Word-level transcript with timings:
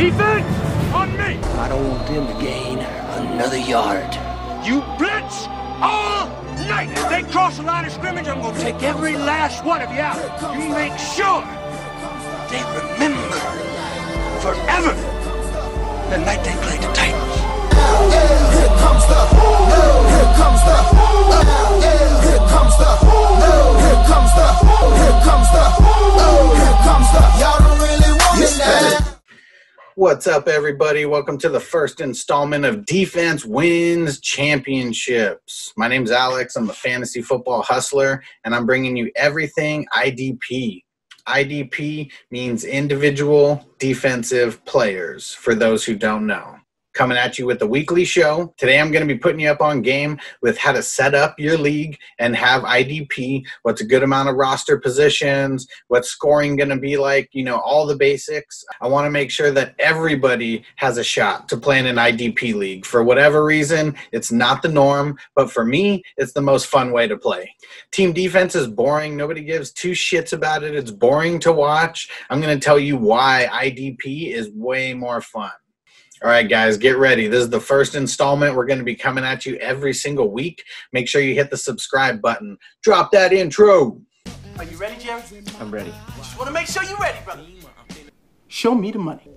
Defense, 0.00 0.48
on 0.94 1.12
me. 1.12 1.36
I 1.60 1.68
don't 1.68 1.86
want 1.86 2.06
them 2.08 2.26
to 2.26 2.32
gain 2.42 2.78
another 2.78 3.58
yard. 3.58 4.08
You 4.64 4.80
blitz 4.96 5.44
all 5.76 6.24
night. 6.72 6.88
If 6.88 7.08
they 7.10 7.22
cross 7.30 7.58
the 7.58 7.64
line 7.64 7.84
of 7.84 7.92
scrimmage, 7.92 8.26
I'm 8.26 8.40
going 8.40 8.54
to 8.54 8.60
take 8.62 8.82
every 8.82 9.18
last 9.18 9.62
one 9.62 9.82
of 9.82 9.92
you 9.92 10.00
out. 10.00 10.16
You 10.56 10.70
make 10.72 10.96
sure 10.96 11.44
they 12.48 12.64
remember 12.80 13.28
forever 14.40 14.96
the 16.08 16.16
night 16.24 16.44
they 16.48 16.56
played 16.64 16.80
the 16.80 16.88
Titans. 16.96 17.36
Here 18.56 18.72
comes 18.80 19.04
the, 19.04 19.20
here 19.36 20.32
comes 20.40 20.64
the, 20.64 20.80
here 21.76 22.40
comes 22.48 22.72
the, 22.80 22.88
here 23.04 24.00
comes 24.08 24.32
the, 24.32 24.48
here 24.64 25.20
comes 25.28 25.48
the, 25.52 25.68
here 26.56 26.80
comes 26.88 27.08
the. 27.12 27.22
Y'all 27.36 27.60
don't 27.60 27.76
really 27.84 28.12
want 28.16 28.40
me 28.40 28.48
now. 28.56 29.19
What's 30.00 30.26
up, 30.26 30.48
everybody? 30.48 31.04
Welcome 31.04 31.36
to 31.40 31.50
the 31.50 31.60
first 31.60 32.00
installment 32.00 32.64
of 32.64 32.86
Defense 32.86 33.44
Wins 33.44 34.18
Championships. 34.18 35.74
My 35.76 35.88
name's 35.88 36.10
Alex. 36.10 36.56
I'm 36.56 36.70
a 36.70 36.72
fantasy 36.72 37.20
football 37.20 37.60
hustler, 37.60 38.22
and 38.46 38.54
I'm 38.54 38.64
bringing 38.64 38.96
you 38.96 39.12
everything 39.14 39.86
IDP. 39.94 40.84
IDP 41.28 42.10
means 42.30 42.64
individual 42.64 43.62
defensive 43.78 44.64
players, 44.64 45.34
for 45.34 45.54
those 45.54 45.84
who 45.84 45.94
don't 45.94 46.26
know. 46.26 46.56
Coming 46.92 47.18
at 47.18 47.38
you 47.38 47.46
with 47.46 47.60
the 47.60 47.68
weekly 47.68 48.04
show. 48.04 48.52
Today, 48.56 48.80
I'm 48.80 48.90
going 48.90 49.06
to 49.06 49.14
be 49.14 49.18
putting 49.18 49.38
you 49.38 49.48
up 49.48 49.60
on 49.60 49.80
game 49.80 50.18
with 50.42 50.58
how 50.58 50.72
to 50.72 50.82
set 50.82 51.14
up 51.14 51.38
your 51.38 51.56
league 51.56 51.96
and 52.18 52.34
have 52.34 52.62
IDP, 52.62 53.44
what's 53.62 53.80
a 53.80 53.86
good 53.86 54.02
amount 54.02 54.28
of 54.28 54.34
roster 54.34 54.76
positions, 54.76 55.68
what's 55.86 56.08
scoring 56.08 56.56
going 56.56 56.68
to 56.68 56.76
be 56.76 56.96
like, 56.96 57.28
you 57.32 57.44
know, 57.44 57.60
all 57.60 57.86
the 57.86 57.94
basics. 57.94 58.64
I 58.80 58.88
want 58.88 59.06
to 59.06 59.10
make 59.10 59.30
sure 59.30 59.52
that 59.52 59.76
everybody 59.78 60.64
has 60.76 60.98
a 60.98 61.04
shot 61.04 61.48
to 61.50 61.56
play 61.56 61.78
in 61.78 61.86
an 61.86 61.94
IDP 61.94 62.54
league. 62.54 62.84
For 62.84 63.04
whatever 63.04 63.44
reason, 63.44 63.94
it's 64.10 64.32
not 64.32 64.60
the 64.60 64.68
norm, 64.68 65.16
but 65.36 65.50
for 65.50 65.64
me, 65.64 66.02
it's 66.16 66.32
the 66.32 66.42
most 66.42 66.66
fun 66.66 66.90
way 66.90 67.06
to 67.06 67.16
play. 67.16 67.54
Team 67.92 68.12
defense 68.12 68.56
is 68.56 68.66
boring. 68.66 69.16
Nobody 69.16 69.42
gives 69.44 69.70
two 69.70 69.92
shits 69.92 70.32
about 70.32 70.64
it. 70.64 70.74
It's 70.74 70.90
boring 70.90 71.38
to 71.40 71.52
watch. 71.52 72.10
I'm 72.30 72.40
going 72.40 72.58
to 72.58 72.64
tell 72.64 72.80
you 72.80 72.96
why 72.96 73.48
IDP 73.52 74.32
is 74.32 74.50
way 74.50 74.92
more 74.92 75.20
fun. 75.20 75.52
All 76.22 76.28
right, 76.28 76.46
guys, 76.46 76.76
get 76.76 76.98
ready. 76.98 77.28
This 77.28 77.44
is 77.44 77.48
the 77.48 77.60
first 77.60 77.94
installment. 77.94 78.54
We're 78.54 78.66
going 78.66 78.78
to 78.78 78.84
be 78.84 78.94
coming 78.94 79.24
at 79.24 79.46
you 79.46 79.56
every 79.56 79.94
single 79.94 80.30
week. 80.30 80.62
Make 80.92 81.08
sure 81.08 81.22
you 81.22 81.34
hit 81.34 81.50
the 81.50 81.56
subscribe 81.56 82.20
button. 82.20 82.58
Drop 82.82 83.10
that 83.12 83.32
intro. 83.32 83.98
Are 84.58 84.64
you 84.64 84.76
ready, 84.76 85.02
Jerry? 85.02 85.22
I'm 85.58 85.70
ready. 85.70 85.94
Just 86.18 86.36
want 86.36 86.48
to 86.48 86.52
make 86.52 86.66
sure 86.66 86.84
you're 86.84 86.98
ready, 86.98 87.18
brother. 87.24 87.42
Show 88.48 88.74
me 88.74 88.90
the 88.90 88.98
money. 88.98 89.29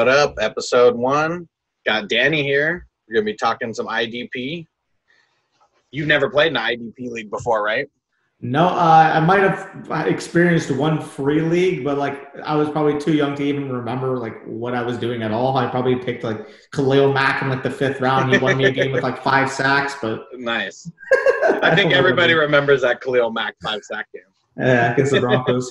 What 0.00 0.08
up? 0.08 0.34
Episode 0.40 0.96
one. 0.96 1.46
Got 1.84 2.08
Danny 2.08 2.42
here. 2.42 2.86
We're 3.06 3.16
to 3.16 3.22
be 3.22 3.34
talking 3.34 3.74
some 3.74 3.86
IDP. 3.86 4.64
You've 5.90 6.06
never 6.06 6.30
played 6.30 6.52
an 6.52 6.56
IDP 6.56 7.10
league 7.10 7.30
before, 7.30 7.62
right? 7.62 7.86
No, 8.40 8.68
uh, 8.68 9.10
I 9.12 9.20
might 9.20 9.40
have 9.40 10.08
experienced 10.08 10.70
one 10.70 11.02
free 11.02 11.42
league, 11.42 11.84
but 11.84 11.98
like 11.98 12.34
I 12.42 12.56
was 12.56 12.70
probably 12.70 12.98
too 12.98 13.12
young 13.12 13.34
to 13.34 13.44
even 13.44 13.70
remember 13.70 14.16
like 14.16 14.42
what 14.46 14.74
I 14.74 14.80
was 14.80 14.96
doing 14.96 15.22
at 15.22 15.32
all. 15.32 15.58
I 15.58 15.68
probably 15.68 15.96
picked 15.96 16.24
like 16.24 16.46
Khalil 16.72 17.12
Mack 17.12 17.42
in 17.42 17.50
like 17.50 17.62
the 17.62 17.70
fifth 17.70 18.00
round. 18.00 18.32
He 18.32 18.38
won 18.38 18.56
me 18.56 18.64
a 18.64 18.70
game 18.70 18.92
with 18.92 19.02
like 19.02 19.22
five 19.22 19.50
sacks, 19.50 19.96
but 20.00 20.28
Nice. 20.38 20.90
I 21.62 21.74
think 21.74 21.92
everybody 21.92 22.32
remembers 22.32 22.80
that 22.80 23.02
Khalil 23.02 23.32
Mack 23.32 23.54
five 23.62 23.84
sack 23.84 24.06
game. 24.14 24.22
yeah, 24.56 24.94
against 24.94 25.12
the 25.12 25.20
Broncos. 25.20 25.70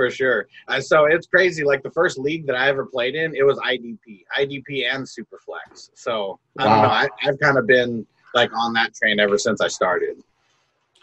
For 0.00 0.10
sure. 0.10 0.48
Uh, 0.66 0.80
so 0.80 1.04
it's 1.04 1.26
crazy. 1.26 1.62
Like 1.62 1.82
the 1.82 1.90
first 1.90 2.18
league 2.18 2.46
that 2.46 2.56
I 2.56 2.70
ever 2.70 2.86
played 2.86 3.14
in, 3.14 3.34
it 3.36 3.42
was 3.42 3.58
IDP, 3.58 4.24
IDP 4.38 4.90
and 4.90 5.04
Superflex. 5.04 5.90
So 5.92 6.38
I 6.58 6.64
don't 6.64 6.82
know. 6.82 6.88
I, 6.88 7.06
I've 7.22 7.38
kind 7.38 7.58
of 7.58 7.66
been 7.66 8.06
like 8.34 8.50
on 8.56 8.72
that 8.72 8.94
train 8.94 9.20
ever 9.20 9.36
since 9.36 9.60
I 9.60 9.68
started. 9.68 10.22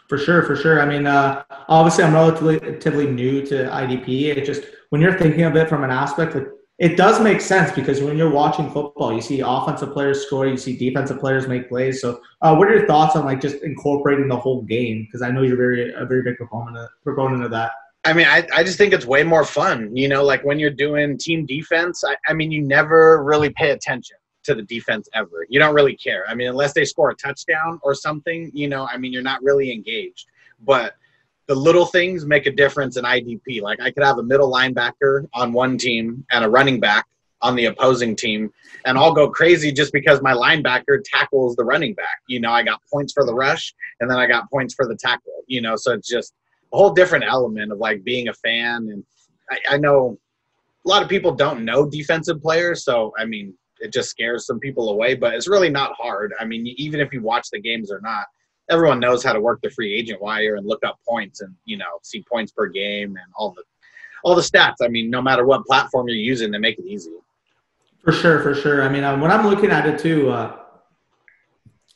For 0.08 0.18
sure, 0.18 0.42
for 0.42 0.56
sure. 0.56 0.82
I 0.82 0.86
mean, 0.86 1.06
uh, 1.06 1.44
obviously, 1.68 2.02
I'm 2.02 2.12
relatively, 2.12 2.58
relatively 2.58 3.06
new 3.06 3.46
to 3.46 3.68
IDP. 3.70 4.36
It 4.36 4.44
just 4.44 4.64
when 4.88 5.00
you're 5.00 5.16
thinking 5.16 5.44
of 5.44 5.54
it 5.54 5.68
from 5.68 5.84
an 5.84 5.92
aspect, 5.92 6.34
like, 6.34 6.48
it 6.78 6.96
does 6.96 7.20
make 7.20 7.40
sense 7.40 7.70
because 7.70 8.00
when 8.00 8.16
you're 8.16 8.30
watching 8.30 8.68
football, 8.72 9.12
you 9.12 9.20
see 9.20 9.40
offensive 9.40 9.92
players 9.92 10.26
score, 10.26 10.48
you 10.48 10.56
see 10.56 10.76
defensive 10.76 11.20
players 11.20 11.46
make 11.46 11.68
plays. 11.68 12.00
So, 12.00 12.20
uh, 12.42 12.56
what 12.56 12.66
are 12.68 12.76
your 12.76 12.86
thoughts 12.86 13.14
on 13.14 13.24
like 13.24 13.40
just 13.40 13.62
incorporating 13.62 14.26
the 14.26 14.36
whole 14.36 14.62
game? 14.62 15.04
Because 15.04 15.22
I 15.22 15.30
know 15.30 15.42
you're 15.42 15.56
very 15.56 15.92
a 15.92 16.04
very 16.04 16.22
big 16.22 16.36
proponent 16.36 16.78
of, 16.78 16.88
proponent 17.04 17.44
of 17.44 17.52
that. 17.52 17.70
I 18.04 18.12
mean, 18.12 18.26
I, 18.26 18.46
I 18.54 18.62
just 18.62 18.78
think 18.78 18.92
it's 18.92 19.06
way 19.06 19.22
more 19.22 19.44
fun. 19.44 19.94
You 19.94 20.08
know, 20.08 20.24
like 20.24 20.44
when 20.44 20.58
you're 20.58 20.70
doing 20.70 21.18
team 21.18 21.46
defense, 21.46 22.04
I, 22.04 22.16
I 22.28 22.32
mean, 22.32 22.50
you 22.50 22.62
never 22.62 23.22
really 23.22 23.50
pay 23.50 23.70
attention 23.70 24.16
to 24.44 24.54
the 24.54 24.62
defense 24.62 25.08
ever. 25.14 25.46
You 25.48 25.58
don't 25.58 25.74
really 25.74 25.96
care. 25.96 26.24
I 26.28 26.34
mean, 26.34 26.48
unless 26.48 26.72
they 26.72 26.84
score 26.84 27.10
a 27.10 27.14
touchdown 27.14 27.80
or 27.82 27.94
something, 27.94 28.50
you 28.54 28.68
know, 28.68 28.86
I 28.90 28.96
mean, 28.96 29.12
you're 29.12 29.22
not 29.22 29.42
really 29.42 29.72
engaged. 29.72 30.26
But 30.60 30.94
the 31.48 31.54
little 31.54 31.86
things 31.86 32.24
make 32.24 32.46
a 32.46 32.52
difference 32.52 32.96
in 32.96 33.04
IDP. 33.04 33.62
Like 33.62 33.80
I 33.80 33.90
could 33.90 34.04
have 34.04 34.18
a 34.18 34.22
middle 34.22 34.52
linebacker 34.52 35.26
on 35.34 35.52
one 35.52 35.76
team 35.78 36.24
and 36.30 36.44
a 36.44 36.48
running 36.48 36.78
back 36.78 37.06
on 37.40 37.56
the 37.56 37.66
opposing 37.66 38.16
team, 38.16 38.52
and 38.84 38.98
I'll 38.98 39.14
go 39.14 39.30
crazy 39.30 39.70
just 39.70 39.92
because 39.92 40.20
my 40.20 40.32
linebacker 40.32 40.98
tackles 41.04 41.54
the 41.56 41.64
running 41.64 41.94
back. 41.94 42.18
You 42.26 42.40
know, 42.40 42.50
I 42.50 42.64
got 42.64 42.80
points 42.92 43.12
for 43.12 43.24
the 43.24 43.34
rush, 43.34 43.72
and 44.00 44.10
then 44.10 44.18
I 44.18 44.26
got 44.26 44.50
points 44.50 44.74
for 44.74 44.86
the 44.86 44.96
tackle. 44.96 45.44
You 45.46 45.62
know, 45.62 45.76
so 45.76 45.92
it's 45.92 46.08
just 46.08 46.34
a 46.72 46.76
whole 46.76 46.90
different 46.90 47.24
element 47.24 47.72
of 47.72 47.78
like 47.78 48.04
being 48.04 48.28
a 48.28 48.34
fan. 48.34 48.88
And 48.90 49.04
I, 49.50 49.74
I 49.74 49.78
know 49.78 50.18
a 50.84 50.88
lot 50.88 51.02
of 51.02 51.08
people 51.08 51.32
don't 51.32 51.64
know 51.64 51.88
defensive 51.88 52.40
players, 52.42 52.84
so 52.84 53.12
I 53.18 53.24
mean, 53.24 53.54
it 53.80 53.92
just 53.92 54.10
scares 54.10 54.46
some 54.46 54.58
people 54.58 54.90
away. 54.90 55.14
But 55.14 55.34
it's 55.34 55.48
really 55.48 55.70
not 55.70 55.92
hard. 55.94 56.32
I 56.40 56.44
mean, 56.44 56.66
even 56.76 57.00
if 57.00 57.12
you 57.12 57.22
watch 57.22 57.50
the 57.50 57.60
games 57.60 57.90
or 57.90 58.00
not, 58.00 58.26
everyone 58.70 59.00
knows 59.00 59.24
how 59.24 59.32
to 59.32 59.40
work 59.40 59.60
the 59.62 59.70
free 59.70 59.94
agent 59.94 60.20
wire 60.20 60.56
and 60.56 60.66
look 60.66 60.84
up 60.84 60.98
points 61.08 61.40
and 61.40 61.54
you 61.64 61.76
know 61.76 61.98
see 62.02 62.22
points 62.30 62.52
per 62.52 62.66
game 62.66 63.10
and 63.10 63.32
all 63.36 63.50
the 63.50 63.62
all 64.24 64.34
the 64.34 64.42
stats. 64.42 64.76
I 64.82 64.88
mean, 64.88 65.10
no 65.10 65.22
matter 65.22 65.44
what 65.44 65.64
platform 65.64 66.08
you're 66.08 66.16
using, 66.16 66.50
they 66.50 66.58
make 66.58 66.78
it 66.78 66.84
easy. 66.86 67.12
For 68.04 68.12
sure, 68.12 68.40
for 68.40 68.54
sure. 68.54 68.82
I 68.82 68.88
mean, 68.88 69.04
uh, 69.04 69.18
when 69.18 69.30
I'm 69.30 69.46
looking 69.46 69.70
at 69.70 69.86
it 69.86 69.98
too, 69.98 70.30
uh, 70.30 70.56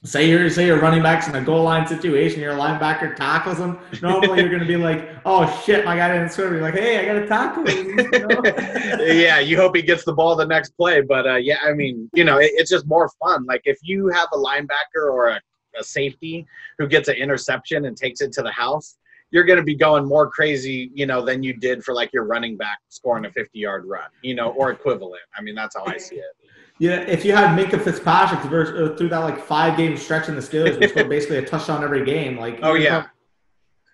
say 0.05 0.29
you're 0.29 0.51
say 0.51 0.67
you're 0.67 0.81
running 0.81 1.03
backs 1.03 1.29
in 1.29 1.35
a 1.35 1.41
goal 1.41 1.63
line 1.63 1.87
situation, 1.87 2.41
your 2.41 2.55
linebacker 2.55 3.15
tackles 3.15 3.59
him. 3.59 3.79
Normally, 4.01 4.41
you're 4.41 4.49
going 4.49 4.61
to 4.61 4.67
be 4.67 4.77
like, 4.77 5.09
"Oh 5.25 5.47
shit, 5.65 5.85
my 5.85 5.97
guy 5.97 6.13
didn't 6.13 6.31
score." 6.31 6.47
You're 6.47 6.63
like, 6.63 6.75
"Hey, 6.75 6.99
I 6.99 7.05
got 7.05 7.21
to 7.21 7.27
tackle 7.27 7.67
him." 7.67 7.99
you 7.99 8.27
know? 8.27 9.05
yeah, 9.05 9.39
you 9.39 9.57
hope 9.57 9.77
he 9.77 9.83
gets 9.83 10.05
the 10.05 10.13
ball 10.13 10.35
the 10.35 10.47
next 10.47 10.71
play. 10.71 11.01
But 11.01 11.27
uh, 11.27 11.37
yeah, 11.37 11.59
I 11.65 11.73
mean, 11.73 12.11
you 12.15 12.25
know, 12.25 12.39
it, 12.39 12.51
it's 12.55 12.71
just 12.71 12.87
more 12.87 13.11
fun. 13.21 13.45
Like 13.45 13.63
if 13.65 13.79
you 13.83 14.09
have 14.09 14.29
a 14.33 14.37
linebacker 14.37 15.05
or 15.11 15.29
a, 15.29 15.41
a 15.79 15.85
safety 15.85 16.47
who 16.79 16.87
gets 16.87 17.09
an 17.09 17.17
interception 17.17 17.84
and 17.87 17.97
takes 17.97 18.21
it 18.21 18.33
to 18.33 18.43
the 18.43 18.53
house, 18.53 18.97
you're 19.31 19.45
going 19.45 19.59
to 19.59 19.65
be 19.65 19.75
going 19.75 20.05
more 20.05 20.29
crazy, 20.29 20.91
you 20.95 21.07
know, 21.07 21.25
than 21.25 21.43
you 21.43 21.55
did 21.55 21.83
for 21.83 21.95
like 21.95 22.13
your 22.13 22.25
running 22.25 22.57
back 22.57 22.79
scoring 22.89 23.25
a 23.25 23.31
50 23.31 23.59
yard 23.59 23.84
run, 23.87 24.09
you 24.23 24.34
know, 24.34 24.51
or 24.51 24.71
equivalent. 24.71 25.23
I 25.37 25.43
mean, 25.43 25.55
that's 25.55 25.77
how 25.77 25.84
I 25.87 25.97
see 25.97 26.17
it. 26.17 26.37
Yeah, 26.78 27.00
if 27.03 27.25
you 27.25 27.33
had 27.33 27.56
Minkah 27.59 27.83
Fitzpatrick 27.83 28.41
versus, 28.50 28.91
uh, 28.91 28.97
through 28.97 29.10
that 29.10 29.19
like 29.19 29.38
five 29.38 29.77
game 29.77 29.97
stretch 29.97 30.28
in 30.28 30.34
the 30.34 30.41
Steelers, 30.41 30.78
which 30.81 30.94
basically 31.09 31.37
a 31.37 31.44
touchdown 31.44 31.84
every 31.84 32.05
game, 32.05 32.38
like 32.38 32.59
Oh 32.62 32.75
yeah. 32.75 33.06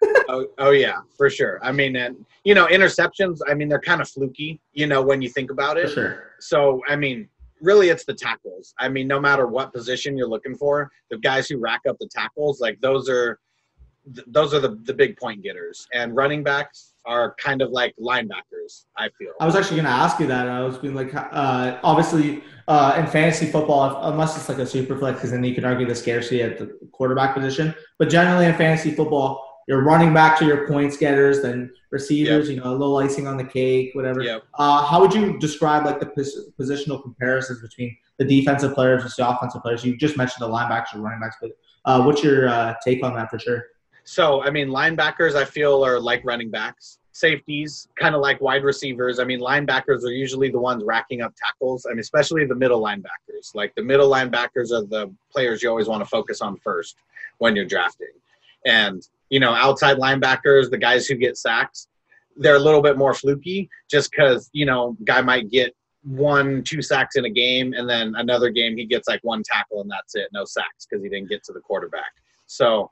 oh, 0.28 0.47
oh 0.59 0.71
yeah, 0.71 0.99
for 1.16 1.28
sure. 1.28 1.59
I 1.62 1.72
mean, 1.72 1.97
and 1.97 2.25
you 2.44 2.55
know, 2.55 2.66
interceptions. 2.66 3.41
I 3.49 3.55
mean, 3.55 3.69
they're 3.69 3.81
kind 3.81 4.00
of 4.00 4.09
fluky, 4.09 4.61
you 4.72 4.87
know, 4.87 5.03
when 5.03 5.21
you 5.21 5.28
think 5.28 5.50
about 5.50 5.77
for 5.77 5.83
it. 5.83 5.91
sure. 5.91 6.25
So, 6.41 6.80
I 6.89 6.97
mean, 6.97 7.28
really, 7.60 7.89
it's 7.89 8.04
the 8.04 8.15
tackles. 8.15 8.75
I 8.78 8.89
mean, 8.89 9.09
no 9.09 9.21
matter 9.21 9.47
what 9.47 9.72
position 9.72 10.16
you're 10.16 10.28
looking 10.28 10.54
for, 10.54 10.91
the 11.10 11.19
guys 11.19 11.48
who 11.48 11.59
rack 11.59 11.80
up 11.89 11.97
the 11.98 12.09
tackles, 12.09 12.60
like 12.60 12.80
those 12.80 13.09
are, 13.09 13.39
th- 14.15 14.27
those 14.28 14.54
are 14.54 14.60
the 14.60 14.78
the 14.84 14.95
big 14.95 15.16
point 15.16 15.42
getters. 15.42 15.86
And 15.92 16.15
running 16.15 16.45
backs 16.45 16.95
are 17.09 17.34
kind 17.43 17.63
of 17.63 17.71
like 17.71 17.95
linebackers. 17.99 18.84
I 18.97 19.09
feel. 19.19 19.33
I 19.41 19.47
was 19.47 19.57
actually 19.57 19.77
going 19.77 19.87
to 19.87 19.91
ask 19.91 20.21
you 20.21 20.27
that. 20.27 20.47
I 20.47 20.60
was 20.60 20.77
being 20.77 20.95
like, 20.95 21.13
uh, 21.15 21.78
obviously, 21.83 22.45
uh, 22.69 22.97
in 22.99 23.07
fantasy 23.07 23.47
football, 23.47 24.13
unless 24.13 24.37
it's 24.37 24.49
like 24.49 24.59
a 24.59 24.66
super 24.66 24.97
flex, 24.97 25.16
because 25.16 25.31
then 25.31 25.43
you 25.43 25.55
can 25.55 25.65
argue 25.65 25.87
the 25.87 25.95
scarcity 25.95 26.43
at 26.43 26.59
the 26.59 26.78
quarterback 26.93 27.34
position. 27.34 27.75
But 27.99 28.10
generally 28.10 28.45
in 28.45 28.55
fantasy 28.55 28.91
football, 28.91 29.43
you're 29.66 29.83
running 29.83 30.13
back 30.13 30.39
to 30.39 30.45
your 30.45 30.69
points 30.69 30.97
getters, 30.99 31.41
then 31.41 31.71
receivers, 31.91 32.49
you 32.51 32.57
know, 32.57 32.71
a 32.71 32.72
little 32.72 32.97
icing 32.99 33.27
on 33.27 33.39
the 33.39 33.45
cake, 33.45 33.91
whatever. 33.95 34.22
Yep. 34.22 34.43
Uh, 34.59 34.84
how 34.84 35.01
would 35.01 35.15
you 35.15 35.39
describe 35.39 35.87
like 35.87 36.01
the 36.01 36.07
pos- 36.07 36.51
positional 36.61 37.03
comparisons 37.03 37.61
between 37.63 37.97
the 38.19 38.25
defensive 38.25 38.75
players 38.75 39.03
versus 39.03 39.16
the 39.16 39.28
offensive 39.28 39.63
players? 39.63 39.84
You 39.84 39.97
just 39.97 40.16
mentioned 40.16 40.47
the 40.47 40.53
linebackers 40.53 40.95
or 40.95 41.01
running 41.01 41.21
backs, 41.21 41.37
but 41.41 41.53
uh, 41.87 42.03
what's 42.03 42.22
your 42.22 42.49
uh, 42.49 42.75
take 42.84 43.03
on 43.03 43.15
that 43.15 43.31
for 43.31 43.39
sure? 43.39 43.65
So, 44.10 44.43
I 44.43 44.49
mean, 44.49 44.69
linebackers, 44.69 45.34
I 45.34 45.45
feel, 45.45 45.84
are 45.84 46.01
like 46.01 46.25
running 46.25 46.51
backs. 46.51 46.99
safeties, 47.19 47.89
kind 47.99 48.15
of 48.15 48.21
like 48.21 48.41
wide 48.41 48.63
receivers. 48.63 49.19
I 49.19 49.25
mean, 49.25 49.41
linebackers 49.41 50.05
are 50.05 50.13
usually 50.13 50.51
the 50.51 50.59
ones 50.59 50.84
racking 50.84 51.21
up 51.21 51.34
tackles. 51.37 51.84
I 51.84 51.91
mean, 51.91 51.99
especially 51.99 52.47
the 52.47 52.55
middle 52.55 52.81
linebackers. 52.81 53.55
Like 53.55 53.75
the 53.75 53.83
middle 53.83 54.09
linebackers 54.09 54.71
are 54.72 54.87
the 54.87 55.13
players 55.31 55.63
you 55.63 55.69
always 55.69 55.89
want 55.89 56.03
to 56.03 56.09
focus 56.09 56.41
on 56.41 56.57
first 56.59 56.97
when 57.39 57.57
you're 57.57 57.65
drafting. 57.65 58.09
And, 58.65 59.07
you 59.31 59.41
know, 59.41 59.53
outside 59.53 59.99
linebackers, 59.99 60.71
the 60.71 60.78
guys 60.78 61.07
who 61.07 61.16
get 61.16 61.37
sacks, 61.37 61.89
they're 62.37 62.57
a 62.57 62.61
little 62.61 62.83
bit 62.83 62.97
more 62.97 63.15
fluky 63.15 63.69
just 63.91 64.11
because, 64.11 64.49
you 64.53 64.65
know, 64.65 64.97
guy 65.04 65.21
might 65.21 65.51
get 65.51 65.75
one, 66.04 66.63
two 66.63 66.81
sacks 66.81 67.16
in 67.16 67.25
a 67.25 67.31
game, 67.31 67.72
and 67.72 67.91
then 67.91 68.15
another 68.16 68.49
game 68.51 68.77
he 68.77 68.87
gets 68.87 69.09
like 69.09 69.21
one 69.22 69.43
tackle 69.43 69.81
and 69.81 69.91
that's 69.91 70.15
it, 70.15 70.28
no 70.33 70.45
sacks 70.45 70.87
because 70.89 71.03
he 71.03 71.09
didn't 71.09 71.28
get 71.28 71.43
to 71.45 71.53
the 71.53 71.61
quarterback. 71.61 72.13
So 72.47 72.91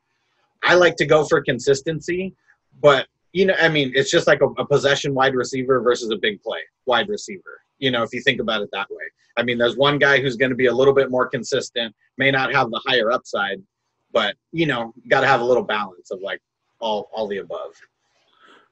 I 0.63 0.75
like 0.75 0.97
to 0.97 1.07
go 1.07 1.25
for 1.25 1.41
consistency, 1.43 2.35
but 2.81 3.07
you 3.33 3.47
know, 3.47 3.55
I 3.61 3.69
mean, 3.69 3.93
it's 3.95 4.11
just 4.11 4.27
like 4.27 4.41
a, 4.41 4.47
a 4.47 4.67
possession 4.67 5.15
wide 5.15 5.35
receiver 5.35 5.81
versus 5.81 6.11
a 6.11 6.17
big 6.17 6.43
play 6.43 6.61
wide 6.87 7.09
receiver. 7.09 7.61
You 7.79 7.91
know, 7.91 8.03
if 8.03 8.13
you 8.15 8.21
think 8.23 8.41
about 8.41 8.63
it 8.63 8.71
that 8.73 8.89
way. 8.91 9.05
I 9.37 9.43
mean, 9.43 9.59
there's 9.59 9.77
one 9.77 9.99
guy 9.99 10.19
who's 10.21 10.37
going 10.37 10.51
to 10.51 10.57
be 10.57 10.67
a 10.67 10.73
little 10.73 10.95
bit 10.95 11.11
more 11.11 11.29
consistent, 11.29 11.95
may 12.17 12.31
not 12.31 12.55
have 12.55 12.71
the 12.71 12.81
higher 12.87 13.13
upside, 13.13 13.63
but 14.13 14.37
you 14.53 14.67
know, 14.67 14.95
got 15.09 15.21
to 15.21 15.27
have 15.27 15.43
a 15.43 15.45
little 15.45 15.63
balance 15.63 16.11
of 16.11 16.21
like 16.23 16.41
all 16.81 17.11
all 17.13 17.27
the 17.27 17.39
above. 17.39 17.73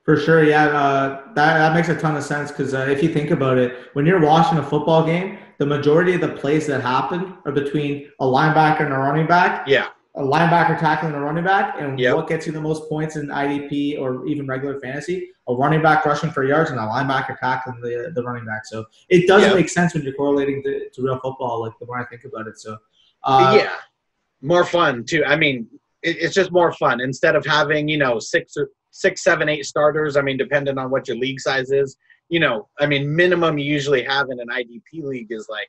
For 0.05 0.19
sure, 0.19 0.45
yeah, 0.45 0.67
uh, 0.67 1.23
that 1.35 1.59
that 1.59 1.75
makes 1.75 1.89
a 1.89 1.99
ton 1.99 2.17
of 2.17 2.25
sense 2.25 2.51
because 2.51 2.75
uh, 2.75 2.87
if 2.91 3.03
you 3.03 3.13
think 3.13 3.31
about 3.31 3.59
it, 3.59 3.91
when 3.95 4.07
you're 4.07 4.21
watching 4.21 4.59
a 4.59 4.63
football 4.63 5.05
game, 5.05 5.39
the 5.59 5.67
majority 5.67 6.15
of 6.15 6.21
the 6.21 6.29
plays 6.29 6.67
that 6.67 6.83
happen 6.83 7.35
are 7.45 7.53
between 7.53 8.11
a 8.21 8.25
linebacker 8.25 8.81
and 8.81 8.93
a 8.93 8.99
running 8.99 9.27
back. 9.27 9.67
Yeah, 9.67 9.89
a 10.17 10.23
linebacker 10.23 10.79
tackling 10.79 11.13
a 11.15 11.21
running 11.21 11.43
back, 11.45 11.75
and 11.81 11.99
Yep. 11.99 12.15
what 12.17 12.29
gets 12.29 12.47
you 12.47 12.53
the 12.53 12.61
most 12.61 12.89
points 12.89 13.17
in 13.17 13.29
IDP 13.31 13.99
or 13.99 14.25
even 14.27 14.47
regular 14.47 14.79
fantasy? 14.79 15.31
A 15.49 15.55
running 15.55 15.83
back 15.83 16.07
rushing 16.07 16.31
for 16.31 16.45
yards 16.45 16.71
and 16.71 16.79
a 16.79 16.83
linebacker 16.85 17.37
tackling 17.39 17.81
the, 17.81 18.13
the 18.15 18.23
running 18.23 18.45
back. 18.47 18.65
So 18.65 18.85
it 19.09 19.27
does 19.27 19.43
Yep. 19.43 19.57
make 19.57 19.69
sense 19.69 19.93
when 19.93 20.05
you're 20.05 20.15
correlating 20.15 20.63
to, 20.63 20.89
to 20.89 21.03
real 21.03 21.19
football. 21.19 21.61
Like 21.63 21.73
the 21.81 21.87
more 21.87 21.99
I 21.99 22.05
think 22.07 22.25
about 22.25 22.47
it, 22.47 22.59
so 22.59 22.77
uh, 23.25 23.55
yeah, 23.59 23.73
more 24.41 24.65
fun 24.65 25.05
too. 25.05 25.25
I 25.25 25.35
mean, 25.37 25.67
it, 26.03 26.17
it's 26.21 26.35
just 26.35 26.53
more 26.53 26.73
fun 26.73 27.01
instead 27.01 27.35
of 27.35 27.45
having 27.45 27.89
you 27.89 27.99
know 27.99 28.19
six 28.21 28.57
or 28.57 28.71
six, 28.93 29.25
seven, 29.25 29.49
eight 29.49 29.67
starters. 29.67 30.17
I 30.17 30.23
mean, 30.23 30.37
depending 30.37 30.79
on 30.79 30.91
what 30.91 31.09
your 31.09 31.17
league 31.17 31.41
size 31.41 31.73
is, 31.73 31.97
you 32.29 32.39
know, 32.39 32.69
I 32.79 32.87
mean, 32.87 33.15
minimum 33.17 33.59
you 33.59 33.65
usually 33.65 34.05
have 34.05 34.31
in 34.31 34.39
an 34.39 34.49
IDP 34.49 35.03
league 35.03 35.31
is 35.33 35.49
like. 35.51 35.69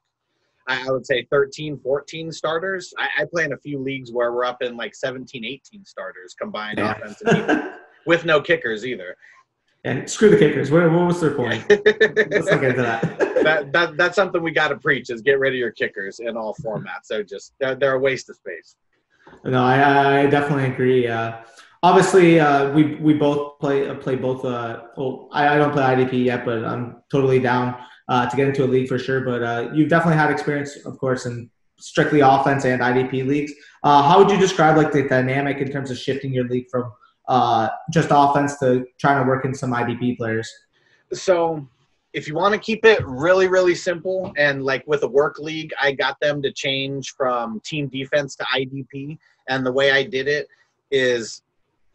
I 0.68 0.88
I 0.88 0.92
would 0.92 1.06
say 1.06 1.28
13, 1.32 1.80
14 1.80 2.32
starters. 2.32 2.94
I, 2.98 3.08
I 3.22 3.26
play 3.26 3.44
in 3.46 3.54
a 3.54 3.58
few 3.58 3.80
leagues 3.80 4.12
where 4.12 4.32
we're 4.32 4.46
up 4.46 4.62
in 4.62 4.76
like 4.78 4.96
17, 4.96 5.44
18 5.46 5.86
starters 5.86 6.36
combined 6.40 6.80
Yeah. 6.80 6.94
offense 6.94 7.22
and 7.22 7.36
defense, 7.36 7.76
with 8.06 8.26
no 8.26 8.42
kickers 8.42 8.86
either. 8.86 9.16
and 9.84 10.10
screw 10.10 10.30
the 10.30 10.38
kickers. 10.38 10.72
What, 10.72 10.84
what 10.92 11.08
was 11.08 11.22
their 11.22 11.32
point? 11.36 11.64
Let's 11.70 12.50
not 12.50 12.62
get 12.62 12.72
into 12.72 12.82
that. 12.82 13.20
that, 13.44 13.72
that 13.74 13.98
that's 13.98 14.16
something 14.16 14.42
we 14.42 14.52
got 14.52 14.70
to 14.70 14.78
preach 14.78 15.10
is 15.10 15.22
get 15.22 15.38
rid 15.40 15.54
of 15.54 15.60
your 15.60 15.72
kickers 15.72 16.20
in 16.20 16.36
all 16.36 16.56
formats. 16.56 17.08
They're 17.10 17.24
just 17.24 17.54
they're, 17.60 17.76
they're 17.76 17.94
a 17.94 18.00
waste 18.00 18.30
of 18.30 18.36
space. 18.36 18.76
No, 19.44 19.64
I, 19.64 20.22
I 20.22 20.26
definitely 20.28 20.66
agree. 20.72 21.08
Uh, 21.08 21.38
obviously, 21.84 22.40
uh, 22.40 22.72
we 22.74 22.96
we 22.96 23.14
both 23.14 23.60
play 23.60 23.88
uh, 23.88 23.96
play 23.96 24.16
both. 24.16 24.44
Uh, 24.46 24.84
well, 24.98 25.30
I, 25.32 25.50
I 25.50 25.58
don't 25.58 25.72
play 25.72 25.84
IDP 25.84 26.26
yet, 26.26 26.46
but 26.46 26.64
I'm 26.66 27.04
totally 27.12 27.40
down 27.40 27.76
uh, 28.08 28.30
to 28.30 28.36
get 28.36 28.48
into 28.48 28.64
a 28.64 28.68
league 28.68 28.88
for 28.88 29.00
sure. 29.00 29.22
But 29.22 29.44
uh, 29.44 29.70
you've 29.74 29.90
definitely 29.90 30.18
had 30.18 30.32
experience, 30.32 30.78
of 30.86 30.98
course, 30.98 31.26
in 31.26 31.50
strictly 31.78 32.22
offense 32.22 32.66
and 32.66 32.82
IDP 32.82 33.26
leagues. 33.26 33.52
Uh, 33.84 34.02
how 34.04 34.20
would 34.20 34.32
you 34.32 34.38
describe 34.38 34.78
like 34.78 34.92
the 34.92 35.04
dynamic 35.04 35.58
in 35.58 35.72
terms 35.72 35.92
of 35.92 35.98
shifting 35.98 36.34
your 36.34 36.48
league 36.48 36.68
from 36.70 36.92
uh, 37.28 37.70
just 37.92 38.10
offense 38.12 38.58
to 38.60 38.86
trying 39.00 39.22
to 39.24 39.28
work 39.28 39.46
in 39.46 39.54
some 39.54 39.72
IDP 39.72 40.18
players? 40.18 40.50
So 41.14 41.68
if 42.14 42.28
you 42.28 42.36
want 42.36 42.54
to 42.54 42.60
keep 42.60 42.86
it 42.86 43.06
really 43.06 43.48
really 43.48 43.76
simple 43.76 44.34
and 44.38 44.64
like 44.64 44.84
with 44.88 45.04
a 45.04 45.08
work 45.08 45.38
league, 45.40 45.74
I 45.82 45.92
got 45.92 46.20
them 46.22 46.42
to 46.44 46.52
change 46.52 47.14
from 47.18 47.60
team 47.66 47.88
defense 47.88 48.36
to 48.38 48.46
IDP, 48.56 49.18
and 49.50 49.66
the 49.66 49.72
way 49.72 49.92
I 49.92 50.04
did 50.04 50.28
it 50.28 50.48
is 50.92 51.42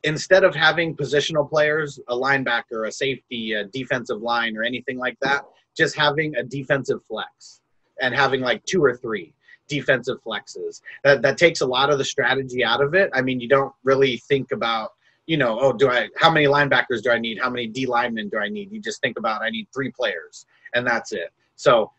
instead 0.03 0.45
of 0.45 0.55
having 0.55 0.97
positional 0.97 1.49
players, 1.49 1.99
a 2.09 2.15
linebacker, 2.15 2.87
a 2.87 2.93
safety, 2.93 3.53
a 3.53 3.65
defensive 3.65 4.23
line, 4.23 4.57
or 4.57 4.63
anything 4.63 4.99
like 4.99 5.19
that, 5.21 5.45
just 5.77 5.97
having 5.97 6.35
a 6.37 6.43
defensive 6.43 7.01
flex 7.07 7.61
and 8.01 8.15
having 8.15 8.41
like 8.41 8.65
two 8.65 8.83
or 8.83 8.97
three 8.97 9.35
defensive 9.69 10.19
flexes. 10.23 10.83
That 11.05 11.23
that 11.23 11.39
takes 11.39 11.61
a 11.63 11.67
lot 11.67 11.91
of 11.91 11.99
the 11.99 12.05
strategy 12.05 12.63
out 12.65 12.83
of 12.83 12.95
it. 12.95 13.11
I 13.15 13.23
mean, 13.23 13.41
you 13.41 13.49
don't 13.49 13.73
really 13.85 14.19
think 14.19 14.53
about, 14.53 14.93
you 15.27 15.37
know, 15.37 15.59
oh, 15.61 15.73
do 15.73 15.89
I 15.89 16.09
how 16.17 16.31
many 16.31 16.47
linebackers 16.47 17.03
do 17.03 17.11
I 17.11 17.19
need? 17.19 17.39
How 17.41 17.49
many 17.49 17.67
D 17.67 17.87
linemen 17.87 18.29
do 18.29 18.39
I 18.39 18.49
need? 18.49 18.73
You 18.73 18.81
just 18.81 19.01
think 19.01 19.19
about 19.19 19.43
I 19.43 19.51
need 19.51 19.69
three 19.73 19.91
players 19.91 20.45
and 20.75 20.87
that's 20.87 21.13
it. 21.13 21.33
So 21.57 21.93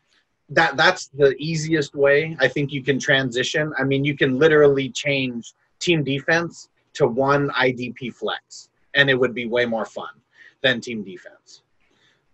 that 0.50 0.76
that's 0.76 1.08
the 1.08 1.34
easiest 1.40 1.96
way 1.96 2.36
I 2.40 2.48
think 2.48 2.72
you 2.72 2.84
can 2.84 3.00
transition. 3.00 3.74
I 3.80 3.84
mean, 3.84 4.04
you 4.04 4.16
can 4.18 4.38
literally 4.38 4.90
change 4.90 5.54
team 5.80 6.04
defense 6.04 6.70
to 6.94 7.08
one 7.08 7.50
IDP 7.52 8.14
flex 8.14 8.70
and 8.94 9.10
it 9.10 9.18
would 9.18 9.34
be 9.34 9.48
way 9.48 9.66
more 9.66 9.86
fun 9.86 10.14
than 10.62 10.82
team 10.82 11.04
defense. 11.04 11.64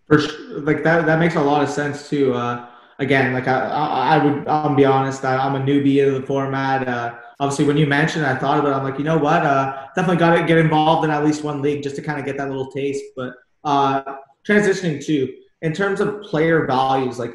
For 0.08 0.18
sure, 0.18 0.60
like 0.60 0.82
that, 0.84 1.06
that 1.06 1.18
makes 1.18 1.36
a 1.36 1.40
lot 1.40 1.62
of 1.62 1.68
sense 1.68 2.08
too. 2.08 2.34
Uh, 2.34 2.66
again, 2.98 3.32
like 3.32 3.46
I, 3.46 3.60
I, 3.60 4.16
I 4.16 4.24
would, 4.24 4.48
I'll 4.48 4.74
be 4.74 4.84
honest, 4.84 5.24
I, 5.24 5.36
I'm 5.36 5.54
a 5.54 5.60
newbie 5.60 6.04
in 6.04 6.14
the 6.14 6.26
format. 6.26 6.88
Uh, 6.88 7.14
obviously, 7.40 7.64
when 7.66 7.76
you 7.76 7.86
mentioned, 7.86 8.24
it, 8.24 8.28
I 8.28 8.36
thought 8.36 8.58
about 8.58 8.72
it. 8.72 8.76
I'm 8.76 8.84
like, 8.84 8.98
you 8.98 9.04
know 9.04 9.18
what? 9.18 9.44
Uh, 9.44 9.86
definitely 9.94 10.16
got 10.16 10.34
to 10.36 10.44
get 10.44 10.58
involved 10.58 11.04
in 11.04 11.10
at 11.10 11.24
least 11.24 11.44
one 11.44 11.62
league 11.62 11.82
just 11.82 11.96
to 11.96 12.02
kind 12.02 12.18
of 12.18 12.24
get 12.24 12.36
that 12.38 12.48
little 12.48 12.70
taste. 12.70 13.04
But 13.16 13.34
uh, 13.64 14.02
transitioning 14.46 15.04
to 15.06 15.32
in 15.62 15.72
terms 15.72 16.00
of 16.00 16.22
player 16.22 16.66
values, 16.66 17.18
like, 17.18 17.34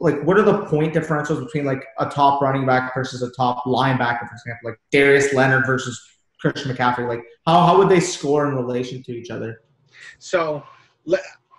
like 0.00 0.22
what 0.24 0.36
are 0.36 0.42
the 0.42 0.64
point 0.66 0.94
differentials 0.94 1.42
between 1.44 1.64
like 1.64 1.82
a 1.98 2.06
top 2.06 2.42
running 2.42 2.66
back 2.66 2.92
versus 2.94 3.22
a 3.22 3.30
top 3.32 3.64
linebacker, 3.64 4.28
for 4.28 4.34
example, 4.34 4.70
like 4.70 4.80
Darius 4.90 5.32
Leonard 5.32 5.64
versus 5.64 5.98
Christian 6.40 6.74
McCaffrey? 6.74 7.08
Like, 7.08 7.22
how 7.46 7.64
how 7.64 7.78
would 7.78 7.88
they 7.88 8.00
score 8.00 8.48
in 8.48 8.56
relation 8.56 9.02
to 9.04 9.12
each 9.12 9.30
other? 9.30 9.62
So 10.18 10.62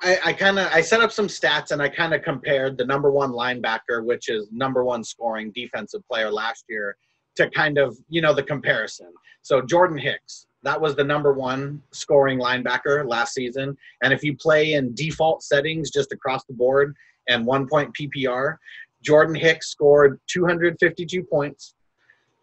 I, 0.02 0.18
I 0.26 0.34
kind 0.34 0.58
of 0.58 0.68
I 0.72 0.82
set 0.82 1.02
up 1.02 1.12
some 1.12 1.28
stats 1.28 1.72
and 1.72 1.82
I 1.82 1.90
kind 1.90 2.14
of 2.14 2.24
compared 2.24 2.78
the 2.78 2.86
number 2.86 3.12
one 3.12 3.32
linebacker, 3.32 4.04
which 4.04 4.30
is 4.30 4.48
number 4.52 4.84
one 4.84 5.04
scoring 5.04 5.52
defensive 5.54 6.02
player 6.08 6.32
last 6.32 6.66
year, 6.68 6.98
to 7.36 7.50
kind 7.52 7.78
of 7.78 7.98
you 8.10 8.22
know 8.22 8.34
the 8.34 8.44
comparison. 8.44 9.12
So 9.42 9.62
Jordan 9.62 9.98
Hicks, 9.98 10.48
that 10.64 10.80
was 10.80 10.96
the 10.96 11.04
number 11.04 11.34
one 11.34 11.82
scoring 11.92 12.40
linebacker 12.40 13.08
last 13.08 13.34
season, 13.34 13.78
and 14.04 14.12
if 14.12 14.24
you 14.24 14.36
play 14.36 14.74
in 14.74 14.94
default 14.96 15.44
settings 15.44 15.92
just 15.92 16.12
across 16.12 16.44
the 16.46 16.54
board 16.54 16.96
and 17.28 17.46
one 17.46 17.68
point 17.68 17.96
PPR, 17.96 18.58
Jordan 19.04 19.36
Hicks 19.36 19.70
scored 19.70 20.20
252 20.28 21.24
points. 21.24 21.76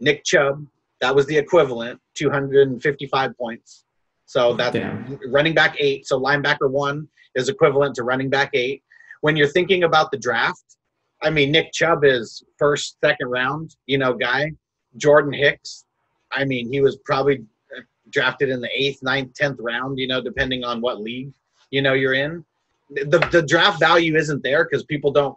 Nick 0.01 0.25
Chubb, 0.25 0.65
that 1.01 1.15
was 1.15 1.27
the 1.27 1.37
equivalent, 1.37 2.01
255 2.15 3.37
points. 3.37 3.85
So 4.29 4.53
that's 4.53 4.75
Damn. 4.75 5.19
running 5.31 5.55
back 5.55 5.75
eight. 5.79 6.07
So 6.07 6.21
linebacker 6.21 6.71
one 6.71 7.09
is 7.35 7.49
equivalent 7.49 7.95
to 7.95 8.03
running 8.03 8.29
back 8.29 8.51
eight. 8.53 8.83
When 9.23 9.39
you're 9.39 9.49
thinking 9.49 9.85
about 9.85 10.11
the 10.11 10.19
draft, 10.19 10.77
I 11.23 11.31
mean, 11.31 11.51
Nick 11.51 11.73
Chubb 11.73 12.05
is 12.05 12.45
first, 12.59 12.99
second 13.03 13.29
round, 13.29 13.75
you 13.87 13.97
know, 13.97 14.13
guy. 14.13 14.53
Jordan 14.99 15.33
Hicks, 15.33 15.87
I 16.31 16.45
mean, 16.45 16.71
he 16.71 16.83
was 16.83 16.99
probably 17.07 17.43
uh, 17.75 17.81
drafted 18.11 18.51
in 18.51 18.61
the 18.61 18.69
eighth, 18.75 19.03
ninth, 19.03 19.33
tenth 19.33 19.59
round, 19.61 19.99
you 19.99 20.07
know, 20.07 20.21
depending 20.21 20.63
on 20.63 20.83
what 20.83 21.01
league, 21.01 21.33
you 21.71 21.81
know, 21.81 21.95
you're 21.95 22.15
in. 22.15 22.45
The, 22.91 23.27
the 23.33 23.43
draft 23.43 23.81
value 23.81 24.15
isn't 24.15 24.43
there 24.43 24.65
because 24.65 24.85
people 24.85 25.11
don't 25.11 25.37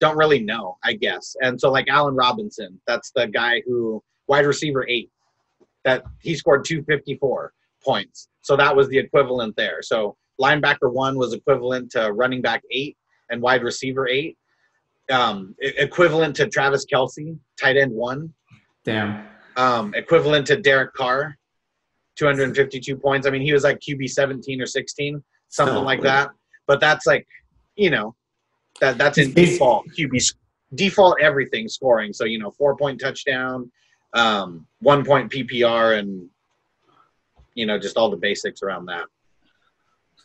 don't 0.00 0.16
really 0.16 0.40
know, 0.40 0.78
I 0.82 0.94
guess. 0.94 1.36
And 1.42 1.60
so 1.60 1.70
like 1.70 1.88
Allen 1.88 2.14
Robinson, 2.14 2.80
that's 2.86 3.10
the 3.14 3.26
guy 3.26 3.62
who 3.66 4.02
wide 4.28 4.46
receiver 4.46 4.88
eight, 4.88 5.10
that 5.84 6.04
he 6.20 6.34
scored 6.34 6.64
254 6.64 7.52
points. 7.84 8.29
So 8.42 8.56
that 8.56 8.74
was 8.74 8.88
the 8.88 8.98
equivalent 8.98 9.56
there. 9.56 9.82
So 9.82 10.16
linebacker 10.40 10.92
one 10.92 11.16
was 11.16 11.32
equivalent 11.34 11.90
to 11.92 12.12
running 12.12 12.40
back 12.42 12.62
eight 12.70 12.96
and 13.30 13.40
wide 13.42 13.62
receiver 13.62 14.08
eight. 14.08 14.36
Um, 15.10 15.56
equivalent 15.60 16.36
to 16.36 16.48
Travis 16.48 16.86
Kelce, 16.86 17.36
tight 17.60 17.76
end 17.76 17.92
one. 17.92 18.32
Damn. 18.84 19.26
Um, 19.56 19.92
equivalent 19.94 20.46
to 20.46 20.56
Derek 20.56 20.94
Carr, 20.94 21.36
252 22.16 22.96
points. 22.96 23.26
I 23.26 23.30
mean, 23.30 23.42
he 23.42 23.52
was 23.52 23.64
like 23.64 23.80
QB 23.80 24.08
17 24.08 24.62
or 24.62 24.66
16, 24.66 25.22
something 25.48 25.74
like 25.76 25.84
like- 25.84 26.02
that. 26.02 26.30
But 26.66 26.78
that's 26.78 27.06
like, 27.06 27.26
you 27.74 27.90
know, 27.90 28.14
that 28.80 28.96
that's 28.98 29.18
in 29.18 29.32
default 29.32 29.86
QB 29.88 30.34
default 30.74 31.20
everything 31.20 31.68
scoring. 31.68 32.12
So 32.12 32.24
you 32.24 32.38
know, 32.38 32.50
four 32.50 32.76
point 32.76 33.00
touchdown, 33.00 33.70
um, 34.12 34.66
one 34.80 35.04
point 35.04 35.30
PPR, 35.30 35.98
and 35.98 36.28
you 37.54 37.66
know, 37.66 37.78
just 37.78 37.96
all 37.96 38.10
the 38.10 38.16
basics 38.16 38.62
around 38.62 38.86
that. 38.86 39.04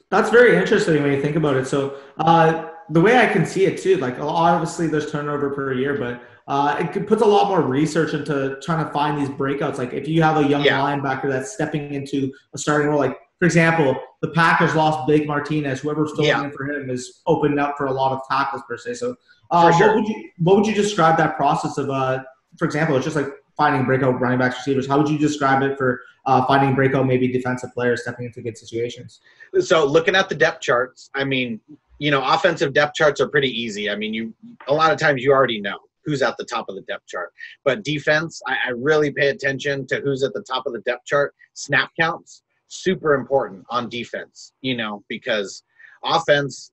That's 0.09 0.29
very 0.29 0.55
interesting 0.55 1.01
when 1.03 1.11
you 1.11 1.21
think 1.21 1.35
about 1.35 1.57
it. 1.57 1.67
So 1.67 1.97
uh, 2.19 2.69
the 2.89 3.01
way 3.01 3.17
I 3.17 3.25
can 3.27 3.45
see 3.45 3.65
it 3.65 3.81
too, 3.81 3.97
like 3.97 4.19
obviously 4.19 4.87
there's 4.87 5.11
turnover 5.11 5.49
per 5.49 5.73
year, 5.73 5.97
but 5.97 6.21
uh, 6.47 6.77
it 6.79 7.07
puts 7.07 7.23
a 7.23 7.25
lot 7.25 7.47
more 7.47 7.61
research 7.61 8.13
into 8.13 8.57
trying 8.61 8.85
to 8.85 8.91
find 8.91 9.17
these 9.19 9.29
breakouts. 9.29 9.77
Like 9.77 9.93
if 9.93 10.07
you 10.07 10.21
have 10.21 10.37
a 10.37 10.47
young 10.47 10.63
Yeah. 10.63 10.79
linebacker 10.79 11.27
that's 11.29 11.51
stepping 11.53 11.93
into 11.93 12.31
a 12.53 12.57
starting 12.57 12.87
role, 12.87 12.99
like 12.99 13.17
for 13.39 13.45
example, 13.45 13.99
the 14.21 14.29
Packers 14.29 14.75
lost 14.75 15.05
Blake 15.07 15.27
Martinez. 15.27 15.81
Whoever's 15.81 16.11
filling 16.11 16.27
Yeah. 16.27 16.43
in 16.45 16.51
for 16.51 16.65
him 16.69 16.89
is 16.89 17.21
opened 17.25 17.59
up 17.59 17.75
for 17.77 17.87
a 17.87 17.91
lot 17.91 18.11
of 18.13 18.21
tackles 18.29 18.61
per 18.67 18.77
se. 18.77 18.93
So, 18.93 19.15
uh, 19.51 19.71
sure. 19.71 19.87
what 19.87 19.95
would 19.95 20.07
you 20.07 20.29
what 20.37 20.55
would 20.55 20.67
you 20.67 20.73
describe 20.75 21.17
that 21.17 21.35
process 21.35 21.77
of? 21.77 21.89
Uh, 21.89 22.19
for 22.57 22.65
example, 22.65 22.95
it's 22.95 23.03
just 23.03 23.15
like 23.17 23.27
finding 23.57 23.85
breakout 23.85 24.19
running 24.19 24.39
backs, 24.39 24.57
receivers. 24.57 24.87
How 24.87 24.97
would 24.97 25.09
you 25.09 25.17
describe 25.17 25.63
it 25.63 25.77
for 25.77 26.01
uh, 26.25 26.45
finding 26.45 26.75
breakout 26.75 27.05
maybe 27.05 27.27
defensive 27.27 27.73
players 27.73 28.01
stepping 28.01 28.25
into 28.25 28.41
good 28.41 28.57
situations? 28.57 29.21
so 29.59 29.85
looking 29.85 30.15
at 30.15 30.29
the 30.29 30.35
depth 30.35 30.61
charts, 30.61 31.09
I 31.15 31.23
mean, 31.23 31.59
you 31.99 32.11
know, 32.11 32.23
offensive 32.25 32.73
depth 32.73 32.95
charts 32.95 33.21
are 33.21 33.27
pretty 33.27 33.49
easy. 33.49 33.89
I 33.89 33.95
mean, 33.95 34.13
you 34.13 34.33
a 34.67 34.73
lot 34.73 34.91
of 34.91 34.99
times 34.99 35.23
you 35.23 35.31
already 35.31 35.61
know 35.61 35.77
who's 36.03 36.21
at 36.21 36.37
the 36.37 36.45
top 36.45 36.65
of 36.69 36.75
the 36.75 36.81
depth 36.81 37.07
chart. 37.07 37.31
But 37.63 37.83
defense, 37.83 38.41
I, 38.47 38.55
I 38.67 38.69
really 38.71 39.11
pay 39.11 39.29
attention 39.29 39.87
to 39.87 40.01
who's 40.01 40.23
at 40.23 40.33
the 40.33 40.43
top 40.43 40.65
of 40.67 40.73
the 40.73 40.81
depth 40.81 41.05
chart. 41.05 41.33
Snap 41.53 41.89
counts, 41.99 42.43
super 42.67 43.13
important 43.15 43.65
on 43.69 43.89
defense, 43.89 44.51
you 44.61 44.75
know, 44.75 45.03
because 45.07 45.63
offense 46.03 46.71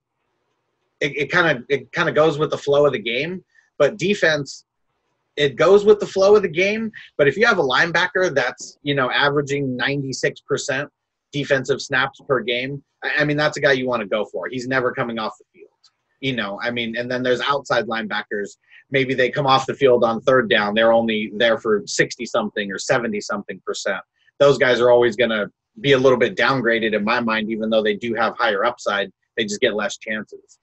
it 1.03 1.33
kind 1.33 1.57
of 1.57 1.65
it 1.69 1.91
kind 1.93 2.09
of 2.09 2.15
goes 2.15 2.39
with 2.39 2.51
the 2.51 2.59
flow 2.59 2.87
of 2.87 2.93
the 2.93 2.99
game, 2.99 3.45
but 3.79 3.97
defense 3.97 4.65
it 5.37 5.57
goes 5.57 5.85
with 5.85 6.01
the 6.01 6.07
flow 6.07 6.37
of 6.37 6.43
the 6.43 6.49
game. 6.49 6.91
But 7.17 7.29
if 7.29 7.37
you 7.37 7.47
have 7.47 7.59
a 7.59 7.63
linebacker 7.63 8.35
that's 8.35 8.79
you 8.83 8.95
know 8.95 9.11
averaging 9.11 9.77
ninety 9.77 10.13
six 10.13 10.41
percent 10.41 10.89
defensive 11.33 11.81
snaps 11.81 12.21
per 12.29 12.41
game, 12.41 12.83
I, 13.03 13.25
mean 13.25 13.37
that's 13.37 13.57
a 13.57 13.61
guy 13.61 13.73
you 13.73 13.89
want 13.89 14.03
to 14.03 14.09
go 14.09 14.25
for. 14.27 14.49
He's 14.49 14.69
never 14.69 14.93
coming 14.93 15.19
off 15.19 15.33
the 15.39 15.45
field. 15.53 15.71
You 16.21 16.37
know, 16.37 16.61
I 16.63 16.71
mean, 16.71 16.97
and 16.97 17.11
then 17.11 17.23
there's 17.23 17.41
outside 17.41 17.87
linebackers. 17.87 18.57
Maybe 18.91 19.15
they 19.15 19.31
come 19.31 19.47
off 19.47 19.67
the 19.67 19.75
field 19.75 20.05
on 20.05 20.21
third 20.21 20.51
down. 20.51 20.75
They're 20.75 20.93
only 20.93 21.33
there 21.37 21.59
for 21.59 21.83
sixty 21.87 22.27
something 22.27 22.71
or 22.71 22.79
seventy 22.79 23.21
something 23.21 23.61
percent. 23.67 24.01
Those 24.39 24.59
guys 24.59 24.81
are 24.81 24.91
always 24.91 25.17
going 25.17 25.31
to 25.31 25.51
be 25.81 25.93
a 25.93 25.99
little 25.99 26.19
bit 26.19 26.37
downgraded 26.37 26.95
in 26.95 27.05
my 27.05 27.21
mind, 27.21 27.51
even 27.51 27.71
though 27.71 27.83
they 27.83 27.97
do 27.97 28.15
have 28.15 28.37
higher 28.37 28.65
upside. 28.65 29.11
They 29.37 29.45
just 29.45 29.61
get 29.61 29.75
less 29.75 29.97
chances. 29.97 30.59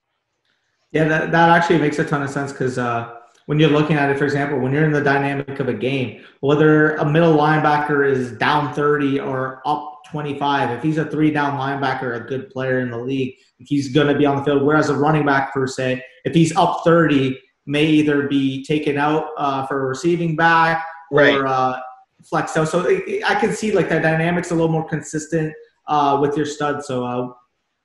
Yeah, 0.92 1.04
that, 1.04 1.32
that 1.32 1.48
actually 1.50 1.78
makes 1.78 1.98
a 1.98 2.04
ton 2.04 2.22
of 2.22 2.30
sense 2.30 2.52
because 2.52 2.78
uh, 2.78 3.19
when 3.50 3.58
you're 3.58 3.68
looking 3.68 3.96
at 3.96 4.08
it, 4.08 4.16
for 4.16 4.22
example, 4.22 4.60
when 4.60 4.70
you're 4.70 4.84
in 4.84 4.92
the 4.92 5.02
dynamic 5.02 5.58
of 5.58 5.68
a 5.68 5.74
game, 5.74 6.24
whether 6.38 6.94
a 6.98 7.04
middle 7.04 7.36
linebacker 7.36 8.08
is 8.08 8.30
down 8.38 8.72
30 8.72 9.18
or 9.18 9.60
up 9.66 10.02
25, 10.08 10.70
if 10.70 10.84
he's 10.84 10.98
a 10.98 11.06
three 11.06 11.32
down 11.32 11.58
linebacker, 11.58 12.14
a 12.14 12.20
good 12.28 12.48
player 12.50 12.78
in 12.78 12.92
the 12.92 12.96
league, 12.96 13.34
he's 13.58 13.92
going 13.92 14.06
to 14.06 14.16
be 14.16 14.24
on 14.24 14.36
the 14.36 14.44
field. 14.44 14.62
Whereas 14.62 14.88
a 14.88 14.94
running 14.94 15.26
back, 15.26 15.52
per 15.52 15.66
se, 15.66 16.00
if 16.24 16.32
he's 16.32 16.56
up 16.56 16.82
30, 16.84 17.36
may 17.66 17.86
either 17.86 18.28
be 18.28 18.64
taken 18.64 18.96
out 18.96 19.30
uh, 19.36 19.66
for 19.66 19.82
a 19.82 19.86
receiving 19.88 20.36
back 20.36 20.84
Right. 21.10 21.34
or 21.34 21.48
uh, 21.48 21.80
flexed 22.22 22.56
out. 22.56 22.68
So 22.68 22.86
it, 22.86 23.24
I 23.24 23.34
can 23.34 23.52
see 23.52 23.72
like 23.72 23.88
that 23.88 24.02
dynamic's 24.02 24.52
a 24.52 24.54
little 24.54 24.70
more 24.70 24.88
consistent 24.88 25.52
uh, 25.88 26.16
with 26.22 26.36
your 26.36 26.46
stud. 26.46 26.84
So 26.84 27.04
uh, 27.04 27.32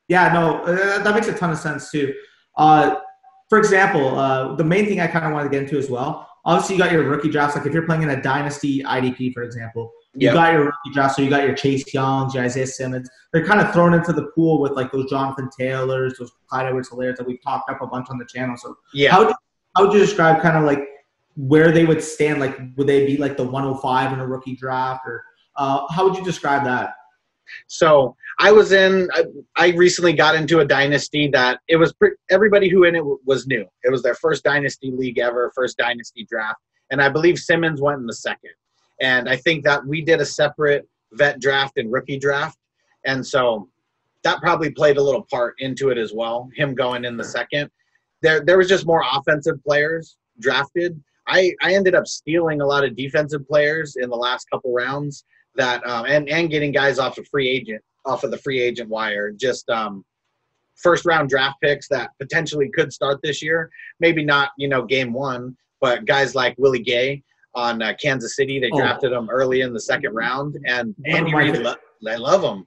yeah, 0.09 0.31
no, 0.31 0.61
uh, 0.61 1.01
that 1.01 1.15
makes 1.15 1.27
a 1.27 1.33
ton 1.33 1.49
of 1.49 1.57
sense 1.57 1.89
too. 1.89 2.13
Uh, 2.55 2.97
for 3.49 3.57
example, 3.57 4.17
uh, 4.17 4.55
the 4.55 4.63
main 4.63 4.85
thing 4.85 4.99
I 4.99 5.07
kind 5.07 5.25
of 5.25 5.31
wanted 5.31 5.45
to 5.45 5.49
get 5.51 5.63
into 5.63 5.77
as 5.77 5.89
well. 5.89 6.27
Obviously, 6.45 6.75
you 6.75 6.81
got 6.81 6.91
your 6.91 7.03
rookie 7.03 7.29
drafts. 7.29 7.55
Like 7.55 7.65
if 7.65 7.73
you're 7.73 7.85
playing 7.85 8.03
in 8.03 8.09
a 8.11 8.21
dynasty 8.21 8.83
IDP, 8.83 9.33
for 9.33 9.43
example, 9.43 9.91
you 10.13 10.27
Yep. 10.27 10.33
got 10.33 10.53
your 10.53 10.65
rookie 10.65 10.91
draft. 10.93 11.15
So 11.15 11.21
you 11.21 11.29
got 11.29 11.43
your 11.43 11.55
Chase 11.55 11.91
Youngs, 11.93 12.33
your 12.35 12.43
Isaiah 12.43 12.67
Simmons. 12.67 13.09
They're 13.33 13.45
kind 13.45 13.59
of 13.59 13.73
thrown 13.73 13.93
into 13.93 14.13
the 14.13 14.27
pool 14.35 14.61
with 14.61 14.73
like 14.73 14.91
those 14.91 15.09
Jonathan 15.09 15.49
Taylors, 15.57 16.15
those 16.19 16.31
Clyde 16.47 16.67
Edwards-Hilairs 16.67 17.17
that 17.17 17.27
we've 17.27 17.41
talked 17.43 17.69
up 17.69 17.81
a 17.81 17.87
bunch 17.87 18.07
on 18.09 18.17
the 18.17 18.25
channel. 18.25 18.55
So 18.57 18.75
Yeah. 18.93 19.11
how 19.11 19.19
would 19.19 19.29
you, 19.29 19.35
how 19.75 19.83
would 19.85 19.93
you 19.93 19.99
describe 19.99 20.41
kind 20.41 20.55
of 20.57 20.63
like 20.63 20.87
where 21.35 21.71
they 21.71 21.85
would 21.85 22.01
stand? 22.03 22.39
Like 22.39 22.57
would 22.77 22.87
they 22.87 23.05
be 23.05 23.17
like 23.17 23.37
the 23.37 23.43
105 23.43 24.13
in 24.13 24.19
a 24.19 24.25
rookie 24.27 24.55
draft, 24.55 25.01
or 25.05 25.23
uh, 25.57 25.81
how 25.91 26.07
would 26.07 26.15
you 26.17 26.23
describe 26.23 26.63
that? 26.65 26.91
So 27.67 28.15
I 28.39 28.51
was 28.51 28.71
in. 28.71 29.09
I, 29.13 29.23
I 29.55 29.69
recently 29.71 30.13
got 30.13 30.35
into 30.35 30.59
a 30.59 30.65
dynasty 30.65 31.27
that 31.29 31.59
it 31.67 31.77
was 31.77 31.93
pre- 31.93 32.15
everybody 32.29 32.69
who 32.69 32.83
in 32.83 32.95
it 32.95 32.99
w- 32.99 33.19
was 33.25 33.47
new. 33.47 33.65
It 33.83 33.91
was 33.91 34.03
their 34.03 34.15
first 34.15 34.43
dynasty 34.43 34.91
league 34.91 35.19
ever, 35.19 35.51
first 35.55 35.77
dynasty 35.77 36.25
draft, 36.29 36.59
and 36.91 37.01
I 37.01 37.09
believe 37.09 37.39
Simmons 37.39 37.81
went 37.81 37.99
in 37.99 38.05
the 38.05 38.13
second. 38.13 38.51
And 39.01 39.29
I 39.29 39.37
think 39.37 39.63
that 39.65 39.85
we 39.85 40.01
did 40.01 40.21
a 40.21 40.25
separate 40.25 40.87
vet 41.13 41.39
draft 41.39 41.77
and 41.77 41.91
rookie 41.91 42.19
draft, 42.19 42.57
and 43.05 43.25
so 43.25 43.69
that 44.23 44.41
probably 44.41 44.71
played 44.71 44.97
a 44.97 45.03
little 45.03 45.25
part 45.31 45.55
into 45.59 45.89
it 45.89 45.97
as 45.97 46.11
well. 46.13 46.49
Him 46.55 46.75
going 46.75 47.05
in 47.05 47.15
the 47.15 47.23
second. 47.23 47.69
There, 48.21 48.41
there 48.43 48.57
was 48.57 48.67
just 48.67 48.85
more 48.85 49.03
offensive 49.13 49.63
players 49.63 50.17
drafted. 50.39 51.01
I, 51.27 51.53
I 51.61 51.75
ended 51.75 51.95
up 51.95 52.07
stealing 52.07 52.61
a 52.61 52.65
lot 52.65 52.83
of 52.83 52.95
defensive 52.95 53.47
players 53.47 53.97
in 53.97 54.09
the 54.09 54.15
last 54.15 54.49
couple 54.49 54.73
rounds 54.73 55.25
that 55.55 55.85
um, 55.87 56.05
and 56.05 56.27
and 56.29 56.49
getting 56.49 56.71
guys 56.71 56.99
off 56.99 57.17
of 57.17 57.27
free 57.27 57.47
agent 57.47 57.81
off 58.05 58.23
of 58.23 58.31
the 58.31 58.37
free 58.37 58.59
agent 58.61 58.89
wire 58.89 59.31
just 59.31 59.69
um, 59.69 60.03
first 60.75 61.05
round 61.05 61.29
draft 61.29 61.55
picks 61.61 61.87
that 61.89 62.11
potentially 62.19 62.69
could 62.73 62.91
start 62.91 63.19
this 63.23 63.41
year 63.41 63.69
maybe 63.99 64.23
not 64.23 64.49
you 64.57 64.67
know 64.67 64.83
game 64.83 65.13
one 65.13 65.55
but 65.81 66.05
guys 66.05 66.35
like 66.35 66.55
willie 66.57 66.83
gay 66.83 67.21
on 67.53 67.81
uh, 67.81 67.93
kansas 68.01 68.35
city 68.35 68.59
they 68.59 68.69
Oh. 68.73 68.77
drafted 68.79 69.11
him 69.11 69.29
early 69.29 69.61
in 69.61 69.73
the 69.73 69.79
second 69.79 70.13
round 70.13 70.57
and 70.67 70.93
andy 71.05 71.33
reid 71.33 71.57
lo- 71.57 71.75
i 72.07 72.15
love 72.15 72.43
him 72.43 72.65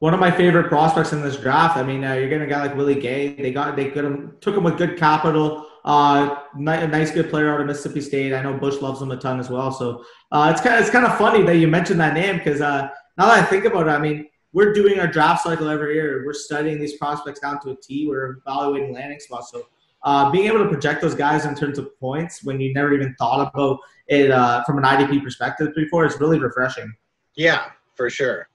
One 0.00 0.12
of 0.12 0.20
my 0.20 0.30
favorite 0.30 0.68
prospects 0.68 1.12
in 1.14 1.22
this 1.22 1.38
draft. 1.38 1.78
I 1.78 1.82
mean, 1.82 2.04
uh, 2.04 2.12
you're 2.12 2.28
getting 2.28 2.46
a 2.46 2.50
guy 2.54 2.60
like 2.66 2.76
Willie 2.76 3.00
Gay. 3.00 3.32
They 3.34 3.50
got 3.50 3.76
they 3.76 3.88
him, 3.88 4.36
took 4.42 4.54
him 4.54 4.62
with 4.62 4.76
good 4.76 4.98
capital. 4.98 5.64
Uh, 5.86 6.36
a 6.54 6.86
nice, 6.98 7.10
good 7.12 7.30
player 7.30 7.48
out 7.50 7.62
of 7.62 7.66
Mississippi 7.66 8.02
State. 8.02 8.34
I 8.34 8.42
know 8.42 8.52
Bush 8.52 8.82
loves 8.82 9.00
him 9.00 9.10
a 9.10 9.16
ton 9.16 9.40
as 9.40 9.48
well. 9.48 9.72
So 9.72 10.04
uh, 10.32 10.50
it's 10.52 10.60
kind 10.60 10.74
of 10.76 10.82
it's 10.82 10.90
kind 10.90 11.06
of 11.06 11.16
funny 11.16 11.42
that 11.48 11.56
you 11.56 11.66
mentioned 11.66 11.98
that 12.00 12.12
name 12.12 12.36
because 12.36 12.60
uh, 12.60 12.82
now 13.16 13.24
that 13.30 13.38
I 13.38 13.42
think 13.50 13.64
about 13.64 13.86
it, 13.88 13.92
I 13.98 13.98
mean, 13.98 14.26
we're 14.56 14.72
doing 14.72 14.98
our 14.98 15.06
draft 15.06 15.42
cycle 15.42 15.68
every 15.68 15.96
year. 15.96 16.24
We're 16.24 16.32
studying 16.32 16.80
these 16.80 16.96
prospects 16.96 17.40
down 17.40 17.60
to 17.60 17.72
a 17.72 17.76
T. 17.76 18.08
We're 18.08 18.38
evaluating 18.38 18.90
landing 18.90 19.20
spots. 19.20 19.50
So 19.52 19.66
uh, 20.02 20.30
being 20.30 20.46
able 20.46 20.60
to 20.60 20.68
project 20.70 21.02
those 21.02 21.14
guys 21.14 21.44
in 21.44 21.54
terms 21.54 21.78
of 21.78 21.94
points 22.00 22.42
when 22.42 22.58
you 22.58 22.72
never 22.72 22.94
even 22.94 23.14
thought 23.18 23.52
about 23.52 23.78
it 24.08 24.30
uh, 24.30 24.64
from 24.64 24.78
an 24.78 24.84
IDP 24.84 25.22
perspective 25.22 25.74
before 25.76 26.06
is 26.06 26.18
really 26.20 26.38
refreshing. 26.38 26.90
Yeah, 27.34 27.66
for 27.96 28.08
sure. 28.08 28.48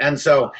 And 0.00 0.18
so 0.18 0.52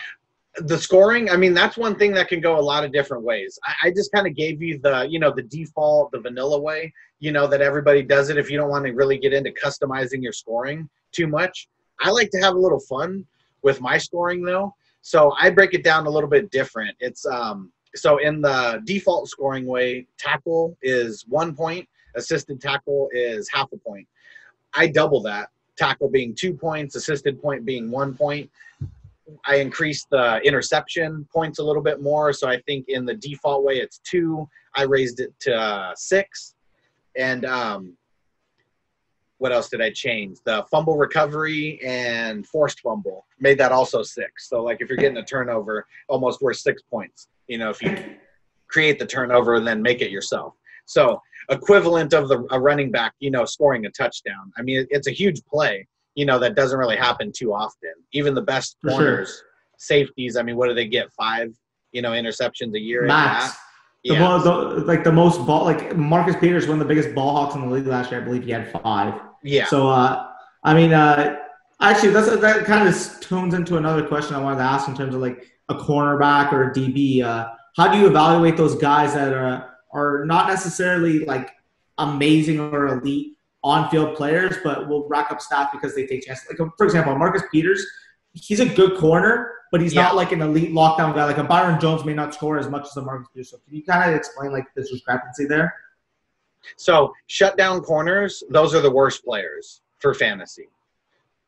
the 0.57 0.77
scoring, 0.77 1.31
I 1.31 1.37
mean, 1.37 1.55
that's 1.55 1.77
one 1.77 1.95
thing 1.95 2.13
that 2.15 2.27
can 2.27 2.41
go 2.41 2.59
a 2.59 2.61
lot 2.61 2.83
of 2.83 2.93
different 2.93 3.23
ways. 3.23 3.57
I, 3.65 3.87
I 3.87 3.91
just 3.93 4.11
kind 4.11 4.27
of 4.27 4.35
gave 4.35 4.61
you 4.61 4.81
the, 4.81 5.07
you 5.09 5.21
know, 5.21 5.33
the 5.33 5.43
default, 5.43 6.11
the 6.11 6.19
vanilla 6.19 6.59
way, 6.59 6.93
you 7.21 7.31
know, 7.31 7.47
that 7.47 7.61
everybody 7.61 8.03
does 8.03 8.31
it 8.31 8.37
if 8.37 8.51
you 8.51 8.59
don't 8.59 8.69
want 8.69 8.85
to 8.85 8.91
really 8.91 9.17
get 9.17 9.33
into 9.33 9.53
customizing 9.53 10.21
your 10.21 10.33
scoring 10.33 10.89
too 11.13 11.29
much. 11.29 11.69
I 12.01 12.11
like 12.11 12.31
to 12.31 12.39
have 12.39 12.57
a 12.57 12.59
little 12.59 12.81
fun 12.81 13.25
with 13.63 13.81
my 13.81 13.99
scoring 13.99 14.43
though. 14.43 14.75
So 15.03 15.35
I 15.39 15.51
break 15.51 15.75
it 15.75 15.83
down 15.83 16.07
a 16.07 16.11
little 16.11 16.29
bit 16.29 16.51
different. 16.51 16.97
It's 17.01 17.25
um 17.27 17.73
so 17.95 18.19
in 18.19 18.41
the 18.41 18.81
default 18.85 19.29
scoring 19.29 19.67
way, 19.67 20.07
tackle 20.17 20.77
is 20.83 21.25
one 21.29 21.55
point, 21.55 21.89
assisted 22.15 22.61
tackle 22.61 23.09
is 23.13 23.49
half 23.53 23.73
a 23.73 23.77
point. 23.77 24.07
I 24.75 24.87
double 24.87 25.21
that 25.23 25.51
tackle 25.81 26.11
being 26.11 26.35
two 26.35 26.53
points, 26.53 26.95
assisted 26.95 27.41
point 27.41 27.65
being 27.65 27.91
one 27.91 28.15
point. 28.15 28.51
I 29.47 29.57
increase 29.57 30.07
the 30.11 30.41
interception 30.45 31.27
points 31.33 31.59
a 31.59 31.65
little 31.65 31.83
bit 31.83 32.03
more. 32.03 32.33
So 32.33 32.49
I 32.49 32.61
think 32.63 32.87
in 32.89 33.07
the 33.07 33.15
default 33.15 33.65
way 33.65 33.75
it's 33.75 33.99
two. 33.99 34.49
I 34.75 34.83
raised 34.83 35.21
it 35.21 35.33
to 35.41 35.55
uh, 35.55 35.93
six. 35.97 36.55
And 37.17 37.45
um, 37.45 37.97
what 39.41 39.53
else 39.53 39.71
did 39.71 39.81
I 39.81 39.91
change? 39.91 40.37
The 40.45 40.67
fumble 40.71 40.99
recovery 40.99 41.81
and 41.83 42.47
forced 42.47 42.81
fumble 42.81 43.25
made 43.41 43.57
that 43.59 43.73
also 43.73 44.03
six. 44.03 44.51
So 44.51 44.63
like 44.63 44.79
if 44.81 44.91
you're 44.91 44.99
getting 44.99 45.17
a 45.17 45.25
turnover, 45.25 45.87
almost 46.11 46.43
worth 46.43 46.59
six 46.59 46.83
points. 46.83 47.29
You 47.49 47.57
know, 47.57 47.71
if 47.71 47.81
you 47.81 47.97
create 48.69 48.99
the 48.99 49.07
turnover 49.07 49.55
and 49.55 49.67
then 49.67 49.81
make 49.81 50.03
it 50.03 50.11
yourself. 50.11 50.53
So 50.85 51.23
equivalent 51.49 52.13
of 52.13 52.29
the 52.29 52.47
a 52.51 52.61
running 52.61 52.91
back, 52.91 53.15
you 53.19 53.31
know, 53.31 53.47
scoring 53.47 53.87
a 53.87 53.91
touchdown. 53.91 54.53
I 54.59 54.63
mean, 54.63 54.87
it's 54.91 55.09
a 55.09 55.11
huge 55.11 55.43
play, 55.47 55.89
you 56.15 56.27
know, 56.27 56.39
that 56.39 56.55
doesn't 56.55 56.79
really 56.79 56.99
happen 56.99 57.33
too 57.35 57.55
often. 57.55 57.95
Even 58.13 58.35
the 58.35 58.43
best 58.43 58.77
For 58.83 58.91
sure. 58.91 58.99
corners, 58.99 59.43
safeties. 59.79 60.37
I 60.37 60.43
mean, 60.43 60.57
what 60.59 60.69
do 60.69 60.75
they 60.75 60.87
get? 60.87 61.11
Five, 61.15 61.49
you 61.93 62.03
know, 62.03 62.11
interceptions 62.11 62.75
a 62.75 62.81
year. 62.81 63.07
Max. 63.07 63.57
The, 64.05 64.15
Yeah. 64.15 64.39
the, 64.43 64.51
like 64.87 65.05
the 65.05 65.13
most 65.13 65.45
ball, 65.47 65.65
like 65.65 65.95
Marcus 65.97 66.37
Peters, 66.37 66.67
one 66.67 66.81
of 66.81 66.87
the 66.89 66.95
biggest 66.95 67.15
ball 67.15 67.35
hawks 67.37 67.55
in 67.55 67.61
the 67.61 67.67
league 67.69 67.87
last 67.87 68.11
year. 68.11 68.21
I 68.21 68.25
believe 68.25 68.45
he 68.45 68.51
had 68.51 68.71
five. 68.83 69.21
yeah. 69.43 69.67
So, 69.67 69.89
uh, 69.89 70.27
I 70.65 70.75
mean, 70.75 70.93
uh, 70.93 71.37
actually, 71.81 72.11
that's 72.13 72.29
that 72.35 72.65
kind 72.65 72.89
of 72.89 73.21
tunes 73.21 73.55
into 73.55 73.77
another 73.77 74.07
question 74.07 74.35
I 74.37 74.41
wanted 74.41 74.57
to 74.59 74.63
ask 74.65 74.89
in 74.89 74.97
terms 74.97 75.15
of 75.15 75.21
like 75.21 75.47
a 75.69 75.75
cornerback 75.75 76.53
or 76.53 76.71
a 76.71 76.75
DB. 76.75 77.23
Uh, 77.23 77.49
how 77.77 77.91
do 77.93 77.99
you 77.99 78.07
evaluate 78.07 78.57
those 78.57 78.75
guys 78.77 79.15
that 79.15 79.33
are 79.33 79.77
are 79.93 80.25
not 80.25 80.49
necessarily 80.49 81.25
like 81.25 81.51
amazing 81.99 82.59
or 82.61 82.87
elite 82.89 83.37
on-field 83.63 84.17
players, 84.17 84.57
but 84.65 84.89
will 84.89 85.07
rack 85.09 85.31
up 85.31 85.41
stats 85.41 85.71
because 85.73 85.95
they 85.95 86.07
take 86.07 86.25
chances? 86.27 86.47
Like, 86.49 86.71
for 86.79 86.85
example, 86.87 87.15
Marcus 87.17 87.43
Peters, 87.53 87.85
he's 88.33 88.61
a 88.61 88.67
good 88.67 88.97
corner, 88.99 89.53
but 89.71 89.81
he's 89.81 89.95
Yeah. 89.95 90.03
not 90.03 90.17
like 90.17 90.33
an 90.33 90.43
elite 90.43 90.73
lockdown 90.73 91.15
guy. 91.15 91.25
Like 91.25 91.39
a 91.39 91.45
Byron 91.45 91.79
Jones 91.81 92.05
may 92.05 92.15
not 92.15 92.35
score 92.35 92.59
as 92.59 92.69
much 92.69 92.87
as 92.87 92.97
a 92.97 93.03
Marcus 93.03 93.29
Peters. 93.33 93.51
So, 93.51 93.59
can 93.67 93.77
you 93.77 93.83
kind 93.85 94.11
of 94.11 94.17
explain 94.17 94.53
like 94.53 94.67
the 94.75 94.83
discrepancy 94.83 95.47
there? 95.47 95.75
So 96.77 97.13
shutdown 97.27 97.81
corners, 97.81 98.43
those 98.51 98.75
are 98.75 98.81
the 98.81 98.91
worst 98.91 99.25
players 99.25 99.81
for 99.99 100.13
fantasy 100.15 100.69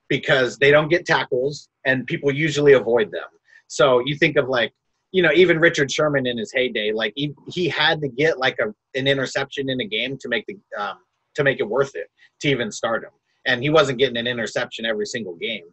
because 0.09 0.57
they 0.59 0.71
don't 0.71 0.89
get 0.89 1.07
tackles. 1.07 1.69
and 1.85 2.07
people 2.07 2.31
usually 2.33 2.75
avoid 2.75 3.11
them. 3.11 3.29
So 3.67 3.99
you 4.07 4.15
think 4.17 4.37
of 4.37 4.49
like, 4.49 4.73
you 5.11 5.21
know, 5.21 5.33
even 5.35 5.59
Richard 5.59 5.91
Sherman 5.91 6.29
in 6.29 6.39
his 6.39 6.53
heyday, 6.53 6.93
like 6.93 7.13
he, 7.17 7.35
he 7.49 7.69
had 7.69 8.01
to 8.03 8.09
get 8.09 8.39
like 8.39 8.57
a 8.61 8.73
an 8.99 9.09
interception 9.09 9.69
in 9.69 9.81
a 9.81 9.85
game 9.85 10.17
to 10.19 10.29
make 10.29 10.47
the 10.47 10.57
um, 10.81 10.99
to 11.35 11.43
make 11.43 11.59
it 11.59 11.69
worth 11.69 11.97
it 11.97 12.09
to 12.41 12.49
even 12.49 12.71
start 12.71 13.03
him, 13.03 13.11
and 13.47 13.63
he 13.63 13.69
wasn't 13.71 13.99
getting 13.99 14.17
an 14.17 14.27
interception 14.29 14.87
every 14.87 15.07
single 15.07 15.35
game, 15.35 15.65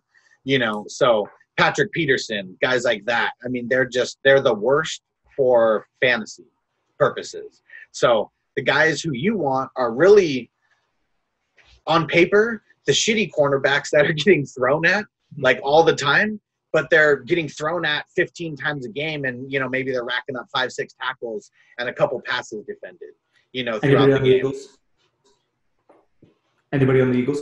you 0.46 0.58
know. 0.58 0.84
So 0.88 1.30
Patrick 1.58 1.92
Peterson, 1.92 2.58
guys 2.62 2.84
like 2.84 3.04
that, 3.06 3.32
I 3.44 3.50
mean, 3.50 3.68
they're 3.68 3.88
just 3.88 4.18
they're 4.24 4.42
the 4.42 4.54
worst 4.54 5.02
for 5.36 5.88
fantasy 6.02 6.46
purposes. 6.98 7.62
So 7.92 8.32
the 8.56 8.64
guys 8.64 9.02
who 9.02 9.14
you 9.14 9.38
want 9.38 9.70
are 9.76 9.92
really 9.92 10.52
on 11.88 12.08
paper 12.08 12.62
the 12.86 12.92
shitty 12.92 13.30
cornerbacks 13.38 13.90
that 13.92 14.06
are 14.06 14.14
getting 14.24 14.46
thrown 14.46 14.86
at 14.86 15.06
like 15.38 15.60
all 15.64 15.84
the 15.84 15.96
time 15.96 16.40
but 16.72 16.90
they're 16.90 17.18
getting 17.18 17.48
thrown 17.48 17.84
at 17.86 18.06
15 18.16 18.56
times 18.56 18.86
a 18.86 18.90
game 18.90 19.26
and 19.26 19.52
you 19.52 19.60
know 19.60 19.70
maybe 19.70 19.92
they're 19.92 20.06
racking 20.06 20.36
up 20.36 20.48
five 20.52 20.72
six 20.72 20.94
tackles 21.02 21.52
and 21.78 21.88
a 21.88 21.94
couple 21.94 22.22
passes 22.22 22.66
defended 22.66 23.10
you 23.54 23.64
know 23.64 23.80
throughout 23.80 24.04
Anybody 24.04 24.24
the 24.24 24.30
game 24.30 24.38
Eagles? 24.38 24.78
Anybody 26.72 27.02
on 27.02 27.12
the 27.12 27.18
Eagles? 27.18 27.42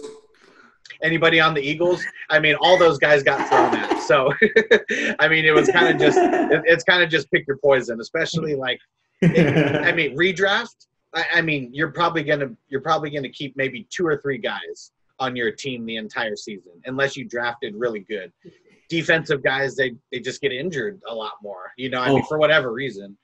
Anybody 1.03 1.39
on 1.39 1.53
the 1.53 1.61
eagles 1.61 2.03
i 2.29 2.39
mean 2.39 2.55
all 2.61 2.77
those 2.77 2.97
guys 2.97 3.23
got 3.23 3.47
thrown 3.49 3.73
at 3.75 4.01
so 4.01 4.31
i 5.19 5.27
mean 5.27 5.45
it 5.45 5.53
was 5.53 5.67
kind 5.69 5.87
of 5.87 5.99
just 5.99 6.17
it, 6.17 6.61
it's 6.65 6.83
kind 6.83 7.01
of 7.03 7.09
just 7.09 7.29
pick 7.31 7.45
your 7.47 7.57
poison 7.57 7.99
especially 8.01 8.55
like 8.55 8.79
I 9.23 9.91
mean, 9.93 10.15
redraft. 10.15 10.85
I, 11.13 11.23
I 11.35 11.41
mean, 11.41 11.71
you're 11.73 11.91
probably 11.91 12.23
gonna 12.23 12.49
you're 12.69 12.81
probably 12.81 13.09
gonna 13.09 13.29
keep 13.29 13.55
maybe 13.57 13.87
two 13.89 14.05
or 14.05 14.17
three 14.21 14.37
guys 14.37 14.91
on 15.19 15.35
your 15.35 15.51
team 15.51 15.85
the 15.85 15.95
entire 15.95 16.35
season, 16.35 16.73
unless 16.85 17.17
you 17.17 17.25
drafted 17.25 17.73
really 17.75 18.01
good 18.01 18.31
defensive 18.89 19.43
guys. 19.43 19.75
They 19.75 19.95
they 20.11 20.19
just 20.19 20.41
get 20.41 20.51
injured 20.51 21.01
a 21.09 21.13
lot 21.15 21.33
more. 21.41 21.71
You 21.77 21.89
know, 21.89 21.99
I 22.01 22.09
mean, 22.09 22.21
Oh. 22.23 22.27
for 22.27 22.37
whatever 22.37 22.71
reason. 22.71 23.17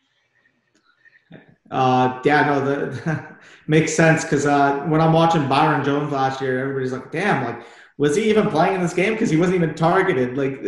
Uh, 1.71 2.21
yeah, 2.23 2.45
no, 2.45 2.63
that 2.63 3.37
makes 3.67 3.93
sense 3.93 4.23
because 4.23 4.45
uh, 4.45 4.79
when 4.87 5.01
I'm 5.01 5.13
watching 5.13 5.47
Byron 5.47 5.83
Jones 5.83 6.11
last 6.11 6.41
year, 6.41 6.59
everybody's 6.59 6.91
like, 6.91 7.11
"Damn, 7.11 7.43
like, 7.43 7.65
was 7.97 8.15
he 8.15 8.29
even 8.29 8.49
playing 8.49 8.75
in 8.75 8.81
this 8.81 8.93
game? 8.93 9.13
Because 9.13 9.29
he 9.29 9.37
wasn't 9.37 9.55
even 9.55 9.73
targeted." 9.73 10.37
Like, 10.37 10.61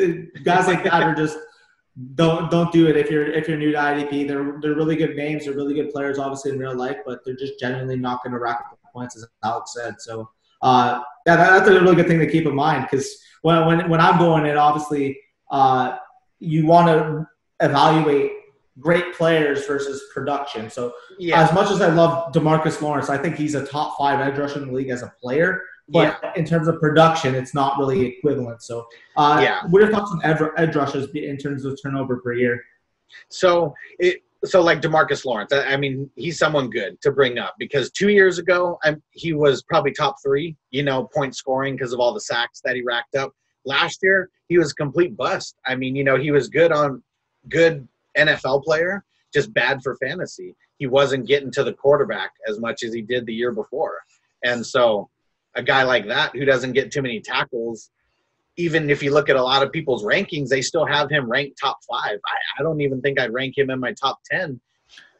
guys 0.44 0.68
like 0.68 0.84
that 0.84 1.04
are 1.04 1.16
just 1.16 1.38
don't 2.16 2.50
don't 2.52 2.72
do 2.72 2.88
it 2.88 2.98
if 2.98 3.10
you're 3.10 3.26
if 3.26 3.48
you're 3.48 3.58
new 3.58 3.72
to 3.72 3.78
IDP. 3.78 4.28
They're 4.28 4.58
they're 4.62 4.76
really 4.76 4.96
good 4.96 5.16
names. 5.16 5.46
They're 5.46 5.54
really 5.54 5.76
good 5.76 5.92
players, 5.92 6.18
obviously 6.18 6.52
in 6.52 6.60
real 6.60 6.76
life, 6.76 6.98
but 7.06 7.20
they're 7.26 7.36
just 7.36 7.60
genuinely 7.60 7.98
not 7.98 8.24
going 8.24 8.34
to 8.34 8.40
rack 8.40 8.62
up 8.62 8.72
the 8.72 8.90
points, 8.94 9.16
as 9.16 9.26
Alex 9.44 9.74
said. 9.74 9.96
So, 10.00 10.30
uh, 10.62 11.02
yeah, 11.26 11.36
that, 11.36 11.52
that's 11.52 11.70
a 11.70 11.82
really 11.82 11.96
good 11.96 12.08
thing 12.08 12.20
to 12.20 12.30
keep 12.30 12.46
in 12.46 12.56
mind 12.56 12.88
because 12.90 13.18
when 13.42 13.66
when 13.66 13.90
when 13.90 14.02
I'm 14.02 14.18
going 14.18 14.46
in, 14.46 14.58
obviously, 14.58 15.20
uh, 15.52 15.98
you 16.40 16.66
want 16.66 16.88
to 16.88 17.28
evaluate 17.60 18.32
great 18.80 19.14
players 19.16 19.66
versus 19.66 20.04
production. 20.14 20.70
So 20.70 20.94
Yeah, 21.18 21.42
as 21.42 21.54
much 21.54 21.72
as 21.72 21.82
I 21.82 21.90
love 21.90 22.34
Demarcus 22.34 22.82
Lawrence, 22.82 23.10
I 23.10 23.18
think 23.18 23.36
he's 23.36 23.56
a 23.56 23.66
top 23.66 23.98
five 23.98 24.20
edge 24.20 24.38
rusher 24.38 24.62
in 24.62 24.68
the 24.68 24.74
league 24.74 24.90
as 24.90 25.02
a 25.02 25.14
player. 25.22 25.62
But 25.88 26.36
in 26.36 26.46
terms 26.46 26.68
of 26.68 26.80
production, 26.80 27.36
it's 27.36 27.54
not 27.54 27.78
really 27.78 28.06
equivalent. 28.06 28.64
So, 28.64 28.88
uh, 29.18 29.40
Yeah. 29.44 29.62
what 29.70 29.82
are 29.82 29.86
your 29.86 29.94
thoughts 29.94 30.12
on 30.12 30.20
edge, 30.24 30.42
edge 30.58 30.76
rushers 30.76 31.08
in 31.14 31.38
terms 31.38 31.64
of 31.64 31.80
turnover 31.82 32.18
per 32.18 32.34
year? 32.34 32.64
So 33.30 33.74
it 34.00 34.22
so 34.44 34.62
like 34.62 34.80
Demarcus 34.82 35.26
Lawrence. 35.26 35.52
I, 35.52 35.74
I 35.74 35.78
mean, 35.78 36.10
he's 36.16 36.38
someone 36.38 36.70
good 36.70 37.02
to 37.02 37.12
bring 37.12 37.40
up 37.40 37.56
because 37.58 37.90
two 37.92 38.10
years 38.10 38.38
ago, 38.38 38.78
i 38.84 38.96
he 39.12 39.34
was 39.34 39.64
probably 39.64 39.92
top 39.92 40.18
three. 40.24 40.56
You 40.72 40.84
know, 40.84 41.06
point 41.06 41.36
scoring 41.36 41.76
because 41.76 41.94
of 41.94 42.00
all 42.00 42.14
the 42.14 42.22
sacks 42.22 42.62
that 42.64 42.76
he 42.76 42.82
racked 42.82 43.16
up. 43.16 43.32
Last 43.66 44.00
year, 44.04 44.30
he 44.48 44.58
was 44.58 44.74
complete 44.74 45.16
bust. 45.16 45.56
I 45.66 45.76
mean, 45.76 45.96
you 45.96 46.04
know, 46.04 46.18
he 46.18 46.32
was 46.32 46.48
good 46.50 46.72
on 46.72 47.02
good 47.50 47.88
NFL 48.18 48.64
player, 48.64 49.04
just 49.34 49.54
bad 49.54 49.82
for 49.84 49.96
fantasy. 49.98 50.56
He 50.78 50.88
wasn't 50.88 51.28
getting 51.28 51.52
to 51.52 51.64
the 51.64 51.74
quarterback 51.74 52.32
as 52.48 52.60
much 52.60 52.84
as 52.84 52.94
he 52.94 53.02
did 53.02 53.26
the 53.26 53.34
year 53.34 53.52
before, 53.52 54.00
and 54.44 54.66
so 54.66 55.10
a 55.56 55.64
guy 55.64 55.84
like 55.84 56.06
that 56.08 56.36
who 56.36 56.44
doesn't 56.46 56.74
get 56.74 56.92
too 56.92 57.02
many 57.02 57.22
tackles 57.22 57.92
even 58.58 58.90
if 58.90 59.04
you 59.04 59.12
look 59.12 59.30
at 59.30 59.36
a 59.36 59.44
lot 59.44 59.64
of 59.64 59.72
people's 59.72 60.04
rankings, 60.04 60.50
they 60.50 60.62
still 60.62 60.86
have 60.86 61.10
him 61.10 61.30
ranked 61.30 61.60
top 61.60 61.78
five. 61.90 62.20
I, 62.26 62.60
I 62.60 62.64
don't 62.64 62.82
even 62.82 63.02
think 63.02 63.20
I'd 63.20 63.34
rank 63.34 63.58
him 63.58 63.70
in 63.70 63.80
my 63.80 63.94
top 63.94 64.20
ten. 64.30 64.60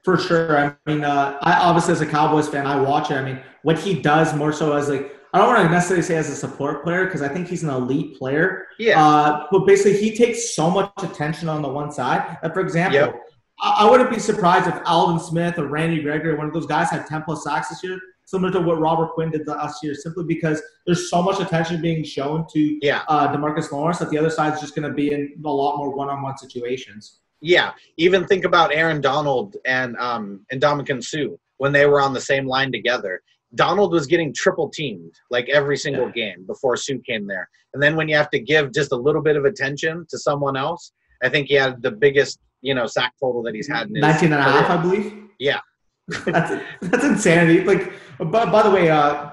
For 0.04 0.18
sure. 0.18 0.58
I 0.58 0.76
mean, 0.86 1.04
uh, 1.04 1.38
I 1.42 1.54
obviously 1.54 1.94
as 1.94 2.02
a 2.02 2.06
Cowboys 2.06 2.48
fan, 2.48 2.68
I 2.68 2.80
watch 2.80 3.12
it. 3.12 3.16
I 3.16 3.24
mean, 3.24 3.42
what 3.64 3.80
he 3.80 4.00
does 4.00 4.34
more 4.36 4.54
so 4.54 4.74
as 4.74 4.88
like 4.88 5.12
I 5.36 5.40
don't 5.40 5.48
want 5.48 5.64
to 5.64 5.70
necessarily 5.70 6.02
say 6.02 6.16
as 6.16 6.30
a 6.30 6.36
support 6.36 6.82
player 6.86 7.04
because 7.06 7.22
I 7.22 7.28
think 7.28 7.50
he's 7.50 7.62
an 7.62 7.70
elite 7.70 8.18
player. 8.18 8.68
Yeah, 8.80 9.06
Uh, 9.06 9.48
but 9.52 9.68
basically, 9.68 9.98
he 9.98 10.16
takes 10.16 10.56
so 10.56 10.70
much 10.70 10.90
attention 11.04 11.50
on 11.50 11.62
the 11.62 11.68
one 11.68 11.92
side. 11.92 12.38
That, 12.42 12.54
for 12.54 12.62
example, 12.62 13.00
Yep. 13.00 13.20
I, 13.60 13.70
I 13.86 13.90
wouldn't 13.92 14.10
be 14.10 14.18
surprised 14.20 14.66
if 14.70 14.76
Aldon 14.86 15.20
Smith 15.20 15.60
or 15.60 15.68
Randy 15.68 16.02
Gregory, 16.02 16.36
one 16.36 16.48
of 16.48 16.54
those 16.54 16.66
guys, 16.66 16.90
had 16.90 17.06
10 17.06 17.24
plus 17.24 17.44
sacks 17.44 17.68
this 17.68 17.84
year, 17.84 18.00
similar 18.24 18.50
to 18.54 18.62
what 18.62 18.80
Robert 18.80 19.10
Quinn 19.10 19.30
did 19.30 19.46
last 19.46 19.84
year, 19.84 19.94
simply 19.94 20.24
because 20.24 20.62
there's 20.86 21.10
so 21.10 21.22
much 21.22 21.42
attention 21.42 21.82
being 21.82 22.02
shown 22.06 22.46
to 22.54 22.80
yeah, 22.82 23.02
uh, 23.10 23.28
Demarcus 23.36 23.74
Lawrence 23.74 24.00
that 24.00 24.10
the 24.12 24.18
other 24.18 24.30
side 24.30 24.54
is 24.54 24.62
just 24.62 24.74
going 24.74 24.88
to 24.88 24.94
be 24.96 25.12
in 25.12 25.34
a 25.44 25.50
lot 25.50 25.76
more 25.78 25.94
one 25.94 26.08
on 26.08 26.22
one 26.22 26.38
situations. 26.38 27.20
yeah. 27.42 27.72
Even 27.98 28.26
think 28.26 28.46
about 28.46 28.74
Aaron 28.74 29.02
Donald 29.02 29.58
and 29.66 29.98
um 29.98 30.46
and 30.50 30.62
Ndamukong 30.62 31.04
Suh 31.04 31.36
when 31.58 31.74
they 31.74 31.86
were 31.86 32.00
on 32.00 32.14
the 32.14 32.22
same 32.22 32.46
line 32.48 32.72
together. 32.72 33.22
Donald 33.54 33.92
was 33.92 34.08
getting 34.08 34.34
triple 34.34 34.70
teamed 34.70 35.14
like 35.30 35.48
every 35.50 35.78
single 35.78 36.10
game 36.10 36.46
before 36.48 36.76
Suh 36.76 36.96
came 37.08 37.28
there. 37.28 37.48
And 37.74 37.82
then 37.82 37.96
when 37.96 38.08
you 38.10 38.16
have 38.16 38.30
to 38.32 38.40
give 38.40 38.74
just 38.74 38.92
a 38.92 38.96
little 38.96 39.22
bit 39.22 39.36
of 39.36 39.46
attention 39.46 40.06
to 40.10 40.18
someone 40.18 40.58
else, 40.58 40.92
I 41.24 41.30
think 41.30 41.48
he 41.48 41.54
had 41.54 41.82
the 41.82 41.92
biggest, 41.92 42.40
you 42.62 42.74
know, 42.74 42.88
sack 42.88 43.14
total 43.22 43.44
that 43.44 43.54
he's 43.56 43.68
had 43.68 43.88
in 43.88 43.94
19 43.94 44.34
and 44.34 44.42
a 44.42 44.44
half. 44.44 44.70
I 44.70 44.78
believe. 44.82 45.14
Yeah. 45.40 45.60
that's 46.26 46.62
that's 46.82 47.04
insanity. 47.04 47.64
Like, 47.64 47.94
by, 48.20 48.46
by 48.46 48.62
the 48.64 48.70
way, 48.72 48.90
uh, 48.90 49.32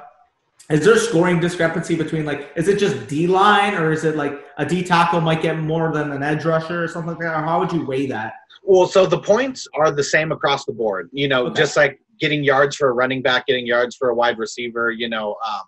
is 0.71 0.85
there 0.85 0.95
a 0.95 0.99
scoring 0.99 1.39
discrepancy 1.41 1.97
between 1.97 2.25
like, 2.25 2.51
is 2.57 2.69
it 2.69 2.79
just 2.79 3.09
D 3.09 3.27
line 3.27 3.75
or 3.75 3.93
is 3.93 4.05
it 4.05 4.17
like 4.17 4.43
a 4.59 4.65
D 4.65 4.83
tackle 4.83 5.21
might 5.21 5.43
get 5.43 5.59
more 5.59 5.93
than 5.93 6.13
an 6.13 6.23
edge 6.23 6.45
rusher 6.45 6.83
or 6.85 6.89
something 6.89 7.11
like 7.13 7.21
that? 7.21 7.35
Or 7.35 7.45
how 7.45 7.59
would 7.61 7.73
you 7.73 7.85
weigh 7.85 8.07
that? 8.07 8.35
Well, 8.63 8.87
so 8.87 9.07
the 9.07 9.19
points 9.19 9.67
are 9.75 9.91
the 9.91 10.05
same 10.05 10.33
across 10.33 10.65
the 10.65 10.73
board. 10.73 11.11
You 11.13 11.29
know, 11.29 11.47
Okay. 11.47 11.61
just 11.61 11.77
like 11.77 12.01
getting 12.21 12.45
yards 12.45 12.77
for 12.77 12.89
a 12.89 12.93
running 12.93 13.23
back, 13.23 13.47
getting 13.47 13.67
yards 13.67 13.97
for 13.97 14.11
a 14.11 14.15
wide 14.15 14.39
receiver. 14.39 14.91
You 14.91 15.09
know, 15.09 15.37
um, 15.47 15.63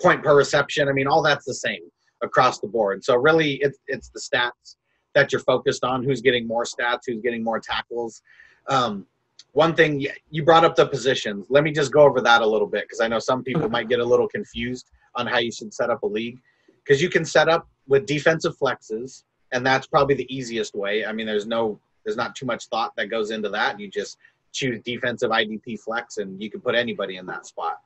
point 0.00 0.22
per 0.22 0.36
reception. 0.36 0.88
I 0.88 0.92
mean, 0.92 1.06
all 1.06 1.22
that's 1.22 1.44
the 1.44 1.54
same 1.54 1.82
across 2.22 2.60
the 2.60 2.68
board. 2.68 3.04
So 3.04 3.16
really, 3.16 3.54
it's 3.62 3.78
it's 3.86 4.08
the 4.10 4.20
stats 4.20 4.76
that 5.14 5.32
you're 5.32 5.42
focused 5.42 5.84
on. 5.84 6.02
Who's 6.02 6.20
getting 6.20 6.46
more 6.46 6.64
stats? 6.64 7.00
Who's 7.06 7.20
getting 7.22 7.42
more 7.42 7.58
tackles? 7.58 8.22
Um, 8.68 9.06
one 9.52 9.74
thing 9.74 10.06
you 10.30 10.44
brought 10.44 10.64
up 10.64 10.76
the 10.76 10.86
positions. 10.86 11.46
Let 11.48 11.64
me 11.64 11.72
just 11.72 11.90
go 11.90 12.02
over 12.02 12.20
that 12.20 12.42
a 12.42 12.46
little 12.46 12.66
bit 12.66 12.84
because 12.84 13.00
I 13.00 13.08
know 13.08 13.18
some 13.18 13.42
people 13.42 13.68
might 13.70 13.88
get 13.88 14.00
a 14.00 14.04
little 14.04 14.28
confused 14.28 14.90
on 15.14 15.26
how 15.26 15.38
you 15.38 15.50
should 15.50 15.72
set 15.72 15.88
up 15.88 16.02
a 16.02 16.06
league. 16.06 16.38
Because 16.84 17.00
you 17.00 17.08
can 17.08 17.24
set 17.24 17.48
up 17.48 17.66
with 17.88 18.06
defensive 18.06 18.56
flexes, 18.58 19.24
and 19.52 19.66
that's 19.66 19.86
probably 19.86 20.14
the 20.14 20.34
easiest 20.34 20.74
way. 20.74 21.06
I 21.06 21.12
mean, 21.12 21.26
there's 21.26 21.46
no, 21.46 21.80
there's 22.04 22.18
not 22.18 22.36
too 22.36 22.44
much 22.44 22.66
thought 22.66 22.92
that 22.96 23.06
goes 23.06 23.30
into 23.30 23.48
that. 23.48 23.80
You 23.80 23.90
just 23.90 24.18
choose 24.56 24.80
defensive 24.80 25.30
IDP 25.30 25.78
flex, 25.78 26.16
and 26.18 26.42
you 26.42 26.50
can 26.50 26.60
put 26.60 26.74
anybody 26.74 27.16
in 27.16 27.26
that 27.26 27.46
spot. 27.46 27.78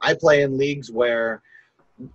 I 0.00 0.14
play 0.14 0.42
in 0.42 0.58
leagues 0.58 0.90
where 0.90 1.42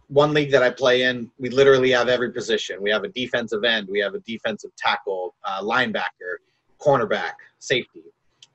one 0.08 0.34
league 0.34 0.52
that 0.52 0.62
I 0.62 0.70
play 0.70 1.04
in, 1.04 1.32
we 1.40 1.50
literally 1.50 1.92
have 1.92 2.08
every 2.08 2.32
position. 2.32 2.82
We 2.82 2.92
have 2.92 3.04
a 3.04 3.08
defensive 3.08 3.64
end, 3.64 3.88
we 3.90 4.00
have 4.00 4.14
a 4.14 4.20
defensive 4.20 4.72
tackle, 4.78 5.34
uh, 5.44 5.62
linebacker, 5.62 6.38
cornerback, 6.80 7.34
safety. 7.60 8.04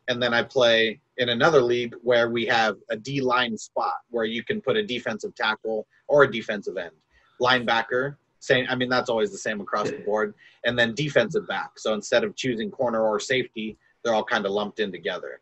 And 0.09 0.23
then 0.23 0.33
I 0.33 0.43
play 0.43 1.01
in 1.17 1.31
another 1.31 1.61
league 1.61 1.95
where 2.03 2.31
we 2.31 2.47
have 2.47 2.77
a 2.91 2.97
D 2.97 3.21
line 3.21 3.57
spot 3.59 3.95
where 4.11 4.25
you 4.25 4.45
can 4.45 4.61
put 4.61 4.77
a 4.77 4.85
defensive 4.85 5.35
tackle 5.35 5.87
or 6.07 6.23
a 6.25 6.31
defensive 6.31 6.77
end, 6.77 6.93
linebacker. 7.41 8.17
Same, 8.39 8.67
I 8.69 8.77
mean 8.77 8.89
that's 8.89 9.11
always 9.11 9.33
the 9.33 9.39
same 9.39 9.61
across 9.61 9.91
the 9.91 9.99
board. 9.99 10.35
And 10.65 10.79
then 10.79 10.95
defensive 10.95 11.49
back. 11.49 11.79
So 11.79 11.95
instead 11.95 12.23
of 12.23 12.37
choosing 12.37 12.71
corner 12.71 13.03
or 13.03 13.19
safety, 13.19 13.77
they're 14.05 14.15
all 14.15 14.25
kind 14.25 14.47
of 14.47 14.53
lumped 14.53 14.79
in 14.79 14.93
together. 14.93 15.41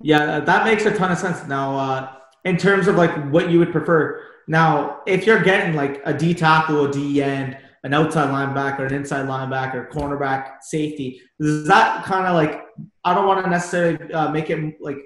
Yeah, 0.00 0.40
that 0.40 0.64
makes 0.64 0.86
a 0.86 0.96
ton 0.96 1.12
of 1.12 1.18
sense. 1.18 1.46
Now, 1.46 1.76
uh, 1.76 2.12
in 2.44 2.56
terms 2.56 2.88
of 2.88 2.96
like 2.96 3.14
what 3.30 3.50
you 3.50 3.58
would 3.58 3.72
prefer, 3.72 4.22
now 4.48 5.00
if 5.06 5.26
you're 5.26 5.42
getting 5.42 5.76
like 5.76 6.00
a 6.04 6.14
D 6.14 6.34
tackle, 6.34 6.86
a 6.86 6.92
D 6.92 7.22
end, 7.22 7.56
an 7.84 7.94
outside 7.94 8.28
linebacker, 8.30 8.86
an 8.86 8.94
inside 8.94 9.26
linebacker, 9.26 9.90
cornerback, 9.90 10.62
safety, 10.62 11.20
is 11.38 11.66
that 11.68 12.04
kind 12.04 12.26
of 12.26 12.34
like 12.34 12.62
I 13.04 13.14
don't 13.14 13.26
want 13.26 13.44
to 13.44 13.50
necessarily 13.50 14.12
uh, 14.12 14.30
make 14.30 14.48
it 14.50 14.80
like 14.80 14.96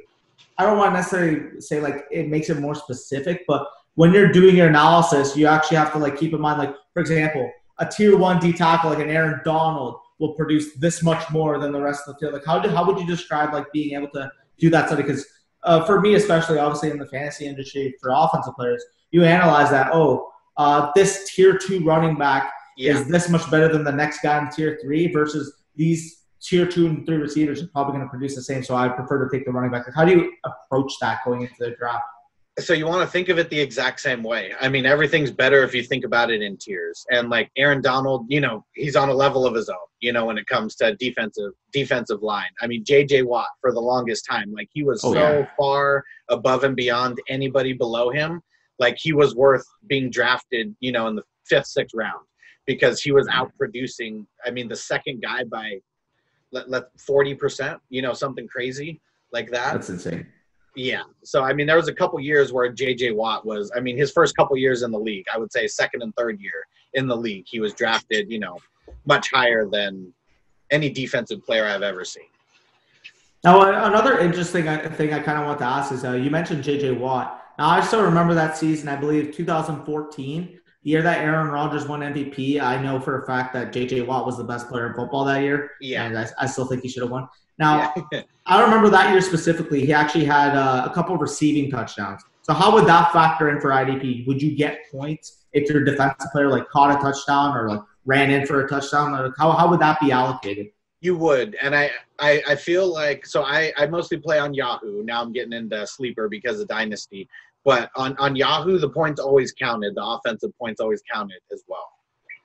I 0.59 0.65
don't 0.65 0.79
want 0.79 0.93
to 0.93 0.97
necessarily 0.99 1.61
say 1.61 1.81
like 1.81 2.05
it 2.13 2.29
makes 2.29 2.49
it 2.49 2.59
more 2.61 2.75
specific, 2.77 3.43
but 3.49 3.67
when 3.97 4.13
you're 4.13 4.33
doing 4.33 4.57
your 4.57 4.69
analysis, 4.69 5.37
you 5.37 5.47
actually 5.47 5.77
have 5.77 5.93
to 5.93 5.99
like 5.99 6.17
keep 6.17 6.33
in 6.33 6.41
mind 6.41 6.59
like 6.59 6.75
for 6.93 7.01
example, 7.01 7.51
a 7.81 7.87
tier 7.87 8.17
one 8.17 8.39
D 8.39 8.53
tackle 8.53 8.91
like 8.91 9.01
an 9.01 9.11
Aaron 9.11 9.41
Donald 9.45 9.99
will 10.21 10.35
produce 10.35 10.75
this 10.77 11.03
much 11.03 11.29
more 11.31 11.59
than 11.59 11.73
the 11.73 11.81
rest 11.81 12.05
of 12.07 12.15
the 12.15 12.21
field. 12.21 12.35
Like 12.35 12.45
how 12.45 12.61
do, 12.61 12.69
how 12.69 12.87
would 12.87 13.01
you 13.01 13.07
describe 13.07 13.53
like 13.53 13.73
being 13.73 13.95
able 13.97 14.09
to 14.11 14.31
do 14.59 14.71
that 14.71 14.87
study 14.87 15.03
because 15.03 15.27
uh, 15.65 15.85
for 15.85 16.01
me 16.01 16.15
especially 16.15 16.59
obviously 16.59 16.91
in 16.91 16.99
the 16.99 17.07
fantasy 17.07 17.47
industry 17.47 17.95
for 18.01 18.11
offensive 18.15 18.55
players 18.55 18.85
you 19.11 19.25
analyze 19.25 19.71
that 19.71 19.91
oh 19.93 20.31
uh, 20.57 20.91
this 20.95 21.31
tier 21.35 21.57
two 21.59 21.83
running 21.85 22.17
back 22.17 22.53
Yeah. 22.77 22.93
is 22.93 23.07
this 23.09 23.29
much 23.29 23.51
better 23.51 23.69
than 23.73 23.85
the 23.85 23.93
next 23.93 24.21
guy 24.23 24.39
in 24.39 24.51
tier 24.51 24.79
three 24.83 25.13
versus 25.13 25.53
these 25.77 26.23
tier 26.41 26.67
two 26.67 26.87
and 26.87 27.07
three 27.07 27.17
receivers 27.17 27.63
are 27.63 27.67
probably 27.69 27.95
going 27.95 28.05
to 28.05 28.11
produce 28.11 28.35
the 28.37 28.43
same. 28.43 28.63
So 28.63 28.77
I 28.77 28.89
prefer 28.89 29.27
to 29.27 29.35
take 29.37 29.47
the 29.47 29.53
running 29.53 29.71
back. 29.71 29.87
How 29.95 30.05
do 30.05 30.13
you 30.13 30.33
approach 30.45 30.93
that 31.01 31.21
going 31.25 31.41
into 31.43 31.55
the 31.59 31.71
draft? 31.79 32.05
So 32.59 32.73
you 32.73 32.87
want 32.87 33.01
to 33.01 33.11
think 33.11 33.29
of 33.29 33.39
it 33.39 33.51
the 33.51 33.61
exact 33.61 33.99
same 34.01 34.23
way. 34.23 34.53
I 34.61 34.69
mean, 34.69 34.87
everything's 34.87 35.33
better 35.33 35.65
if 35.65 35.75
you 35.75 35.83
think 35.83 36.05
about 36.05 36.31
it 36.31 36.41
in 36.41 36.57
tiers. 36.57 37.05
And 37.11 37.29
like 37.29 37.51
Aaron 37.57 37.83
Donald, 37.83 38.27
you 38.29 38.41
know, 38.41 38.65
he's 38.75 38.95
on 38.95 39.09
a 39.09 39.15
level 39.15 39.45
of 39.45 39.55
his 39.55 39.69
own, 39.69 39.77
you 40.01 40.13
know, 40.13 40.27
when 40.27 40.39
it 40.39 40.47
comes 40.47 40.77
to 40.77 40.95
defensive 40.95 41.51
defensive 41.73 42.23
line. 42.23 42.51
I 42.61 42.69
mean, 42.69 42.85
JJ 42.85 43.25
Watt 43.25 43.49
for 43.61 43.73
the 43.73 43.81
longest 43.81 44.25
time, 44.31 44.53
like 44.53 44.69
he 44.73 44.85
was 44.85 45.03
Oh, 45.05 45.13
so 45.13 45.39
yeah. 45.41 45.49
far 45.59 46.05
above 46.29 46.63
and 46.63 46.77
beyond 46.77 47.19
anybody 47.29 47.73
below 47.73 48.11
him. 48.11 48.41
Like 48.79 48.97
he 49.01 49.13
was 49.13 49.35
worth 49.35 49.67
being 49.89 50.11
drafted, 50.11 50.75
you 50.79 50.93
know, 50.93 51.09
in 51.09 51.17
the 51.17 51.23
fifth, 51.45 51.67
sixth 51.67 51.95
round 51.95 52.25
because 52.67 53.03
he 53.03 53.11
was 53.11 53.27
mm-hmm. 53.27 53.41
out 53.41 53.53
producing. 53.59 54.27
I 54.47 54.51
mean, 54.51 54.69
the 54.69 54.77
second 54.77 55.23
guy 55.23 55.43
by 55.45 55.81
let 56.53 56.71
let 56.71 56.85
forty 57.01 57.35
percent, 57.35 57.81
you 57.89 58.01
know, 58.01 58.13
something 58.13 58.47
crazy 58.47 59.01
like 59.33 59.51
that. 59.51 59.73
That's 59.73 59.91
insane. 59.91 60.27
Yeah. 60.77 61.03
So 61.23 61.43
I 61.45 61.53
mean, 61.53 61.67
there 61.67 61.77
was 61.77 61.89
a 61.89 61.95
couple 61.95 62.19
years 62.21 62.53
where 62.53 62.71
J.J. 62.73 63.13
Watt 63.13 63.47
was. 63.47 63.71
I 63.77 63.81
mean, 63.81 63.97
his 63.97 64.11
first 64.11 64.37
couple 64.37 64.57
years 64.57 64.83
in 64.83 64.91
the 64.91 64.99
league, 64.99 65.27
I 65.33 65.39
would 65.39 65.53
say 65.53 65.67
second 65.67 66.03
and 66.03 66.15
third 66.17 66.41
year 66.41 66.67
in 66.95 67.07
the 67.07 67.17
league, 67.17 67.45
he 67.47 67.61
was 67.61 67.75
drafted. 67.75 68.31
You 68.31 68.41
know, 68.41 68.59
much 69.07 69.31
higher 69.33 69.67
than 69.67 70.13
any 70.71 70.91
defensive 70.91 71.45
player 71.45 71.67
I've 71.67 71.83
ever 71.83 72.05
seen. 72.05 72.25
Now, 73.45 73.61
another 73.87 74.19
interesting 74.21 74.67
uh, 74.69 74.91
thing 74.97 75.13
I 75.13 75.21
kind 75.21 75.39
of 75.39 75.47
want 75.47 75.59
to 75.59 75.67
ask 75.67 75.93
is 75.93 76.05
uh, 76.05 76.13
you 76.13 76.31
mentioned 76.31 76.65
J.J. 76.65 76.93
Watt. 76.93 77.43
Now, 77.59 77.69
I 77.69 77.83
still 77.83 78.03
remember 78.03 78.35
that 78.35 78.57
season, 78.57 78.89
I 78.89 78.97
believe 78.97 79.35
2014, 79.35 80.61
the 80.83 80.91
year 80.91 81.03
that 81.03 81.19
Aaron 81.19 81.49
Rodgers 81.49 81.87
won 81.87 82.01
MVP. 82.01 82.61
I 82.61 82.81
know 82.81 82.99
for 82.99 83.23
a 83.23 83.27
fact 83.27 83.53
that 83.53 83.73
J.J. 83.73 84.03
Watt 84.03 84.25
was 84.25 84.39
the 84.39 84.45
best 84.45 84.69
player 84.69 84.89
in 84.89 84.95
football 84.95 85.27
that 85.27 85.43
year. 85.43 85.73
Yeah. 85.81 86.05
And 86.05 86.19
I, 86.19 86.27
I 86.39 86.47
still 86.47 86.65
think 86.65 86.83
he 86.83 86.89
should 86.89 87.03
have 87.03 87.13
won. 87.13 87.29
Now, 87.59 87.95
I 88.47 88.63
remember 88.63 88.91
that 88.91 89.11
year 89.11 89.21
specifically, 89.21 89.85
he 89.85 89.93
actually 89.93 90.25
had 90.25 90.57
uh, 90.57 90.89
a 90.91 90.95
couple 90.95 91.17
receiving 91.17 91.71
touchdowns. 91.71 92.23
So, 92.43 92.53
how 92.53 92.73
would 92.75 92.87
that 92.87 93.13
factor 93.13 93.51
in 93.51 93.61
for 93.61 93.71
IDP? 93.71 94.27
Would 94.27 94.43
you 94.43 94.55
get 94.55 94.81
points 94.93 95.45
if 95.53 95.69
your 95.69 95.83
defensive 95.85 96.31
player 96.33 96.49
like 96.49 96.69
caught 96.69 96.91
a 96.91 97.03
touchdown 97.03 97.57
or 97.57 97.69
like 97.69 97.81
ran 98.05 98.31
in 98.31 98.47
for 98.47 98.65
a 98.65 98.69
touchdown? 98.69 99.15
Or 99.15 99.33
how, 99.39 99.53
how 99.53 99.69
would 99.71 99.81
that 99.81 99.99
be 100.01 100.13
allocated? 100.13 100.69
You 101.01 101.17
would, 101.17 101.57
and 101.61 101.75
I, 101.75 101.91
I, 102.19 102.43
I 102.49 102.55
feel 102.55 102.91
like 102.93 103.27
so. 103.27 103.43
I, 103.45 103.73
I 103.77 103.87
mostly 103.87 104.19
play 104.19 104.39
on 104.39 104.55
Yahoo. 104.55 105.03
Now 105.05 105.23
I'm 105.23 105.33
getting 105.33 105.53
into 105.53 105.87
sleeper 105.87 106.29
because 106.29 106.61
of 106.61 106.69
Dynasty. 106.69 107.29
But 107.65 107.91
on 107.97 108.17
on 108.19 108.37
Yahoo, 108.37 108.79
the 108.79 108.91
points 108.91 109.21
always 109.21 109.53
counted. 109.53 109.95
The 109.95 110.05
offensive 110.05 110.51
points 110.59 110.81
always 110.81 111.03
counted 111.13 111.41
as 111.53 111.63
well. 111.67 111.89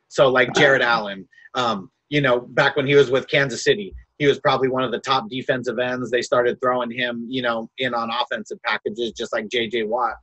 So 0.08 0.30
like 0.30 0.54
Jared 0.56 0.82
Allen, 0.82 1.28
um, 1.56 1.92
you 2.10 2.22
know, 2.22 2.40
back 2.40 2.76
when 2.76 2.88
he 2.88 2.96
was 2.96 3.12
with 3.12 3.30
Kansas 3.30 3.64
City, 3.64 3.94
he 4.20 4.28
was 4.28 4.40
probably 4.40 4.68
one 4.68 4.84
of 4.84 4.92
the 4.92 5.00
top 5.00 5.30
defensive 5.30 5.80
ends. 5.80 6.12
They 6.12 6.22
started 6.22 6.60
throwing 6.62 6.92
him, 6.92 7.26
you 7.28 7.42
know, 7.42 7.70
in 7.78 7.94
on 7.94 8.10
offensive 8.12 8.62
packages, 8.64 9.14
just 9.14 9.34
like 9.34 9.48
J.J. 9.48 9.84
Watt. 9.84 10.18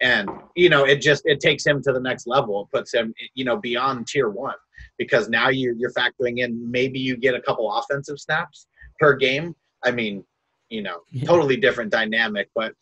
And 0.00 0.28
you 0.56 0.68
know, 0.68 0.84
it 0.84 1.00
just 1.00 1.22
it 1.26 1.38
takes 1.38 1.64
him 1.64 1.80
to 1.82 1.92
the 1.92 2.00
next 2.00 2.26
level. 2.26 2.62
It 2.62 2.76
puts 2.76 2.92
him, 2.92 3.14
you 3.34 3.44
know, 3.44 3.56
beyond 3.56 4.08
tier 4.08 4.30
one 4.30 4.56
because 4.98 5.28
now 5.28 5.50
you 5.50 5.76
you're 5.78 5.92
factoring 5.92 6.38
in 6.38 6.68
maybe 6.68 6.98
you 6.98 7.16
get 7.16 7.34
a 7.34 7.40
couple 7.40 7.72
offensive 7.72 8.18
snaps 8.18 8.66
per 8.98 9.14
game. 9.14 9.54
I 9.84 9.92
mean, 9.92 10.24
you 10.70 10.82
know, 10.82 11.00
totally 11.24 11.56
different 11.56 11.92
dynamic, 11.92 12.48
but 12.54 12.72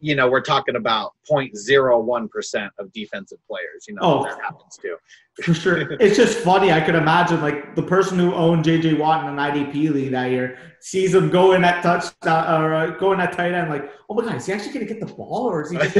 you 0.00 0.14
know, 0.14 0.28
we're 0.28 0.40
talking 0.40 0.76
about 0.76 1.12
0.01 1.30 2.30
percent 2.30 2.72
of 2.78 2.92
defensive 2.92 3.38
players. 3.48 3.84
You 3.88 3.94
know, 3.94 4.00
Oh. 4.02 4.24
that 4.24 4.40
happens 4.40 4.76
too. 4.80 4.96
For 5.42 5.54
sure. 5.54 5.92
It's 5.98 6.14
just 6.16 6.38
funny. 6.38 6.72
I 6.72 6.80
could 6.82 6.94
imagine 6.94 7.40
like 7.40 7.74
the 7.74 7.82
person 7.82 8.18
who 8.18 8.34
owned 8.34 8.64
JJ 8.66 8.98
Watt 8.98 9.24
in 9.24 9.30
an 9.30 9.36
IDP 9.36 9.90
league 9.90 10.10
that 10.10 10.30
year 10.30 10.58
sees 10.80 11.14
him 11.14 11.30
go 11.30 11.52
in 11.52 11.64
at 11.64 11.82
touchdown 11.82 12.62
or 12.62 12.74
uh, 12.74 12.86
go 12.98 13.12
in 13.14 13.20
at 13.20 13.32
tight 13.32 13.52
end, 13.52 13.70
like, 13.70 13.90
oh 14.10 14.14
my 14.14 14.24
god, 14.24 14.34
is 14.36 14.44
he 14.46 14.52
actually 14.52 14.74
gonna 14.74 14.84
get 14.84 15.00
the 15.00 15.06
ball 15.06 15.48
or 15.48 15.62
is 15.62 15.70
he 15.70 15.78
just 15.78 15.94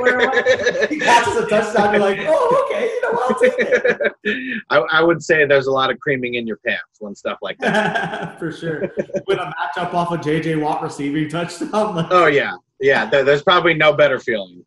where 0.00 0.20
am 0.20 0.30
I? 0.30 0.86
he 0.90 0.98
catches 0.98 1.36
a 1.36 1.46
touchdown, 1.46 1.92
you're 1.94 2.02
like, 2.02 2.18
oh 2.22 2.66
okay, 2.70 2.86
you 2.86 3.02
know 3.02 3.10
what, 3.12 3.30
I'll 3.30 3.40
take 3.40 3.54
it. 3.58 4.62
I, 4.70 4.78
I 4.78 5.02
would 5.02 5.22
say 5.22 5.46
there's 5.46 5.66
a 5.68 5.72
lot 5.72 5.90
of 5.92 6.00
creaming 6.00 6.34
in 6.34 6.46
your 6.46 6.56
pants 6.66 6.82
when 6.98 7.14
stuff 7.14 7.38
like 7.40 7.58
that. 7.58 8.36
For 8.40 8.50
sure. 8.50 8.80
With 9.28 9.38
a 9.38 9.54
matchup 9.76 9.94
off 9.94 10.10
a 10.10 10.16
JJ 10.18 10.60
Watt 10.60 10.82
receiving 10.82 11.28
touchdown. 11.28 11.94
Like, 11.94 12.06
Oh 12.10 12.26
yeah, 12.26 12.54
yeah. 12.82 13.08
There, 13.08 13.24
there's 13.24 13.42
probably 13.42 13.74
no 13.74 13.92
better 13.92 14.18
feeling. 14.18 14.64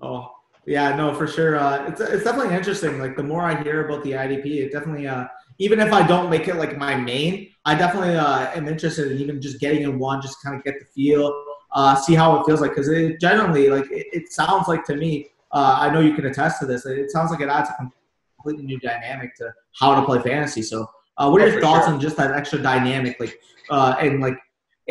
Oh, 0.00 0.32
yeah, 0.66 0.94
no, 0.96 1.14
for 1.14 1.26
sure. 1.26 1.58
Uh, 1.58 1.86
it's 1.88 2.00
it's 2.00 2.24
definitely 2.24 2.54
interesting. 2.54 2.98
Like 2.98 3.16
the 3.16 3.22
more 3.22 3.42
I 3.42 3.62
hear 3.62 3.86
about 3.86 4.02
the 4.04 4.12
IDP, 4.12 4.46
it 4.64 4.72
definitely. 4.72 5.06
Uh, 5.06 5.26
even 5.58 5.78
if 5.78 5.92
I 5.92 6.06
don't 6.06 6.30
make 6.30 6.48
it 6.48 6.56
like 6.56 6.78
my 6.78 6.96
main, 6.96 7.50
I 7.66 7.74
definitely 7.74 8.16
uh, 8.16 8.50
am 8.54 8.66
interested 8.66 9.12
in 9.12 9.18
even 9.18 9.42
just 9.42 9.60
getting 9.60 9.82
in 9.82 9.98
one, 9.98 10.22
just 10.22 10.42
kind 10.42 10.56
of 10.56 10.64
get 10.64 10.78
the 10.78 10.86
feel, 10.86 11.44
uh, 11.72 11.94
see 11.96 12.14
how 12.14 12.40
it 12.40 12.46
feels 12.46 12.62
like. 12.62 12.70
Because 12.70 12.88
it 12.88 13.20
generally, 13.20 13.68
like, 13.68 13.84
it, 13.90 14.06
it 14.12 14.32
sounds 14.32 14.68
like 14.68 14.84
to 14.86 14.96
me. 14.96 15.28
Uh, 15.52 15.76
I 15.80 15.90
know 15.92 16.00
you 16.00 16.14
can 16.14 16.24
attest 16.26 16.60
to 16.60 16.66
this. 16.66 16.86
It 16.86 17.10
sounds 17.10 17.30
like 17.30 17.40
it 17.40 17.48
adds 17.48 17.68
a 17.68 17.90
completely 18.38 18.64
new 18.64 18.78
dynamic 18.78 19.34
to 19.36 19.52
how 19.78 19.98
to 19.98 20.06
play 20.06 20.20
fantasy. 20.20 20.62
So, 20.62 20.88
uh, 21.18 21.28
what 21.28 21.42
are 21.42 21.46
Oh, 21.46 21.48
your 21.48 21.60
thoughts 21.60 21.86
sure. 21.86 21.94
on 21.94 22.00
just 22.00 22.16
that 22.16 22.30
extra 22.32 22.58
dynamic, 22.62 23.18
like, 23.20 23.38
uh, 23.68 23.96
and 24.00 24.20
like, 24.20 24.38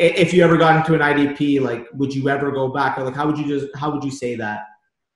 if 0.00 0.32
you 0.32 0.42
ever 0.42 0.56
got 0.56 0.76
into 0.76 0.94
an 0.94 1.00
IDP, 1.00 1.60
like, 1.60 1.86
would 1.92 2.14
you 2.14 2.28
ever 2.30 2.50
go 2.50 2.68
back, 2.68 2.96
or 2.96 3.04
like, 3.04 3.14
how 3.14 3.26
would 3.26 3.36
you 3.36 3.46
just, 3.46 3.74
how 3.76 3.90
would 3.90 4.02
you 4.02 4.10
say 4.10 4.34
that? 4.34 4.62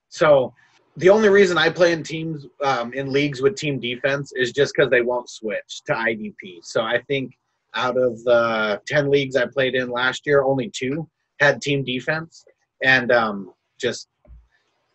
So 0.09 0.53
the 0.97 1.09
only 1.09 1.29
reason 1.29 1.57
I 1.57 1.69
play 1.69 1.91
in 1.91 2.03
teams 2.03 2.45
um, 2.63 2.93
in 2.93 3.11
leagues 3.11 3.41
with 3.41 3.55
team 3.55 3.79
defense 3.79 4.31
is 4.35 4.51
just 4.51 4.73
because 4.75 4.91
they 4.91 5.01
won't 5.01 5.29
switch 5.29 5.81
to 5.87 5.93
IDP. 5.93 6.59
So 6.63 6.83
I 6.83 7.01
think 7.07 7.33
out 7.73 7.97
of 7.97 8.23
the 8.23 8.79
ten 8.87 9.09
leagues 9.09 9.35
I 9.35 9.47
played 9.47 9.75
in 9.75 9.89
last 9.89 10.25
year, 10.25 10.43
only 10.43 10.69
two 10.73 11.09
had 11.39 11.61
team 11.61 11.83
defense, 11.83 12.45
and 12.83 13.11
um, 13.11 13.53
just 13.79 14.07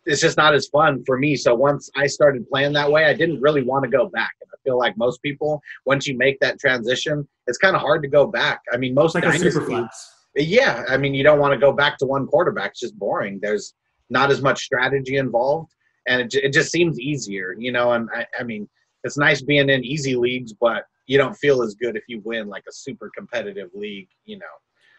it's 0.05 0.21
just 0.21 0.37
not 0.37 0.55
as 0.55 0.67
fun 0.67 1.03
for 1.05 1.19
me. 1.19 1.35
So 1.35 1.53
once 1.53 1.89
I 1.95 2.07
started 2.07 2.49
playing 2.49 2.73
that 2.73 2.91
way, 2.91 3.05
I 3.05 3.13
didn't 3.13 3.41
really 3.41 3.61
want 3.61 3.83
to 3.83 3.89
go 3.89 4.07
back. 4.07 4.31
And 4.41 4.49
feel 4.63 4.77
like 4.77 4.97
most 4.97 5.21
people, 5.21 5.61
once 5.85 6.07
you 6.07 6.17
make 6.17 6.39
that 6.39 6.59
transition, 6.59 7.27
it's 7.47 7.57
kind 7.57 7.75
of 7.75 7.81
hard 7.81 8.01
to 8.03 8.07
go 8.07 8.27
back. 8.27 8.61
I 8.73 8.77
mean, 8.77 8.93
most 8.93 9.15
like 9.15 9.25
a 9.25 9.37
super 9.37 9.65
flex. 9.65 10.13
yeah, 10.35 10.83
I 10.87 10.97
mean, 10.97 11.13
you 11.13 11.23
don't 11.23 11.39
want 11.39 11.53
to 11.53 11.59
go 11.59 11.71
back 11.71 11.97
to 11.99 12.05
one 12.05 12.27
quarterback. 12.27 12.71
It's 12.71 12.79
just 12.79 12.97
boring. 12.97 13.39
There's 13.41 13.73
not 14.09 14.31
as 14.31 14.41
much 14.41 14.63
strategy 14.63 15.17
involved, 15.17 15.71
and 16.07 16.21
it, 16.21 16.33
it 16.33 16.53
just 16.53 16.71
seems 16.71 16.99
easier, 16.99 17.55
you 17.57 17.71
know. 17.71 17.93
And 17.93 18.09
I, 18.13 18.25
I 18.39 18.43
mean, 18.43 18.67
it's 19.03 19.17
nice 19.17 19.41
being 19.41 19.69
in 19.69 19.83
easy 19.83 20.15
leagues, 20.15 20.53
but 20.53 20.85
you 21.07 21.17
don't 21.17 21.35
feel 21.35 21.61
as 21.61 21.75
good 21.75 21.95
if 21.95 22.03
you 22.07 22.21
win 22.23 22.47
like 22.47 22.63
a 22.69 22.71
super 22.71 23.09
competitive 23.15 23.69
league, 23.73 24.07
you 24.25 24.37
know, 24.37 24.45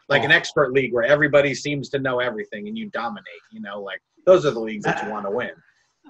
like 0.09 0.25
an 0.25 0.31
expert 0.31 0.73
league 0.73 0.93
where 0.93 1.05
everybody 1.05 1.55
seems 1.55 1.89
to 1.89 1.99
know 1.99 2.21
everything 2.21 2.69
and 2.69 2.77
you 2.77 2.91
dominate. 2.91 3.25
You 3.51 3.61
know, 3.61 3.81
like 3.81 4.01
those 4.27 4.45
are 4.45 4.51
the 4.51 4.61
leagues 4.61 4.85
that 4.85 5.03
you 5.03 5.09
uh, 5.09 5.13
want 5.13 5.27
to 5.27 5.31
win. 5.31 5.53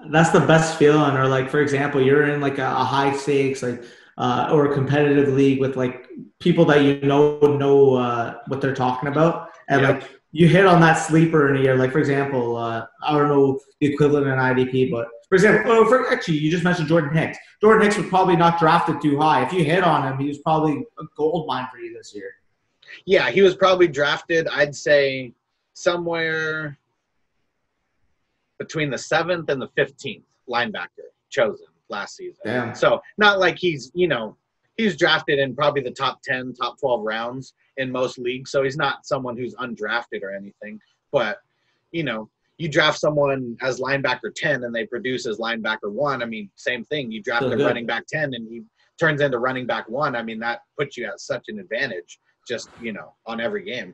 That's 0.09 0.31
the 0.31 0.39
best 0.41 0.77
feeling. 0.77 1.15
Or 1.15 1.27
like, 1.27 1.49
for 1.49 1.61
example, 1.61 2.01
you're 2.01 2.25
in 2.27 2.41
like 2.41 2.57
a, 2.57 2.65
a 2.65 2.83
high 2.83 3.15
stakes, 3.15 3.63
like, 3.63 3.83
uh, 4.17 4.49
or 4.51 4.71
a 4.71 4.73
competitive 4.73 5.33
league 5.33 5.59
with 5.59 5.75
like 5.75 6.07
people 6.39 6.65
that 6.65 6.81
you 6.83 7.01
know 7.01 7.39
know 7.39 7.95
uh, 7.95 8.35
what 8.47 8.61
they're 8.61 8.75
talking 8.75 9.09
about, 9.09 9.49
and 9.69 9.81
Yep. 9.81 10.01
like 10.01 10.09
you 10.31 10.47
hit 10.47 10.65
on 10.65 10.81
that 10.81 10.93
sleeper 10.95 11.49
in 11.49 11.59
a 11.59 11.63
year. 11.63 11.75
Like 11.75 11.91
for 11.91 11.99
example, 11.99 12.57
uh, 12.57 12.85
I 13.03 13.17
don't 13.17 13.29
know 13.29 13.59
the 13.79 13.87
equivalent 13.87 14.27
in 14.27 14.33
IDP, 14.33 14.91
but 14.91 15.07
for 15.29 15.35
example, 15.35 15.71
oh, 15.71 15.85
for 15.87 16.11
actually, 16.11 16.37
you 16.37 16.51
just 16.51 16.63
mentioned 16.63 16.87
Jordan 16.87 17.15
Hicks. 17.15 17.37
Jordan 17.61 17.83
Hicks 17.83 17.97
was 17.97 18.07
probably 18.07 18.35
not 18.35 18.59
drafted 18.59 19.01
too 19.01 19.19
high. 19.19 19.43
If 19.43 19.53
you 19.53 19.63
hit 19.63 19.83
on 19.83 20.07
him, 20.07 20.19
he 20.19 20.27
was 20.27 20.37
probably 20.39 20.85
a 20.99 21.03
gold 21.17 21.47
mine 21.47 21.67
for 21.71 21.79
you 21.79 21.95
this 21.97 22.13
year. 22.13 22.35
Yeah, 23.05 23.31
he 23.31 23.41
was 23.41 23.55
probably 23.55 23.87
drafted, 23.87 24.47
I'd 24.47 24.75
say, 24.75 25.33
somewhere 25.73 26.77
between 28.63 28.89
the 28.89 28.97
seventh 28.97 29.49
and 29.49 29.61
the 29.61 29.69
fifteenth 29.75 30.25
linebacker 30.49 31.09
chosen 31.29 31.67
last 31.89 32.15
season. 32.15 32.41
Damn. 32.45 32.75
So 32.75 33.01
not 33.17 33.39
like 33.39 33.57
he's, 33.57 33.91
you 33.93 34.07
know, 34.07 34.37
he's 34.77 34.95
drafted 34.95 35.37
in 35.39 35.55
probably 35.55 35.81
the 35.81 35.91
top 35.91 36.21
ten, 36.23 36.53
top 36.53 36.79
twelve 36.79 37.03
rounds 37.03 37.53
in 37.77 37.91
most 37.91 38.17
leagues. 38.17 38.51
So 38.51 38.63
he's 38.63 38.77
not 38.77 39.05
someone 39.05 39.35
who's 39.37 39.55
undrafted 39.55 40.21
or 40.23 40.31
anything. 40.31 40.79
But, 41.11 41.37
you 41.91 42.03
know, 42.03 42.29
you 42.57 42.69
draft 42.69 42.99
someone 42.99 43.57
as 43.61 43.79
linebacker 43.79 44.31
ten 44.35 44.63
and 44.63 44.73
they 44.73 44.85
produce 44.85 45.25
as 45.27 45.37
linebacker 45.39 45.91
one. 45.91 46.23
I 46.23 46.25
mean, 46.25 46.49
same 46.55 46.85
thing. 46.85 47.11
You 47.11 47.21
draft 47.21 47.43
Still 47.43 47.61
a 47.61 47.65
running 47.65 47.85
back 47.85 48.05
ten 48.07 48.33
and 48.33 48.47
he 48.47 48.63
turns 48.99 49.21
into 49.21 49.39
running 49.39 49.67
back 49.67 49.89
one. 49.89 50.15
I 50.15 50.23
mean, 50.23 50.39
that 50.39 50.61
puts 50.77 50.97
you 50.97 51.05
at 51.05 51.19
such 51.19 51.45
an 51.49 51.59
advantage 51.59 52.19
just, 52.47 52.69
you 52.81 52.93
know, 52.93 53.13
on 53.25 53.41
every 53.41 53.63
game. 53.63 53.93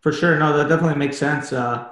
For 0.00 0.12
sure, 0.12 0.38
no, 0.38 0.56
that 0.56 0.68
definitely 0.68 0.98
makes 0.98 1.16
sense. 1.16 1.52
Uh, 1.52 1.88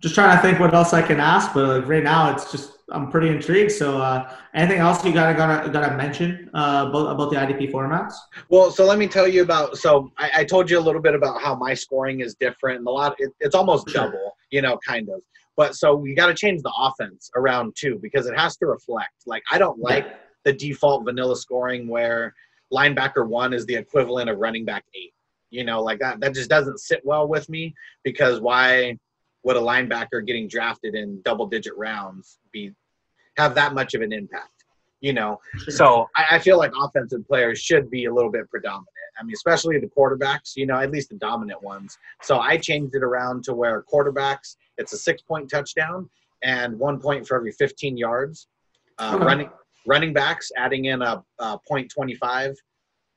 just 0.00 0.14
trying 0.14 0.36
to 0.36 0.42
think 0.42 0.60
what 0.60 0.74
else 0.74 0.92
I 0.92 1.02
can 1.02 1.20
ask, 1.20 1.54
but 1.54 1.66
like 1.66 1.88
right 1.88 2.02
now, 2.02 2.32
it's 2.32 2.50
just 2.52 2.72
I'm 2.90 3.10
pretty 3.10 3.28
intrigued. 3.28 3.72
So, 3.72 3.98
uh, 3.98 4.30
anything 4.54 4.78
else 4.78 5.04
you 5.04 5.12
gotta 5.12 5.34
gotta 5.34 5.68
gotta 5.70 5.96
mention 5.96 6.50
uh, 6.54 6.86
about 6.88 7.06
about 7.06 7.30
the 7.30 7.36
IDP 7.36 7.72
formats? 7.72 8.14
Well, 8.48 8.70
so 8.70 8.84
let 8.84 8.98
me 8.98 9.08
tell 9.08 9.26
you 9.26 9.42
about. 9.42 9.78
So 9.78 10.12
I, 10.18 10.30
I 10.36 10.44
told 10.44 10.70
you 10.70 10.78
a 10.78 10.80
little 10.80 11.00
bit 11.00 11.14
about 11.14 11.40
how 11.40 11.54
my 11.56 11.74
scoring 11.74 12.20
is 12.20 12.34
different, 12.34 12.78
and 12.78 12.86
a 12.86 12.90
lot. 12.90 13.16
It, 13.18 13.32
it's 13.40 13.54
almost 13.54 13.86
double, 13.88 14.36
you 14.50 14.62
know, 14.62 14.78
kind 14.86 15.08
of. 15.08 15.22
But 15.56 15.74
so 15.74 16.04
you 16.04 16.14
got 16.14 16.26
to 16.26 16.34
change 16.34 16.62
the 16.62 16.72
offense 16.78 17.30
around 17.34 17.74
too 17.76 17.98
because 18.02 18.26
it 18.26 18.38
has 18.38 18.56
to 18.58 18.66
reflect. 18.66 19.14
Like 19.24 19.42
I 19.50 19.58
don't 19.58 19.78
like 19.78 20.06
the 20.44 20.52
default 20.52 21.04
vanilla 21.04 21.36
scoring 21.36 21.88
where 21.88 22.34
linebacker 22.72 23.26
one 23.26 23.52
is 23.52 23.64
the 23.66 23.74
equivalent 23.74 24.28
of 24.28 24.38
running 24.38 24.64
back 24.64 24.84
eight. 24.94 25.14
You 25.50 25.64
know, 25.64 25.82
like 25.82 25.98
that 26.00 26.20
that 26.20 26.34
just 26.34 26.50
doesn't 26.50 26.78
sit 26.78 27.00
well 27.04 27.26
with 27.26 27.48
me 27.48 27.74
because 28.04 28.40
why 28.40 28.98
would 29.46 29.56
a 29.56 29.60
linebacker 29.60 30.26
getting 30.26 30.48
drafted 30.48 30.96
in 30.96 31.22
double 31.22 31.46
digit 31.46 31.72
rounds 31.76 32.40
be 32.52 32.72
have 33.36 33.54
that 33.54 33.74
much 33.74 33.94
of 33.94 34.02
an 34.02 34.12
impact? 34.12 34.64
You 35.00 35.12
know, 35.12 35.38
so 35.68 36.08
I, 36.16 36.24
I 36.32 36.38
feel 36.40 36.58
like 36.58 36.72
offensive 36.76 37.24
players 37.28 37.60
should 37.60 37.88
be 37.88 38.06
a 38.06 38.12
little 38.12 38.30
bit 38.30 38.50
predominant. 38.50 38.88
I 39.18 39.22
mean, 39.22 39.34
especially 39.34 39.78
the 39.78 39.86
quarterbacks, 39.86 40.56
you 40.56 40.66
know, 40.66 40.78
at 40.80 40.90
least 40.90 41.10
the 41.10 41.14
dominant 41.16 41.62
ones. 41.62 41.96
So 42.22 42.38
I 42.40 42.56
changed 42.56 42.94
it 42.96 43.04
around 43.04 43.44
to 43.44 43.54
where 43.54 43.84
quarterbacks, 43.90 44.56
it's 44.78 44.92
a 44.92 44.98
six 44.98 45.22
point 45.22 45.48
touchdown 45.48 46.10
and 46.42 46.76
one 46.78 46.98
point 47.00 47.26
for 47.26 47.36
every 47.36 47.52
15 47.52 47.96
yards. 47.96 48.48
Uh, 48.98 49.12
Okay. 49.14 49.24
Running 49.24 49.50
running 49.86 50.12
backs, 50.12 50.50
adding 50.56 50.86
in 50.86 51.02
a, 51.02 51.22
a 51.38 51.58
point 51.68 51.88
25 51.94 52.56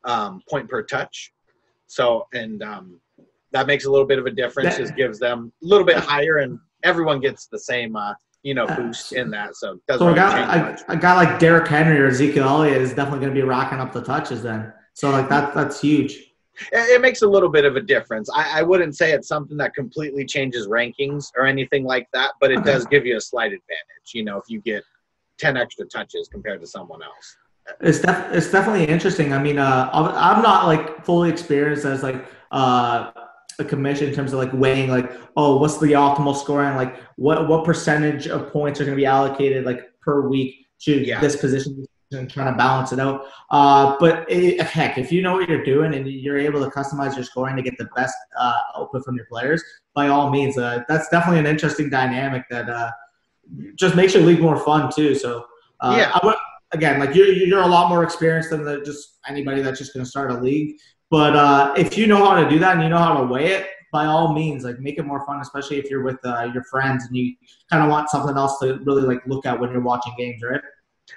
um, 0.03 0.41
point 0.47 0.69
per 0.69 0.83
touch. 0.83 1.33
So, 1.87 2.27
and 2.33 2.61
um, 2.61 3.01
that 3.51 3.67
makes 3.67 3.85
a 3.85 3.91
little 3.91 4.05
bit 4.07 4.19
of 4.19 4.25
a 4.25 4.31
difference. 4.31 4.75
That- 4.75 4.81
Just 4.81 4.95
gives 4.95 5.19
them 5.19 5.51
a 5.63 5.65
little 5.65 5.85
bit 5.85 5.97
higher, 5.97 6.37
and 6.37 6.59
everyone 6.83 7.19
gets 7.19 7.47
the 7.47 7.59
same, 7.59 7.95
uh, 7.95 8.13
you 8.43 8.53
know, 8.53 8.65
Uh, 8.65 8.75
boost 8.75 9.11
in 9.13 9.29
that. 9.31 9.55
So 9.55 9.79
So 9.89 10.09
a 10.11 10.15
guy, 10.15 10.35
change 10.45 10.53
a, 10.53 10.71
much. 10.71 10.81
a 10.87 10.97
guy 10.97 11.15
like 11.15 11.39
Derrick 11.39 11.67
Henry 11.67 11.99
or 11.99 12.07
Ezekiel 12.07 12.47
Elliott 12.47 12.81
is 12.81 12.93
definitely 12.93 13.19
going 13.19 13.33
to 13.35 13.41
be 13.41 13.45
racking 13.45 13.79
up 13.79 13.91
the 13.91 14.01
touches 14.01 14.41
then. 14.43 14.71
So 14.93 15.09
like 15.11 15.29
that 15.29 15.53
that's 15.53 15.79
huge. 15.81 16.13
it 16.71 16.89
it 16.95 17.01
makes 17.01 17.21
a 17.21 17.27
little 17.27 17.49
bit 17.49 17.65
of 17.65 17.75
a 17.75 17.81
difference. 17.81 18.29
I, 18.33 18.59
I 18.59 18.61
wouldn't 18.63 18.95
say 18.95 19.11
it's 19.13 19.27
something 19.27 19.57
that 19.57 19.73
completely 19.73 20.25
changes 20.25 20.67
rankings 20.67 21.31
or 21.37 21.45
anything 21.45 21.83
like 21.85 22.07
that, 22.13 22.31
but 22.41 22.51
it 22.51 22.59
Okay. 22.59 22.71
does 22.71 22.85
give 22.85 23.05
you 23.05 23.15
a 23.17 23.21
slight 23.21 23.51
advantage. 23.53 24.07
You 24.13 24.23
know, 24.25 24.37
if 24.37 24.45
you 24.49 24.59
get 24.61 24.83
ten 25.37 25.55
extra 25.57 25.85
touches 25.85 26.27
compared 26.29 26.59
to 26.61 26.67
someone 26.67 27.01
else. 27.01 27.37
It's 27.81 27.99
def- 27.99 28.31
it's 28.33 28.51
definitely 28.51 28.85
interesting. 28.85 29.31
I 29.31 29.41
mean, 29.41 29.57
uh, 29.59 29.89
I'm 29.93 30.05
I'm 30.05 30.41
not 30.41 30.65
like 30.65 31.05
fully 31.05 31.29
experienced 31.29 31.85
as 31.85 32.03
like 32.03 32.25
uh, 32.51 33.11
a 33.59 33.65
commission 33.65 34.07
in 34.09 34.13
terms 34.15 34.33
of 34.33 34.39
like 34.39 34.51
weighing 34.53 34.89
like 34.89 35.11
oh 35.37 35.57
what's 35.57 35.77
the 35.79 35.87
optimal 35.93 36.35
scoring 36.35 36.75
like 36.75 36.97
what 37.17 37.47
what 37.47 37.63
percentage 37.65 38.27
of 38.27 38.51
points 38.51 38.79
are 38.79 38.85
going 38.85 38.95
to 38.95 39.01
be 39.01 39.05
allocated 39.05 39.65
like 39.65 39.81
per 40.01 40.27
week 40.27 40.67
to 40.81 40.93
Yeah. 41.05 41.19
this 41.19 41.35
position 41.35 41.85
and 42.11 42.27
trying 42.27 42.51
to 42.51 42.57
balance 42.57 42.91
it 42.91 42.99
out. 42.99 43.27
Uh, 43.51 43.95
but 43.99 44.25
it, 44.31 44.59
heck, 44.61 44.97
if 44.97 45.11
you 45.11 45.21
know 45.21 45.33
what 45.33 45.47
you're 45.47 45.63
doing 45.63 45.93
and 45.93 46.07
you're 46.07 46.39
able 46.39 46.59
to 46.63 46.69
customize 46.71 47.13
your 47.15 47.23
scoring 47.23 47.55
to 47.55 47.61
get 47.61 47.77
the 47.77 47.87
best 47.95 48.15
uh, 48.39 48.55
output 48.77 49.05
from 49.05 49.15
your 49.15 49.25
players, 49.25 49.63
by 49.93 50.07
all 50.07 50.31
means, 50.31 50.57
uh, 50.57 50.79
that's 50.87 51.07
definitely 51.09 51.37
an 51.39 51.45
interesting 51.45 51.87
dynamic 51.87 52.45
that 52.49 52.67
uh, 52.67 52.89
just 53.75 53.95
makes 53.95 54.15
your 54.15 54.23
league 54.23 54.41
more 54.41 54.57
fun 54.57 54.91
too. 54.91 55.13
So 55.13 55.45
uh, 55.81 55.95
Yeah. 55.99 56.17
Would, 56.23 56.35
again, 56.71 56.99
like 56.99 57.13
you're 57.13 57.27
you're 57.27 57.61
a 57.61 57.67
lot 57.67 57.89
more 57.89 58.03
experienced 58.03 58.49
than 58.49 58.63
the, 58.63 58.81
just 58.81 59.19
anybody 59.27 59.61
that's 59.61 59.77
just 59.77 59.93
going 59.93 60.03
to 60.03 60.09
start 60.09 60.31
a 60.31 60.35
league. 60.39 60.77
But 61.09 61.35
uh, 61.35 61.73
if 61.77 61.97
you 61.97 62.07
know 62.07 62.23
how 62.23 62.41
to 62.41 62.49
do 62.49 62.59
that 62.59 62.75
and 62.75 62.83
you 62.83 62.89
know 62.89 62.97
how 62.97 63.19
to 63.19 63.25
weigh 63.25 63.51
it, 63.53 63.67
by 63.91 64.05
all 64.05 64.33
means, 64.33 64.63
like 64.63 64.79
make 64.79 64.99
it 64.99 65.05
more 65.05 65.25
fun, 65.25 65.39
especially 65.41 65.77
if 65.77 65.89
you're 65.89 66.03
with 66.03 66.19
uh, 66.23 66.49
your 66.53 66.63
friends 66.65 67.05
and 67.05 67.15
you 67.15 67.33
kind 67.71 67.83
of 67.83 67.89
want 67.89 68.09
something 68.09 68.37
else 68.37 68.59
to 68.59 68.79
really 68.83 69.01
like 69.01 69.25
look 69.25 69.45
at 69.45 69.59
when 69.59 69.71
you're 69.71 69.81
watching 69.81 70.13
games, 70.17 70.41
right? 70.43 70.61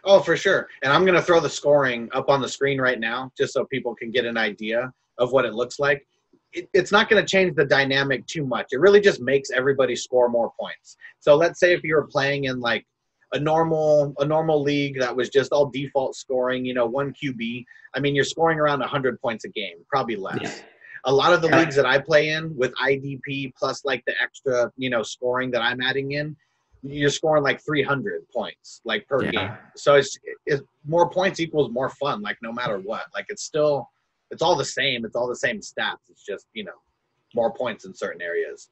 Oh, 0.04 0.20
for 0.20 0.36
sure. 0.36 0.68
And 0.82 0.92
I'm 0.92 1.04
going 1.04 1.14
to 1.14 1.22
throw 1.22 1.38
the 1.40 1.50
scoring 1.50 2.08
up 2.12 2.30
on 2.30 2.40
the 2.40 2.48
screen 2.48 2.80
right 2.80 2.98
now, 2.98 3.30
just 3.36 3.52
so 3.52 3.66
people 3.66 3.94
can 3.94 4.10
get 4.10 4.24
an 4.24 4.38
idea 4.38 4.90
of 5.18 5.32
what 5.32 5.44
it 5.44 5.52
looks 5.52 5.78
like. 5.78 6.06
It, 6.54 6.68
it's 6.72 6.92
not 6.92 7.10
going 7.10 7.22
to 7.22 7.28
change 7.28 7.54
the 7.54 7.64
dynamic 7.64 8.26
too 8.26 8.46
much. 8.46 8.68
It 8.72 8.80
really 8.80 9.00
just 9.00 9.20
makes 9.20 9.50
everybody 9.50 9.94
score 9.94 10.30
more 10.30 10.52
points. 10.58 10.96
So 11.20 11.34
let's 11.34 11.60
say 11.60 11.74
if 11.74 11.82
you 11.84 11.94
were 11.94 12.06
playing 12.06 12.44
in 12.44 12.60
like 12.60 12.86
a 13.32 13.38
normal 13.38 14.14
a 14.18 14.26
normal 14.26 14.62
league 14.62 14.98
that 14.98 15.14
was 15.14 15.30
just 15.30 15.52
all 15.52 15.66
default 15.66 16.14
scoring, 16.14 16.64
you 16.64 16.74
know, 16.74 16.86
one 16.86 17.12
QB. 17.12 17.64
I 17.94 18.00
mean, 18.00 18.14
you're 18.14 18.24
scoring 18.24 18.58
around 18.58 18.80
100 18.80 19.20
points 19.20 19.44
a 19.44 19.48
game, 19.48 19.76
probably 19.88 20.16
less. 20.16 20.38
Yeah. 20.40 20.50
A 21.04 21.12
lot 21.12 21.32
of 21.32 21.42
the 21.42 21.48
Yeah. 21.48 21.58
leagues 21.58 21.76
that 21.76 21.86
I 21.86 21.98
play 21.98 22.30
in 22.30 22.56
with 22.56 22.72
IDP 22.76 23.52
plus 23.56 23.84
like 23.84 24.04
the 24.06 24.14
extra, 24.22 24.72
you 24.76 24.88
know, 24.88 25.02
scoring 25.02 25.50
that 25.50 25.60
I'm 25.60 25.80
adding 25.80 26.12
in, 26.12 26.36
you're 26.82 27.10
scoring 27.10 27.42
like 27.42 27.60
300 27.64 28.26
points 28.34 28.80
like 28.84 29.06
per 29.08 29.24
Yeah. 29.24 29.30
game. 29.30 29.58
So 29.76 29.94
it's, 29.96 30.16
it's 30.46 30.62
more 30.86 31.10
points 31.10 31.40
equals 31.40 31.70
more 31.70 31.90
fun, 31.90 32.22
like 32.22 32.38
no 32.42 32.52
matter 32.52 32.78
what. 32.78 33.04
Like 33.14 33.26
it's 33.28 33.42
still, 33.42 33.88
it's 34.30 34.42
all 34.42 34.56
the 34.56 34.64
same. 34.64 35.04
It's 35.04 35.16
all 35.16 35.28
the 35.28 35.36
same 35.36 35.58
stats. 35.60 36.08
It's 36.08 36.24
just 36.24 36.46
you 36.54 36.64
know, 36.64 36.80
more 37.34 37.52
points 37.52 37.84
in 37.84 37.94
certain 37.94 38.22
areas. 38.22 38.70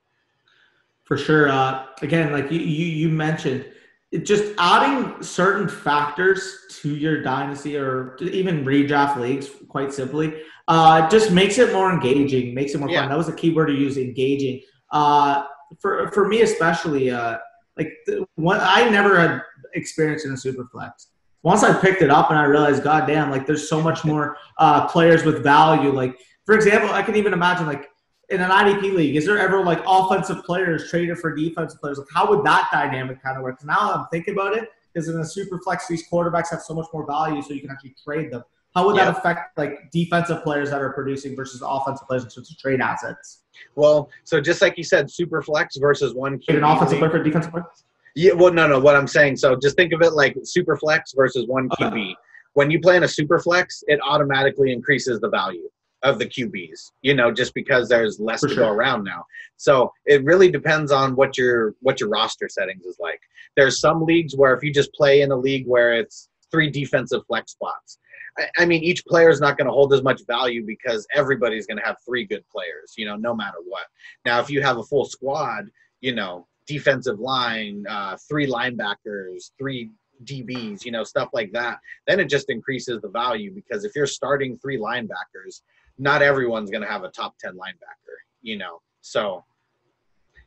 For 1.04 1.16
sure. 1.16 1.48
Uh, 1.48 1.86
again, 2.02 2.32
like 2.32 2.50
you, 2.52 2.60
you, 2.60 2.86
you 2.86 3.08
mentioned, 3.08 3.66
it 4.12 4.26
just 4.26 4.54
adding 4.58 5.22
certain 5.22 5.68
factors 5.68 6.66
to 6.80 6.96
your 6.96 7.22
dynasty 7.22 7.76
or 7.76 8.16
even 8.20 8.64
redraft 8.64 9.16
leagues, 9.16 9.48
quite 9.68 9.92
simply, 9.92 10.42
uh, 10.66 11.08
just 11.08 11.30
makes 11.30 11.58
it 11.58 11.72
more 11.72 11.92
engaging, 11.92 12.52
makes 12.54 12.74
it 12.74 12.78
more 12.78 12.90
Yeah. 12.90 13.02
fun. 13.02 13.10
That 13.10 13.18
was 13.18 13.28
a 13.28 13.32
key 13.32 13.52
word 13.52 13.66
to 13.66 13.72
use, 13.74 13.96
engaging. 13.96 14.62
Uh, 14.90 15.44
for 15.80 16.10
for 16.10 16.26
me 16.26 16.42
especially, 16.42 17.10
uh, 17.10 17.38
like 17.76 17.92
the, 18.06 18.26
what 18.34 18.60
I 18.60 18.88
never 18.88 19.18
had 19.18 19.42
experience 19.74 20.24
in 20.24 20.32
a 20.32 20.36
super 20.36 20.64
flex. 20.72 21.08
Once 21.44 21.62
I 21.62 21.72
picked 21.72 22.02
it 22.02 22.10
up 22.10 22.30
and 22.30 22.38
I 22.38 22.44
realized, 22.44 22.82
God 22.82 23.06
damn, 23.06 23.30
like 23.30 23.46
there's 23.46 23.68
so 23.68 23.80
much 23.80 24.04
more 24.04 24.36
uh, 24.58 24.88
players 24.88 25.24
with 25.24 25.44
value. 25.44 25.92
Like 25.92 26.16
for 26.44 26.56
example, 26.56 26.90
I 26.92 27.02
can 27.02 27.14
even 27.14 27.32
imagine 27.32 27.66
like 27.66 27.89
in 28.30 28.40
an 28.40 28.50
IDP 28.50 28.94
league, 28.94 29.16
is 29.16 29.26
there 29.26 29.38
ever 29.38 29.64
like 29.64 29.82
offensive 29.86 30.44
players 30.44 30.88
traded 30.90 31.18
for 31.18 31.34
defensive 31.34 31.80
players? 31.80 31.98
Like, 31.98 32.08
how 32.14 32.28
would 32.30 32.44
that 32.44 32.68
dynamic 32.72 33.22
kind 33.22 33.36
of 33.36 33.42
work? 33.42 33.62
now 33.64 33.92
I'm 33.94 34.06
thinking 34.10 34.34
about 34.34 34.56
it, 34.56 34.68
because 34.92 35.08
in 35.08 35.18
a 35.18 35.24
super 35.24 35.58
flex, 35.64 35.88
these 35.88 36.08
quarterbacks 36.08 36.50
have 36.50 36.62
so 36.62 36.74
much 36.74 36.86
more 36.92 37.06
value, 37.06 37.42
so 37.42 37.52
you 37.54 37.60
can 37.60 37.70
actually 37.70 37.94
trade 38.02 38.30
them. 38.32 38.42
How 38.74 38.86
would 38.86 38.94
Yeah. 38.96 39.06
that 39.06 39.18
affect 39.18 39.58
like 39.58 39.90
defensive 39.90 40.44
players 40.44 40.70
that 40.70 40.80
are 40.80 40.92
producing 40.92 41.34
versus 41.34 41.60
offensive 41.64 42.06
players 42.06 42.22
in 42.22 42.30
terms 42.30 42.50
of 42.52 42.58
trade 42.58 42.80
assets? 42.80 43.42
Well, 43.74 44.08
so 44.24 44.40
just 44.40 44.62
like 44.62 44.78
you 44.78 44.84
said, 44.84 45.10
super 45.10 45.42
flex 45.42 45.76
versus 45.76 46.14
one 46.14 46.38
QB 46.38 46.58
an 46.58 46.64
offensive 46.64 46.92
league. 46.92 46.98
player 47.00 47.10
for 47.10 47.22
defensive 47.24 47.50
player? 47.50 47.66
Yeah, 48.14 48.32
well, 48.32 48.52
no, 48.52 48.68
no. 48.68 48.78
What 48.78 48.94
I'm 48.96 49.08
saying, 49.08 49.36
so 49.36 49.56
just 49.56 49.76
think 49.76 49.92
of 49.92 50.02
it 50.02 50.12
like 50.12 50.36
super 50.44 50.76
flex 50.76 51.12
versus 51.14 51.46
one 51.48 51.68
uh. 51.72 51.84
Okay. 51.84 51.96
QB. 51.96 52.14
When 52.54 52.70
you 52.70 52.80
play 52.80 52.96
in 52.96 53.02
a 53.04 53.08
super 53.08 53.38
flex, 53.40 53.82
it 53.88 53.98
automatically 54.08 54.72
increases 54.72 55.20
the 55.20 55.28
value 55.28 55.68
of 56.02 56.18
the 56.18 56.26
QBs. 56.26 56.92
You 57.02 57.14
know, 57.14 57.30
just 57.32 57.54
because 57.54 57.88
there's 57.88 58.18
less 58.20 58.40
For 58.40 58.48
to 58.48 58.54
sure. 58.54 58.64
go 58.64 58.70
around 58.70 59.04
now. 59.04 59.24
So 59.56 59.92
it 60.06 60.24
really 60.24 60.50
depends 60.50 60.92
on 60.92 61.14
what 61.16 61.36
your 61.38 61.74
what 61.80 62.00
your 62.00 62.08
roster 62.08 62.48
settings 62.48 62.86
is 62.86 62.98
like. 63.00 63.20
There's 63.56 63.80
some 63.80 64.04
leagues 64.04 64.34
where 64.36 64.54
if 64.54 64.62
you 64.62 64.72
just 64.72 64.92
play 64.94 65.22
in 65.22 65.30
a 65.30 65.36
league 65.36 65.66
where 65.66 65.94
it's 65.94 66.28
three 66.50 66.70
defensive 66.70 67.22
flex 67.26 67.52
spots. 67.52 67.98
I- 68.38 68.48
I 68.58 68.64
mean, 68.64 68.82
each 68.82 69.04
player 69.06 69.28
is 69.28 69.40
not 69.40 69.56
going 69.58 69.66
to 69.66 69.72
hold 69.72 69.92
as 69.92 70.02
much 70.02 70.22
value 70.26 70.64
because 70.64 71.06
everybody's 71.14 71.66
going 71.66 71.78
to 71.78 71.84
have 71.84 71.96
three 72.06 72.24
good 72.24 72.44
players, 72.50 72.94
you 72.96 73.04
know, 73.04 73.16
no 73.16 73.34
matter 73.34 73.58
what. 73.66 73.84
Now, 74.24 74.40
if 74.40 74.48
you 74.50 74.62
have 74.62 74.78
a 74.78 74.82
full 74.84 75.04
squad, 75.04 75.68
you 76.00 76.14
know, 76.14 76.46
defensive 76.66 77.18
line, 77.18 77.84
uh, 77.88 78.16
three 78.28 78.46
linebackers, 78.46 79.50
three 79.58 79.90
DBs, 80.24 80.84
you 80.84 80.92
know, 80.92 81.02
stuff 81.02 81.30
like 81.32 81.50
that, 81.52 81.78
then 82.06 82.20
it 82.20 82.26
just 82.26 82.50
increases 82.50 83.00
the 83.00 83.08
value 83.08 83.52
because 83.52 83.84
if 83.84 83.92
you're 83.96 84.06
starting 84.06 84.56
three 84.58 84.78
linebackers, 84.78 85.62
not 86.00 86.22
everyone's 86.22 86.70
going 86.70 86.82
to 86.82 86.88
have 86.88 87.04
a 87.04 87.10
top 87.10 87.38
10 87.38 87.52
linebacker, 87.52 88.16
you 88.42 88.56
know. 88.56 88.80
So 89.02 89.44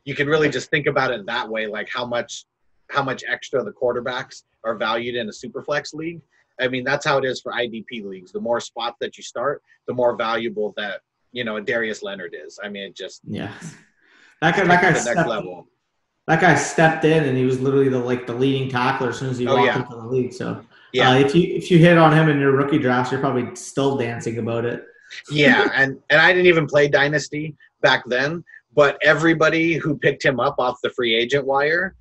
you 0.04 0.14
can 0.14 0.26
really 0.26 0.48
just 0.50 0.68
think 0.68 0.86
about 0.86 1.12
it 1.12 1.24
that 1.26 1.48
way, 1.48 1.66
like 1.66 1.88
how 1.88 2.04
much 2.04 2.44
how 2.90 3.02
much 3.02 3.24
extra 3.26 3.64
the 3.64 3.72
quarterbacks 3.72 4.42
are 4.64 4.74
valued 4.76 5.14
in 5.14 5.28
a 5.28 5.32
superflex 5.32 5.94
league. 5.94 6.20
I 6.60 6.68
mean, 6.68 6.84
that's 6.84 7.04
how 7.06 7.16
it 7.18 7.24
is 7.24 7.40
for 7.40 7.52
IDP 7.52 8.04
leagues. 8.04 8.30
The 8.30 8.40
more 8.40 8.60
spots 8.60 8.96
that 9.00 9.16
you 9.16 9.24
start, 9.24 9.62
the 9.88 9.94
more 9.94 10.14
valuable 10.16 10.74
that, 10.76 11.00
you 11.32 11.44
know, 11.44 11.58
Darius 11.60 12.02
Leonard 12.02 12.36
is. 12.38 12.60
I 12.62 12.68
mean, 12.68 12.82
it 12.82 12.94
just 12.96 13.22
Yeah. 13.26 13.52
That 14.42 14.56
guy, 14.56 14.64
that 14.64 14.82
guy 14.82 14.92
stepped, 14.92 15.28
level. 15.28 15.66
That 16.26 16.40
guy 16.40 16.54
stepped 16.56 17.04
in 17.06 17.24
and 17.24 17.38
he 17.38 17.44
was 17.44 17.60
literally 17.60 17.88
the 17.88 17.98
like 17.98 18.26
the 18.26 18.34
leading 18.34 18.68
tackler 18.68 19.10
as 19.10 19.18
soon 19.18 19.30
as 19.30 19.38
he 19.38 19.46
Oh, 19.46 19.54
walked 19.54 19.66
yeah. 19.66 19.82
into 19.82 19.94
the 19.96 20.06
league. 20.06 20.32
So 20.34 20.64
Yeah. 20.92 21.10
uh, 21.12 21.14
if 21.18 21.34
you 21.34 21.54
if 21.56 21.70
you 21.70 21.78
hit 21.78 21.96
on 21.96 22.12
him 22.12 22.28
in 22.28 22.38
your 22.38 22.52
rookie 22.52 22.78
drafts, 22.78 23.12
you're 23.12 23.20
probably 23.20 23.54
still 23.56 23.96
dancing 23.96 24.38
about 24.38 24.64
it. 24.66 24.84
Yeah, 25.30 25.68
and 25.74 25.98
and 26.10 26.20
I 26.20 26.32
didn't 26.32 26.46
even 26.46 26.66
play 26.66 26.88
Dynasty 26.88 27.56
back 27.82 28.04
then, 28.06 28.44
but 28.74 28.98
everybody 29.02 29.74
who 29.74 29.96
picked 29.96 30.24
him 30.24 30.40
up 30.40 30.56
off 30.58 30.78
the 30.82 30.90
free 30.90 31.14
agent 31.14 31.46
wire 31.46 31.94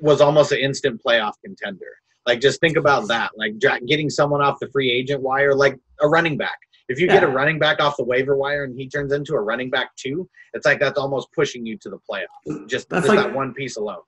was 0.00 0.20
almost 0.20 0.52
an 0.52 0.58
instant 0.58 1.00
playoff 1.04 1.34
contender. 1.44 1.86
Like 2.26 2.40
just 2.40 2.60
think 2.60 2.76
about 2.76 3.06
that, 3.08 3.30
like 3.36 3.54
getting 3.86 4.10
someone 4.10 4.42
off 4.42 4.58
the 4.60 4.68
free 4.68 4.90
agent 4.90 5.22
wire, 5.22 5.54
like 5.54 5.78
a 6.00 6.08
running 6.08 6.36
back. 6.36 6.58
If 6.88 7.00
you 7.00 7.08
get 7.08 7.24
a 7.24 7.28
running 7.28 7.58
back 7.58 7.80
off 7.80 7.96
the 7.96 8.04
waiver 8.04 8.36
wire 8.36 8.62
and 8.62 8.78
he 8.78 8.88
turns 8.88 9.12
into 9.12 9.34
a 9.34 9.40
running 9.40 9.70
back 9.70 9.94
too, 9.96 10.28
it's 10.52 10.64
like 10.64 10.78
that's 10.78 10.98
almost 10.98 11.32
pushing 11.32 11.66
you 11.66 11.76
to 11.78 11.90
the 11.90 11.98
playoffs. 12.08 12.68
Just, 12.68 12.88
That's 12.88 13.06
just 13.06 13.16
like- 13.16 13.26
that 13.26 13.34
one 13.34 13.54
piece 13.54 13.76
alone. 13.76 14.02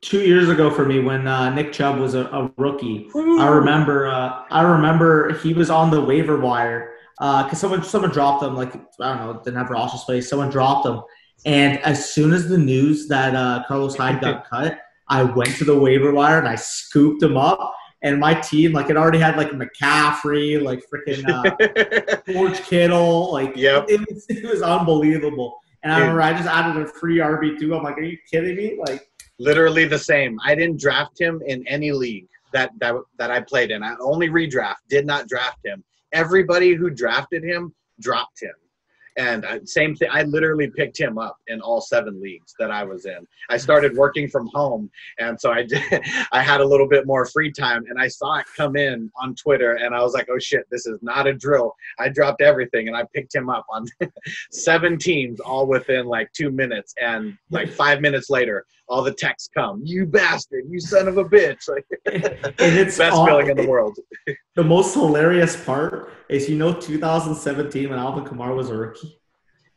Two 0.00 0.20
years 0.20 0.48
ago 0.48 0.70
for 0.70 0.84
me, 0.84 1.00
when 1.00 1.26
uh, 1.26 1.50
Nick 1.50 1.72
Chubb 1.72 1.98
was 1.98 2.14
a, 2.14 2.26
a 2.26 2.52
rookie, 2.56 3.10
I 3.14 3.48
remember 3.48 4.06
uh, 4.06 4.44
I 4.48 4.62
remember 4.62 5.36
he 5.38 5.52
was 5.52 5.70
on 5.70 5.90
the 5.90 6.00
waiver 6.00 6.38
wire 6.38 6.92
because 7.18 7.58
someone 7.60 7.82
someone 7.82 8.10
dropped 8.10 8.42
them. 8.42 8.54
like 8.56 8.74
I 9.00 9.16
don't 9.16 9.18
know 9.26 9.40
didn't 9.44 9.56
have 9.56 9.70
roster 9.70 9.98
space. 9.98 10.28
Someone 10.28 10.50
dropped 10.50 10.84
them, 10.84 11.02
and 11.46 11.78
as 11.80 12.10
soon 12.12 12.32
as 12.32 12.48
the 12.48 12.58
news 12.58 13.08
that 13.08 13.34
uh, 13.34 13.64
Carlos 13.66 13.96
Hyde 13.96 14.20
got 14.20 14.48
cut, 14.50 14.78
I 15.08 15.22
went 15.24 15.56
to 15.56 15.64
the 15.64 15.76
waiver 15.78 16.12
wire 16.12 16.38
and 16.38 16.48
I 16.48 16.54
scooped 16.56 17.22
him 17.22 17.36
up. 17.36 17.74
and 18.02 18.20
my 18.20 18.34
team 18.34 18.72
like 18.72 18.90
it 18.90 18.96
already 18.96 19.18
had 19.18 19.36
like 19.36 19.50
McCaffrey, 19.50 20.62
like 20.62 20.80
freaking 20.92 21.24
uh, 21.28 22.16
George 22.32 22.60
Kittle, 22.62 23.32
like 23.32 23.56
Yep. 23.56 23.86
it, 23.88 24.00
was, 24.08 24.26
it 24.28 24.44
was 24.48 24.62
unbelievable. 24.62 25.58
And 25.82 25.92
I 25.92 25.98
remember 26.00 26.22
I 26.22 26.32
just 26.32 26.48
added 26.48 26.80
a 26.82 26.86
free 26.86 27.18
RB 27.18 27.58
two. 27.58 27.74
I'm 27.74 27.82
like, 27.82 27.96
are 27.98 28.02
you 28.02 28.18
kidding 28.30 28.56
me? 28.56 28.76
Like, 28.78 29.08
Literally 29.40 29.84
the 29.84 29.98
same. 29.98 30.36
I 30.44 30.56
didn't 30.56 30.80
draft 30.80 31.20
him 31.20 31.40
in 31.46 31.64
any 31.68 31.92
league 31.92 32.26
that 32.52 32.70
that 32.80 32.94
that 33.18 33.30
I 33.30 33.40
played 33.40 33.70
in. 33.70 33.84
I 33.84 33.94
only 34.00 34.28
redraft. 34.28 34.76
Did 34.88 35.06
not 35.06 35.28
draft 35.28 35.58
him. 35.64 35.84
Everybody 36.12 36.74
who 36.74 36.90
drafted 36.90 37.44
him 37.44 37.74
dropped 38.00 38.42
him. 38.42 38.54
And 39.18 39.44
I, 39.44 39.58
same 39.64 39.96
thing. 39.96 40.08
I 40.12 40.22
literally 40.22 40.70
picked 40.70 40.98
him 40.98 41.18
up 41.18 41.38
in 41.48 41.60
all 41.60 41.80
seven 41.80 42.22
leagues 42.22 42.54
that 42.60 42.70
I 42.70 42.84
was 42.84 43.04
in. 43.04 43.26
I 43.50 43.56
started 43.56 43.96
working 43.96 44.28
from 44.28 44.46
home, 44.54 44.88
and 45.18 45.38
so 45.38 45.50
I 45.50 45.64
did. 45.64 45.82
I 46.32 46.40
had 46.40 46.60
a 46.60 46.64
little 46.64 46.86
bit 46.86 47.04
more 47.04 47.26
free 47.26 47.50
time, 47.50 47.84
and 47.90 48.00
I 48.00 48.06
saw 48.06 48.36
it 48.36 48.46
come 48.56 48.76
in 48.76 49.10
on 49.20 49.34
Twitter, 49.34 49.74
and 49.74 49.92
I 49.92 50.02
was 50.02 50.14
like, 50.14 50.28
"Oh 50.30 50.38
shit, 50.38 50.66
this 50.70 50.86
is 50.86 51.00
not 51.02 51.26
a 51.26 51.34
drill." 51.34 51.74
I 51.98 52.10
dropped 52.10 52.42
everything, 52.42 52.86
and 52.86 52.96
I 52.96 53.04
picked 53.12 53.34
him 53.34 53.50
up 53.50 53.66
on 53.72 53.86
seven 54.52 54.96
teams, 54.96 55.40
all 55.40 55.66
within 55.66 56.06
like 56.06 56.32
two 56.32 56.52
minutes, 56.52 56.94
and 57.02 57.36
like 57.50 57.72
five 57.84 58.00
minutes 58.00 58.30
later, 58.30 58.66
all 58.88 59.02
the 59.02 59.12
texts 59.12 59.48
come. 59.54 59.80
You 59.84 60.06
bastard! 60.06 60.64
You 60.68 60.80
son 60.80 61.08
of 61.08 61.18
a 61.18 61.24
bitch! 61.24 61.68
Like 61.68 61.86
and 62.06 62.78
it's 62.78 62.98
best 62.98 63.14
all- 63.14 63.26
feeling 63.26 63.48
in 63.50 63.56
the 63.56 63.66
world. 63.66 63.98
The 64.56 64.64
most 64.64 64.92
hilarious 64.92 65.54
part 65.64 66.10
is, 66.28 66.48
you 66.48 66.56
know, 66.56 66.72
2017 66.72 67.90
when 67.90 67.96
Alvin 67.96 68.24
Kamara 68.24 68.56
was 68.56 68.70
a 68.70 68.74
rookie. 68.76 69.20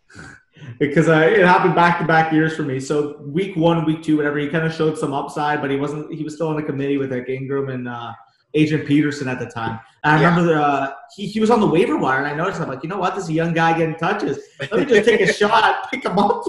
because 0.79 1.07
uh, 1.07 1.19
it 1.19 1.45
happened 1.45 1.75
back 1.75 1.99
to 1.99 2.05
back 2.05 2.33
years 2.33 2.55
for 2.55 2.63
me. 2.63 2.79
So 2.79 3.21
week 3.21 3.55
one, 3.55 3.85
week 3.85 4.01
two, 4.01 4.17
whatever, 4.17 4.39
he 4.39 4.47
kind 4.47 4.65
of 4.65 4.73
showed 4.73 4.97
some 4.97 5.13
upside, 5.13 5.61
but 5.61 5.69
he 5.69 5.77
wasn't. 5.77 6.11
He 6.11 6.23
was 6.23 6.33
still 6.33 6.47
on 6.47 6.55
the 6.55 6.63
committee 6.63 6.97
with 6.97 7.11
like 7.11 7.29
Ingram 7.29 7.69
and 7.69 7.87
uh, 7.87 8.11
Adrian 8.53 8.85
Peterson 8.85 9.27
at 9.27 9.39
the 9.39 9.45
time. 9.45 9.79
And 10.03 10.15
I 10.17 10.21
Yeah. 10.21 10.29
remember 10.35 10.59
uh, 10.59 10.91
he 11.15 11.27
he 11.27 11.39
was 11.39 11.49
on 11.49 11.59
the 11.61 11.67
waiver 11.67 11.97
wire, 11.97 12.19
and 12.19 12.27
I 12.27 12.33
noticed 12.33 12.59
I'm 12.59 12.67
like, 12.67 12.83
you 12.83 12.89
know 12.89 12.97
what, 12.97 13.15
this 13.15 13.25
is 13.25 13.29
a 13.29 13.33
young 13.33 13.53
guy 13.53 13.77
getting 13.77 13.95
touches. 13.95 14.39
Let 14.59 14.73
me 14.73 14.85
just 14.85 15.07
take 15.07 15.21
a 15.21 15.31
shot, 15.41 15.89
pick 15.91 16.03
him 16.05 16.17
up. 16.17 16.43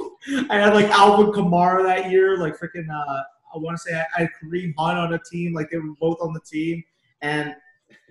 I 0.50 0.56
had 0.58 0.74
like 0.74 0.86
Alvin 0.86 1.32
Kamara 1.32 1.84
that 1.84 2.10
year, 2.10 2.38
like 2.38 2.58
freaking. 2.58 2.88
Uh, 2.90 3.22
I 3.54 3.58
want 3.58 3.76
to 3.76 3.82
say 3.82 3.94
I, 3.94 4.04
I 4.16 4.20
had 4.22 4.30
Kareem 4.42 4.72
Hunt 4.78 4.98
on 4.98 5.12
a 5.12 5.18
team, 5.30 5.52
like 5.52 5.70
they 5.70 5.76
were 5.78 5.92
both 6.00 6.16
on 6.22 6.32
the 6.32 6.40
team, 6.40 6.82
and 7.20 7.54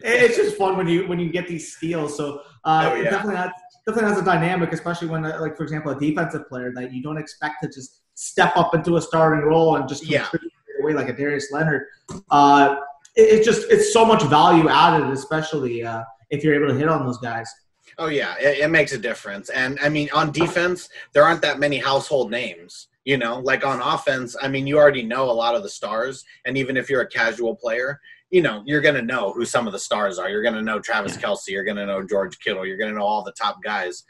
it's 0.04 0.36
just 0.38 0.56
fun 0.58 0.78
when 0.78 0.88
you 0.88 1.08
when 1.08 1.20
you 1.20 1.32
get 1.32 1.48
these 1.48 1.76
steals. 1.76 2.16
So 2.16 2.42
uh, 2.64 2.90
Oh, 2.92 2.96
yeah. 2.96 3.10
definitely 3.10 3.36
that's 3.36 3.60
definitely 3.88 4.10
has 4.12 4.20
a 4.22 4.26
dynamic, 4.26 4.72
especially 4.74 5.08
when 5.08 5.26
uh, 5.26 5.40
like 5.42 5.58
for 5.58 5.64
example 5.64 5.92
a 5.92 6.00
defensive 6.00 6.48
player 6.48 6.72
that 6.76 6.94
you 6.94 7.02
don't 7.02 7.18
expect 7.18 7.64
to 7.64 7.68
just 7.70 8.02
step 8.14 8.56
up 8.56 8.76
into 8.76 8.98
a 8.98 9.02
starting 9.02 9.44
role 9.44 9.78
and 9.78 9.90
just 9.90 10.06
Yeah. 10.06 10.28
away 10.80 10.94
like 10.94 11.10
a 11.10 11.14
Darius 11.14 11.52
Leonard. 11.52 11.88
Uh, 12.30 12.76
it's 13.16 13.46
just 13.46 13.70
it's 13.70 13.94
so 13.94 14.06
much 14.06 14.24
value 14.24 14.70
added, 14.70 15.10
especially 15.10 15.84
uh, 15.84 16.04
if 16.30 16.44
you're 16.44 16.56
able 16.56 16.68
to 16.68 16.80
hit 16.80 16.88
on 16.88 17.06
those 17.06 17.18
guys. 17.18 17.52
Oh 17.98 18.08
yeah, 18.08 18.36
it, 18.40 18.60
it 18.60 18.70
makes 18.70 18.94
a 18.94 18.98
difference. 18.98 19.50
And 19.50 19.78
I 19.82 19.90
mean, 19.90 20.10
on 20.14 20.32
defense, 20.32 20.90
there 21.14 21.24
aren't 21.24 21.42
that 21.42 21.60
many 21.60 21.78
household 21.78 22.32
names. 22.32 22.88
You 23.04 23.18
know, 23.18 23.40
like 23.40 23.66
on 23.66 23.82
offense, 23.82 24.36
I 24.40 24.48
mean, 24.48 24.68
you 24.68 24.78
already 24.78 25.02
know 25.02 25.24
a 25.24 25.34
lot 25.34 25.56
of 25.56 25.64
the 25.64 25.70
stars. 25.70 26.24
And 26.46 26.56
even 26.56 26.78
if 26.78 26.88
you're 26.88 27.02
a 27.02 27.08
casual 27.08 27.56
player, 27.56 28.00
you 28.30 28.44
know, 28.44 28.62
you're 28.66 28.82
gonna 28.82 29.02
know 29.02 29.34
who 29.34 29.44
some 29.44 29.66
of 29.66 29.74
the 29.74 29.80
stars 29.80 30.20
are. 30.20 30.30
You're 30.30 30.44
gonna 30.44 30.62
know 30.62 30.80
Travis 30.80 31.18
Kelce. 31.18 31.50
You're 31.50 31.64
gonna 31.64 31.86
know 31.86 32.06
George 32.06 32.40
Kittle. 32.40 32.66
You're 32.66 32.78
gonna 32.78 32.94
know 32.94 33.06
all 33.06 33.24
the 33.24 33.34
top 33.34 33.62
guys. 33.64 34.04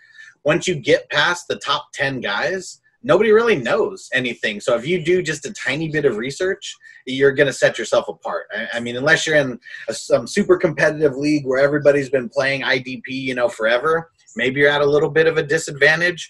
Once 0.44 0.68
you 0.68 0.76
get 0.76 1.10
past 1.10 1.48
the 1.48 1.56
top 1.58 1.92
ten 1.94 2.20
guys, 2.20 2.81
nobody 3.04 3.32
really 3.32 3.56
knows 3.56 4.10
anything. 4.14 4.60
So 4.60 4.76
if 4.76 4.86
you 4.86 5.04
do 5.04 5.22
just 5.22 5.46
a 5.46 5.54
tiny 5.54 5.90
bit 5.90 6.06
of 6.06 6.18
research, 6.18 6.76
you're 7.06 7.34
gonna 7.34 7.54
set 7.54 7.78
yourself 7.78 8.08
apart. 8.08 8.48
I, 8.54 8.68
I 8.74 8.80
mean, 8.80 8.98
unless 8.98 9.26
you're 9.26 9.38
in 9.38 9.60
a, 9.88 9.94
some 9.94 10.28
super 10.28 10.58
competitive 10.58 11.16
league 11.16 11.46
where 11.46 11.64
everybody's 11.64 12.10
been 12.10 12.30
playing 12.30 12.62
IDP, 12.62 13.08
you 13.08 13.36
know, 13.36 13.50
forever, 13.50 14.12
maybe 14.36 14.60
you're 14.60 14.70
at 14.70 14.82
a 14.82 14.86
little 14.86 15.10
bit 15.10 15.28
of 15.28 15.38
a 15.38 15.44
disadvantage. 15.44 16.30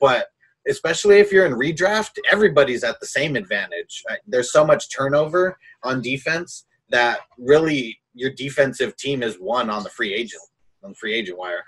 But 0.00 0.28
especially 0.68 1.18
if 1.18 1.32
you're 1.32 1.46
in 1.46 1.54
redraft, 1.54 2.12
everybody's 2.30 2.84
at 2.84 3.00
the 3.00 3.06
same 3.06 3.36
advantage. 3.36 4.02
There's 4.26 4.52
so 4.52 4.64
much 4.64 4.94
turnover 4.94 5.56
on 5.82 6.02
defense 6.02 6.66
that 6.90 7.20
really 7.38 7.98
your 8.14 8.30
defensive 8.30 8.96
team 8.96 9.22
is 9.22 9.36
one 9.36 9.70
on 9.70 9.82
the 9.82 9.90
free 9.90 10.12
agent 10.12 10.42
on 10.84 10.90
the 10.90 10.96
free 10.96 11.14
agent 11.14 11.38
wire. 11.38 11.64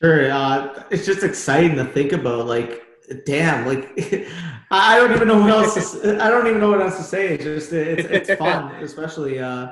Sure, 0.00 0.30
uh, 0.30 0.84
it's 0.90 1.04
just 1.04 1.24
exciting 1.24 1.74
to 1.76 1.84
think 1.84 2.12
about. 2.12 2.46
Like, 2.46 2.84
damn, 3.26 3.66
like 3.66 3.90
I 4.70 4.98
don't 4.98 5.12
even 5.12 5.28
know 5.28 5.40
what 5.40 5.50
else. 5.50 5.92
To, 5.92 6.18
I 6.22 6.28
don't 6.28 6.46
even 6.46 6.60
know 6.60 6.70
what 6.70 6.80
else 6.80 6.96
to 6.96 7.02
say. 7.02 7.34
It's 7.34 7.44
just 7.44 7.72
it's, 7.72 8.28
it's 8.28 8.38
fun, 8.38 8.74
especially. 8.82 9.38
Uh, 9.38 9.68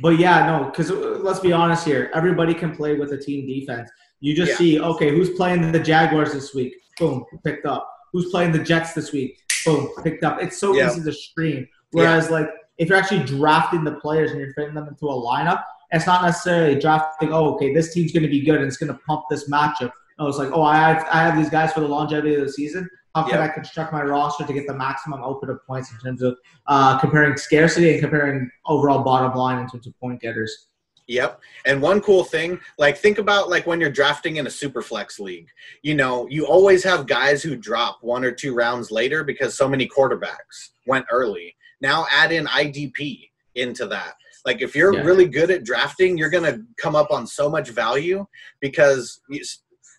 but 0.00 0.18
yeah, 0.18 0.46
no, 0.46 0.70
because 0.70 0.90
let's 0.90 1.40
be 1.40 1.52
honest 1.52 1.84
here. 1.84 2.10
Everybody 2.14 2.54
can 2.54 2.74
play 2.74 2.94
with 2.96 3.12
a 3.12 3.18
team 3.18 3.46
defense. 3.46 3.90
You 4.20 4.34
just 4.34 4.52
Yeah. 4.52 4.56
see, 4.56 4.80
okay, 4.80 5.10
who's 5.10 5.30
playing 5.30 5.70
the 5.70 5.78
Jaguars 5.78 6.32
this 6.32 6.54
week? 6.54 6.74
Boom, 6.98 7.24
picked 7.44 7.66
up. 7.66 7.88
Who's 8.12 8.30
playing 8.30 8.52
the 8.52 8.58
Jets 8.58 8.94
this 8.94 9.12
week? 9.12 9.38
Boom, 9.66 9.90
picked 10.02 10.24
up. 10.24 10.42
It's 10.42 10.58
so 10.58 10.74
Yeah. 10.74 10.88
easy 10.88 11.02
to 11.02 11.12
stream. 11.12 11.66
Whereas, 11.92 12.30
like, 12.30 12.48
if 12.78 12.88
you're 12.88 12.98
actually 12.98 13.24
drafting 13.24 13.84
the 13.84 13.92
players 13.96 14.30
and 14.32 14.40
you're 14.40 14.52
fitting 14.54 14.74
them 14.74 14.88
into 14.88 15.06
a 15.06 15.12
lineup, 15.12 15.62
it's 15.92 16.06
not 16.06 16.22
necessarily 16.24 16.78
drafting. 16.78 17.32
Oh, 17.32 17.54
okay, 17.54 17.72
this 17.72 17.94
team's 17.94 18.12
going 18.12 18.24
to 18.24 18.28
be 18.28 18.40
good 18.44 18.56
and 18.56 18.66
it's 18.66 18.76
going 18.76 18.92
to 18.92 18.98
pump 19.06 19.24
this 19.30 19.48
matchup. 19.48 19.92
No, 20.18 20.26
was 20.26 20.38
like, 20.38 20.50
oh, 20.52 20.62
I 20.62 20.76
have 20.76 21.06
I 21.10 21.18
have 21.22 21.36
these 21.36 21.50
guys 21.50 21.72
for 21.72 21.80
the 21.80 21.88
longevity 21.88 22.34
of 22.36 22.42
the 22.42 22.52
season. 22.52 22.88
How 23.14 23.22
can 23.24 23.34
Yeah. 23.38 23.44
I 23.44 23.48
construct 23.48 23.92
my 23.92 24.02
roster 24.02 24.44
to 24.44 24.52
get 24.52 24.66
the 24.66 24.74
maximum 24.74 25.22
output 25.22 25.50
of 25.50 25.64
points 25.66 25.90
in 25.92 25.98
terms 25.98 26.22
of 26.22 26.36
uh, 26.66 26.98
comparing 26.98 27.36
scarcity 27.36 27.92
and 27.92 28.00
comparing 28.00 28.50
overall 28.66 29.02
bottom 29.04 29.36
line 29.38 29.58
in 29.60 29.68
terms 29.68 29.86
of 29.86 29.98
point 30.00 30.20
getters? 30.20 30.66
Yep. 31.06 31.40
And 31.66 31.82
one 31.82 32.00
cool 32.00 32.24
thing, 32.24 32.58
like 32.78 32.96
think 32.96 33.18
about 33.18 33.50
like 33.50 33.66
when 33.66 33.80
you're 33.80 33.90
drafting 33.90 34.36
in 34.36 34.46
a 34.46 34.50
super 34.50 34.82
flex 34.82 35.20
league. 35.20 35.48
You 35.82 35.94
know, 35.94 36.26
you 36.28 36.46
always 36.46 36.82
have 36.84 37.06
guys 37.06 37.42
who 37.42 37.56
drop 37.56 37.98
one 38.02 38.24
or 38.24 38.32
two 38.32 38.54
rounds 38.54 38.90
later 38.90 39.22
because 39.22 39.56
so 39.56 39.68
many 39.68 39.86
quarterbacks 39.86 40.70
went 40.86 41.06
early. 41.10 41.54
Now 41.80 42.06
add 42.10 42.32
in 42.32 42.46
IDP 42.46 43.30
into 43.54 43.86
that. 43.88 44.14
Like 44.46 44.60
if 44.62 44.74
you're 44.74 44.94
Yeah. 44.94 45.02
really 45.02 45.26
good 45.26 45.50
at 45.50 45.62
drafting, 45.64 46.18
you're 46.18 46.30
going 46.30 46.44
to 46.52 46.62
come 46.78 46.96
up 46.96 47.10
on 47.10 47.26
so 47.26 47.48
much 47.48 47.68
value 47.70 48.26
because 48.60 49.20
you- 49.28 49.42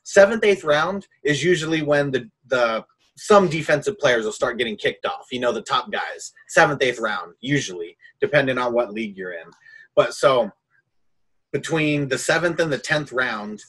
seventh, 0.05 0.45
eighth 0.45 0.63
round 0.63 1.07
is 1.23 1.43
usually 1.43 1.81
when 1.81 2.11
the 2.11 2.29
the 2.47 2.85
some 3.17 3.47
defensive 3.47 3.97
players 3.97 4.25
will 4.25 4.31
start 4.31 4.57
getting 4.57 4.75
kicked 4.75 5.05
off. 5.05 5.27
You 5.31 5.39
know, 5.39 5.51
the 5.51 5.61
top 5.61 5.91
guys, 5.91 6.33
seventh, 6.47 6.81
eighth 6.81 6.99
round, 6.99 7.33
usually, 7.41 7.97
depending 8.19 8.57
on 8.57 8.73
what 8.73 8.91
league 8.91 9.17
you're 9.17 9.33
in. 9.33 9.49
But 9.95 10.13
so 10.13 10.51
between 11.53 12.09
the 12.09 12.17
seventh 12.17 12.59
and 12.59 12.71
the 12.71 12.77
tenth 12.77 13.11
round, 13.11 13.61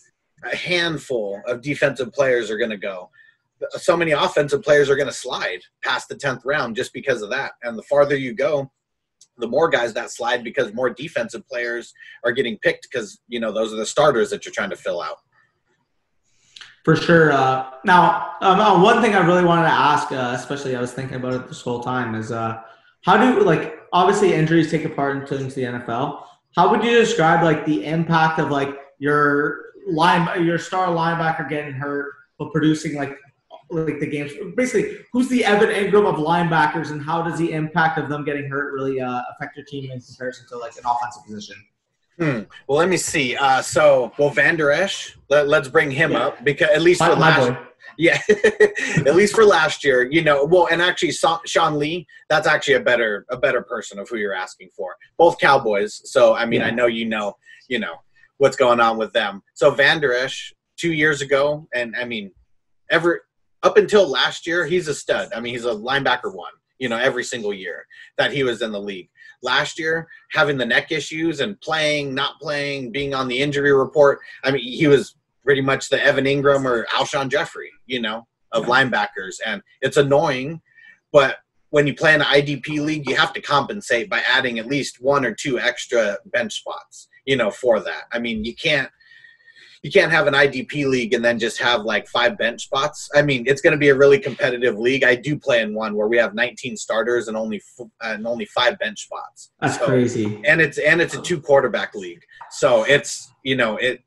a 0.44 0.56
handful 0.56 1.40
of 1.46 1.62
defensive 1.62 2.12
players 2.12 2.50
are 2.50 2.58
going 2.58 2.70
to 2.70 2.76
go. 2.76 3.10
So 3.70 3.96
many 3.96 4.10
offensive 4.10 4.62
players 4.62 4.90
are 4.90 4.96
going 4.96 5.06
to 5.06 5.14
slide 5.14 5.60
past 5.82 6.08
the 6.08 6.16
tenth 6.16 6.42
round 6.44 6.76
just 6.76 6.92
because 6.92 7.22
of 7.22 7.30
that. 7.30 7.52
And 7.62 7.78
the 7.78 7.84
farther 7.84 8.16
you 8.16 8.34
go, 8.34 8.70
the 9.38 9.46
more 9.46 9.68
guys 9.68 9.94
that 9.94 10.10
slide 10.10 10.42
because 10.42 10.74
more 10.74 10.90
defensive 10.90 11.46
players 11.48 11.92
are 12.24 12.32
getting 12.32 12.58
picked 12.58 12.88
because 12.90 13.20
you 13.28 13.38
know 13.38 13.52
those 13.52 13.72
are 13.72 13.76
the 13.76 13.86
starters 13.86 14.30
that 14.30 14.44
you're 14.44 14.52
trying 14.52 14.70
to 14.70 14.76
fill 14.76 15.00
out. 15.00 15.18
For 16.86 16.94
sure. 16.94 17.32
Uh, 17.32 17.68
now, 17.84 18.36
um, 18.42 18.60
uh, 18.60 18.80
one 18.80 19.02
thing 19.02 19.16
I 19.16 19.26
really 19.26 19.44
wanted 19.44 19.64
to 19.64 19.74
ask, 19.74 20.12
uh, 20.12 20.30
especially 20.36 20.76
I 20.76 20.80
was 20.80 20.92
thinking 20.92 21.16
about 21.16 21.32
it 21.32 21.48
this 21.48 21.60
whole 21.60 21.82
time, 21.82 22.14
is 22.14 22.30
uh, 22.30 22.62
how 23.00 23.16
do 23.16 23.42
like 23.42 23.80
obviously 23.92 24.32
injuries 24.32 24.70
take 24.70 24.84
a 24.84 24.88
part 24.88 25.16
in 25.16 25.26
turns 25.26 25.54
to 25.54 25.60
the 25.62 25.66
NFL. 25.66 26.22
How 26.54 26.70
would 26.70 26.84
you 26.84 26.92
describe 26.92 27.42
like 27.42 27.66
the 27.66 27.84
impact 27.84 28.38
of 28.38 28.52
like 28.52 28.68
your 29.00 29.64
line, 29.88 30.44
your 30.44 30.60
star 30.60 30.86
linebacker 30.86 31.48
getting 31.48 31.72
hurt 31.72 32.12
but 32.38 32.52
producing 32.52 32.94
like 32.94 33.18
like 33.70 33.98
the 33.98 34.06
games? 34.06 34.30
Basically, 34.56 34.98
who's 35.12 35.28
the 35.28 35.44
Evan 35.44 35.70
Engram 35.70 36.06
of 36.06 36.20
linebackers, 36.24 36.92
and 36.92 37.02
how 37.02 37.20
does 37.20 37.36
the 37.36 37.50
impact 37.50 37.98
of 37.98 38.08
them 38.08 38.24
getting 38.24 38.48
hurt 38.48 38.72
really 38.72 39.00
uh, 39.00 39.22
affect 39.34 39.56
your 39.56 39.66
team 39.66 39.90
in 39.90 40.00
comparison 40.00 40.46
to 40.50 40.56
like 40.56 40.76
an 40.76 40.84
offensive 40.86 41.24
position? 41.24 41.56
Hmm. 42.18 42.40
Well, 42.66 42.78
let 42.78 42.88
me 42.88 42.96
see. 42.96 43.36
Uh, 43.36 43.60
so, 43.60 44.12
well, 44.18 44.30
Vander 44.30 44.70
Esch, 44.70 45.16
let, 45.28 45.48
us 45.52 45.68
bring 45.68 45.90
him 45.90 46.12
Yeah. 46.12 46.26
up 46.28 46.44
because 46.44 46.68
at 46.70 46.80
least 46.82 47.00
My, 47.00 47.10
for 47.10 47.16
last, 47.16 47.48
boy. 47.50 47.58
yeah, 47.98 48.18
at 49.06 49.14
least 49.14 49.34
for 49.34 49.44
last 49.44 49.84
year, 49.84 50.08
you 50.10 50.22
know. 50.22 50.44
Well, 50.44 50.68
and 50.70 50.80
actually, 50.80 51.12
Sean 51.12 51.78
Lee, 51.78 52.06
that's 52.30 52.46
actually 52.46 52.74
a 52.74 52.80
better 52.80 53.26
a 53.30 53.36
better 53.36 53.60
person 53.62 53.98
of 53.98 54.08
who 54.08 54.16
you're 54.16 54.34
asking 54.34 54.70
for. 54.74 54.96
Both 55.18 55.38
Cowboys. 55.38 56.00
So, 56.10 56.34
I 56.34 56.46
mean, 56.46 56.60
Yeah. 56.60 56.68
I 56.68 56.70
know 56.70 56.86
you 56.86 57.04
know, 57.04 57.36
you 57.68 57.78
know 57.78 57.96
what's 58.38 58.56
going 58.56 58.80
on 58.80 58.96
with 58.96 59.12
them. 59.12 59.42
So, 59.54 59.70
Vander 59.70 60.14
Esch, 60.14 60.54
two 60.78 60.92
years 60.92 61.20
ago, 61.20 61.68
and 61.74 61.94
I 61.96 62.04
mean, 62.06 62.30
ever 62.90 63.22
up 63.62 63.76
until 63.76 64.08
last 64.08 64.46
year, 64.46 64.64
he's 64.66 64.88
a 64.88 64.94
stud. 64.94 65.28
I 65.34 65.40
mean, 65.40 65.52
he's 65.52 65.64
a 65.66 65.70
linebacker 65.74 66.34
one. 66.34 66.52
You 66.78 66.88
know, 66.90 66.98
every 66.98 67.24
single 67.24 67.54
year 67.54 67.86
that 68.18 68.32
he 68.32 68.42
was 68.42 68.60
in 68.62 68.70
the 68.72 68.80
league. 68.80 69.08
Last 69.42 69.78
year, 69.78 70.08
having 70.32 70.56
the 70.56 70.66
neck 70.66 70.92
issues 70.92 71.40
and 71.40 71.60
playing, 71.60 72.14
not 72.14 72.40
playing, 72.40 72.92
being 72.92 73.14
on 73.14 73.28
the 73.28 73.38
injury 73.38 73.72
report. 73.72 74.20
I 74.44 74.50
mean, 74.50 74.62
he 74.62 74.86
was 74.86 75.16
pretty 75.44 75.60
much 75.60 75.88
the 75.88 76.02
Evan 76.02 76.24
Engram 76.24 76.64
or 76.64 76.86
Alshon 76.86 77.28
Jeffery, 77.28 77.70
you 77.86 78.00
know, 78.00 78.26
of 78.52 78.64
linebackers. 78.64 79.36
And 79.44 79.62
it's 79.80 79.96
annoying, 79.96 80.60
but 81.12 81.38
when 81.70 81.86
you 81.86 81.94
play 81.94 82.14
in 82.14 82.20
an 82.20 82.26
IDP 82.26 82.84
league, 82.84 83.08
you 83.08 83.16
have 83.16 83.32
to 83.32 83.40
compensate 83.40 84.08
by 84.08 84.22
adding 84.28 84.58
at 84.58 84.66
least 84.66 85.00
one 85.00 85.24
or 85.24 85.34
two 85.34 85.58
extra 85.58 86.16
bench 86.26 86.54
spots, 86.54 87.08
you 87.24 87.36
know, 87.36 87.50
for 87.50 87.80
that. 87.80 88.04
I 88.12 88.18
mean, 88.18 88.44
you 88.44 88.54
can't 88.54 88.90
you 89.86 89.92
can't 89.92 90.10
have 90.10 90.26
an 90.26 90.34
IDP 90.34 90.84
league 90.88 91.14
and 91.14 91.24
then 91.24 91.38
just 91.38 91.60
have 91.62 91.82
like 91.82 92.08
five 92.08 92.36
bench 92.36 92.64
spots. 92.64 93.08
I 93.14 93.22
mean, 93.22 93.44
it's 93.46 93.60
going 93.60 93.70
to 93.70 93.78
be 93.78 93.90
a 93.90 93.94
really 93.94 94.18
competitive 94.18 94.76
league. 94.76 95.04
I 95.04 95.14
do 95.14 95.38
play 95.38 95.62
in 95.62 95.74
one 95.74 95.94
where 95.94 96.08
we 96.08 96.16
have 96.16 96.34
19 96.34 96.76
starters 96.76 97.28
and 97.28 97.36
only 97.36 97.58
f- 97.78 97.86
and 98.00 98.26
only 98.26 98.46
five 98.46 98.76
bench 98.80 99.04
spots. 99.04 99.52
That's 99.60 99.78
So- 99.78 99.86
crazy. 99.86 100.42
and 100.44 100.60
it's 100.60 100.78
and 100.78 101.00
it's 101.00 101.14
a 101.14 101.22
two 101.22 101.40
quarterback 101.40 101.94
league. 101.94 102.20
So 102.50 102.82
it's 102.82 103.32
you 103.44 103.54
know 103.54 103.76
it 103.76 104.02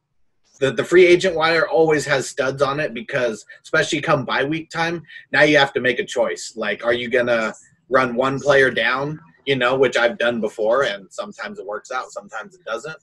the 0.60 0.70
the 0.72 0.84
free 0.84 1.06
agent 1.06 1.34
wire 1.38 1.66
always 1.66 2.06
has 2.08 2.30
studs 2.30 2.62
on 2.62 2.82
it 2.82 2.94
because 2.94 3.46
especially 3.64 4.02
come 4.02 4.26
bye 4.26 4.44
week 4.44 4.70
time, 4.70 5.02
now 5.32 5.44
you 5.44 5.58
have 5.58 5.72
to 5.76 5.80
make 5.80 6.00
a 6.00 6.06
choice. 6.06 6.52
Like, 6.58 6.84
are 6.84 6.92
you 7.02 7.10
gonna 7.10 7.54
run 7.88 8.16
one 8.16 8.38
player 8.42 8.70
down? 8.70 9.18
You 9.46 9.56
know, 9.56 9.78
which 9.78 9.96
I've 9.96 10.18
done 10.18 10.42
before, 10.42 10.84
and 10.84 11.08
sometimes 11.10 11.58
it 11.58 11.66
works 11.66 11.90
out, 11.90 12.12
sometimes 12.12 12.54
it 12.54 12.66
doesn't. 12.66 12.98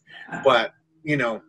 But 0.45 0.75
you 1.05 1.17
know. 1.17 1.41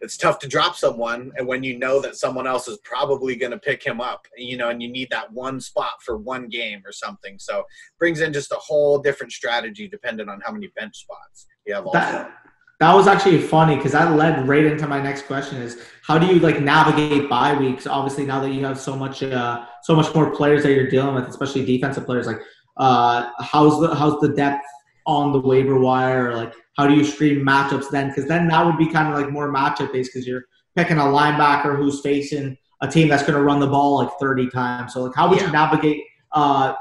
It's 0.00 0.16
tough 0.16 0.38
to 0.40 0.48
drop 0.48 0.76
someone, 0.76 1.32
and 1.36 1.46
when 1.46 1.62
you 1.62 1.78
know 1.78 2.00
that 2.00 2.16
someone 2.16 2.46
else 2.46 2.68
is 2.68 2.78
probably 2.78 3.36
going 3.36 3.52
to 3.52 3.58
pick 3.58 3.82
him 3.82 4.00
up, 4.00 4.26
you 4.36 4.56
know, 4.56 4.70
and 4.70 4.82
you 4.82 4.88
need 4.88 5.10
that 5.10 5.32
one 5.32 5.60
spot 5.60 6.02
for 6.02 6.16
one 6.16 6.48
game 6.48 6.82
or 6.84 6.92
something. 6.92 7.38
So 7.38 7.64
brings 7.98 8.20
in 8.20 8.32
just 8.32 8.52
a 8.52 8.56
whole 8.56 8.98
different 8.98 9.32
strategy 9.32 9.88
depending 9.88 10.28
on 10.28 10.40
how 10.44 10.52
many 10.52 10.68
bench 10.68 10.96
spots 10.96 11.46
you 11.66 11.74
have. 11.74 11.86
Also, 11.86 11.98
That, 11.98 12.32
that 12.78 12.94
was 12.94 13.06
actually 13.06 13.40
funny 13.40 13.76
because 13.76 13.92
that 13.92 14.12
led 14.16 14.46
right 14.46 14.64
into 14.64 14.86
my 14.86 15.00
next 15.00 15.22
question 15.22 15.60
is 15.62 15.80
how 16.02 16.18
do 16.18 16.26
you 16.26 16.40
like 16.40 16.60
navigate 16.60 17.28
bye 17.28 17.54
weeks 17.54 17.86
obviously 17.86 18.26
now 18.26 18.38
that 18.40 18.50
you 18.50 18.64
have 18.64 18.78
so 18.78 18.94
much 18.94 19.22
uh, 19.22 19.64
so 19.82 19.94
much 19.94 20.14
more 20.14 20.34
players 20.34 20.62
that 20.62 20.72
you're 20.72 20.88
dealing 20.88 21.14
with 21.14 21.26
especially 21.26 21.64
defensive 21.64 22.04
players 22.04 22.26
like 22.26 22.38
uh, 22.76 23.30
how's 23.38 23.80
the 23.80 23.94
how's 23.94 24.20
the 24.20 24.28
depth 24.28 24.64
on 25.06 25.32
the 25.32 25.40
waiver 25.40 25.78
wire 25.78 26.34
like 26.36 26.54
how 26.76 26.86
do 26.86 26.94
you 26.94 27.04
stream 27.04 27.44
matchups 27.44 27.90
then 27.90 28.08
because 28.08 28.26
then 28.26 28.48
that 28.48 28.64
would 28.64 28.76
be 28.78 28.86
kind 28.88 29.08
of 29.12 29.18
like 29.20 29.30
more 29.30 29.52
matchup 29.52 29.92
based 29.92 30.10
because 30.12 30.26
you're 30.26 30.44
picking 30.74 30.98
a 30.98 31.02
linebacker 31.02 31.76
who's 31.76 32.00
facing 32.00 32.56
a 32.82 32.88
team 32.88 33.08
that's 33.08 33.22
going 33.22 33.34
to 33.34 33.42
run 33.42 33.58
the 33.60 33.66
ball 33.66 33.96
like 33.98 34.10
30 34.20 34.48
times 34.50 34.92
so 34.92 35.04
like 35.04 35.14
how 35.14 35.28
would 35.28 35.38
Yeah. 35.40 35.46
you 35.46 35.52
navigate 35.52 36.02
uh, 36.32 36.74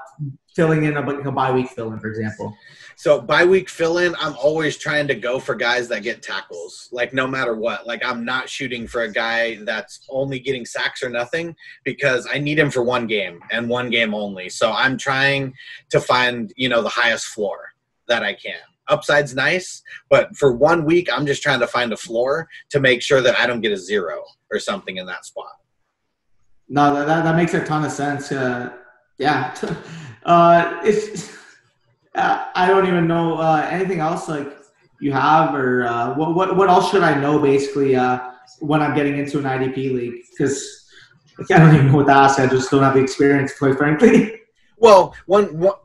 filling 0.55 0.83
in 0.83 0.97
a, 0.97 1.01
a 1.01 1.31
bye 1.31 1.51
week 1.51 1.69
fill 1.69 1.93
in 1.93 1.99
for 1.99 2.07
example 2.07 2.55
So 2.97 3.19
bye 3.19 3.43
week 3.43 3.67
fill 3.69 3.97
in, 3.97 4.15
I'm 4.21 4.35
always 4.37 4.77
trying 4.77 5.07
to 5.09 5.15
go 5.15 5.37
for 5.37 5.53
guys 5.53 5.89
that 5.89 6.01
get 6.03 6.21
tackles. 6.21 6.87
Like 6.93 7.13
no 7.13 7.27
matter 7.27 7.53
what. 7.53 7.85
Like 7.85 8.01
I'm 8.05 8.23
not 8.23 8.47
shooting 8.47 8.87
for 8.87 9.01
a 9.01 9.11
guy 9.11 9.55
that's 9.65 9.99
only 10.09 10.39
getting 10.39 10.65
sacks 10.65 11.03
or 11.03 11.09
nothing 11.09 11.55
because 11.83 12.25
I 12.33 12.37
need 12.39 12.57
him 12.57 12.71
for 12.71 12.83
one 12.83 13.05
game 13.05 13.41
and 13.51 13.67
one 13.67 13.89
game 13.89 14.13
only. 14.13 14.47
So 14.47 14.71
I'm 14.71 14.97
trying 14.97 15.53
to 15.89 15.99
find, 15.99 16.53
you 16.55 16.69
know, 16.69 16.81
the 16.81 16.87
highest 17.01 17.25
floor 17.25 17.57
that 18.07 18.23
I 18.23 18.33
can. 18.33 18.63
Upside's 18.87 19.35
nice, 19.35 19.81
but 20.09 20.35
for 20.35 20.53
one 20.53 20.85
week 20.85 21.09
I'm 21.11 21.25
just 21.25 21.41
trying 21.41 21.59
to 21.59 21.67
find 21.67 21.91
a 21.93 21.97
floor 21.97 22.47
to 22.69 22.79
make 22.79 23.01
sure 23.01 23.21
that 23.21 23.37
I 23.37 23.47
don't 23.47 23.61
get 23.61 23.71
a 23.71 23.77
zero 23.77 24.23
or 24.51 24.59
something 24.59 24.97
in 24.97 25.05
that 25.07 25.25
spot. 25.25 25.51
No, 26.67 26.93
that, 26.93 27.05
that, 27.05 27.23
that 27.23 27.35
makes 27.35 27.53
a 27.53 27.63
ton 27.63 27.85
of 27.85 27.91
sense. 27.91 28.31
Uh, 28.31 28.71
yeah. 29.17 29.55
Uh, 30.25 30.81
it's, 30.83 31.31
uh, 32.15 32.47
I 32.55 32.67
don't 32.67 32.87
even 32.87 33.07
know 33.07 33.37
uh, 33.37 33.67
anything 33.69 33.99
else 33.99 34.27
like 34.27 34.51
you 34.99 35.11
have 35.11 35.53
or 35.53 35.85
uh, 35.85 36.15
what, 36.15 36.33
what, 36.33 36.57
what 36.57 36.67
else 36.67 36.89
should 36.89 37.03
I 37.03 37.19
know 37.19 37.37
basically 37.37 37.95
uh, 37.95 38.31
when 38.59 38.81
I'm 38.81 38.95
getting 38.95 39.19
into 39.19 39.37
an 39.37 39.43
IDP 39.43 39.93
league? 39.93 40.23
Because 40.31 40.87
I 41.51 41.59
don't 41.59 41.75
even 41.75 41.87
know 41.87 41.97
what 41.97 42.07
to 42.07 42.13
ask. 42.13 42.39
I 42.39 42.47
just 42.47 42.71
don't 42.71 42.81
have 42.81 42.95
the 42.95 43.01
experience, 43.01 43.57
quite 43.57 43.77
frankly. 43.77 44.41
Well, 44.77 45.15
one, 45.25 45.57
one 45.57 45.75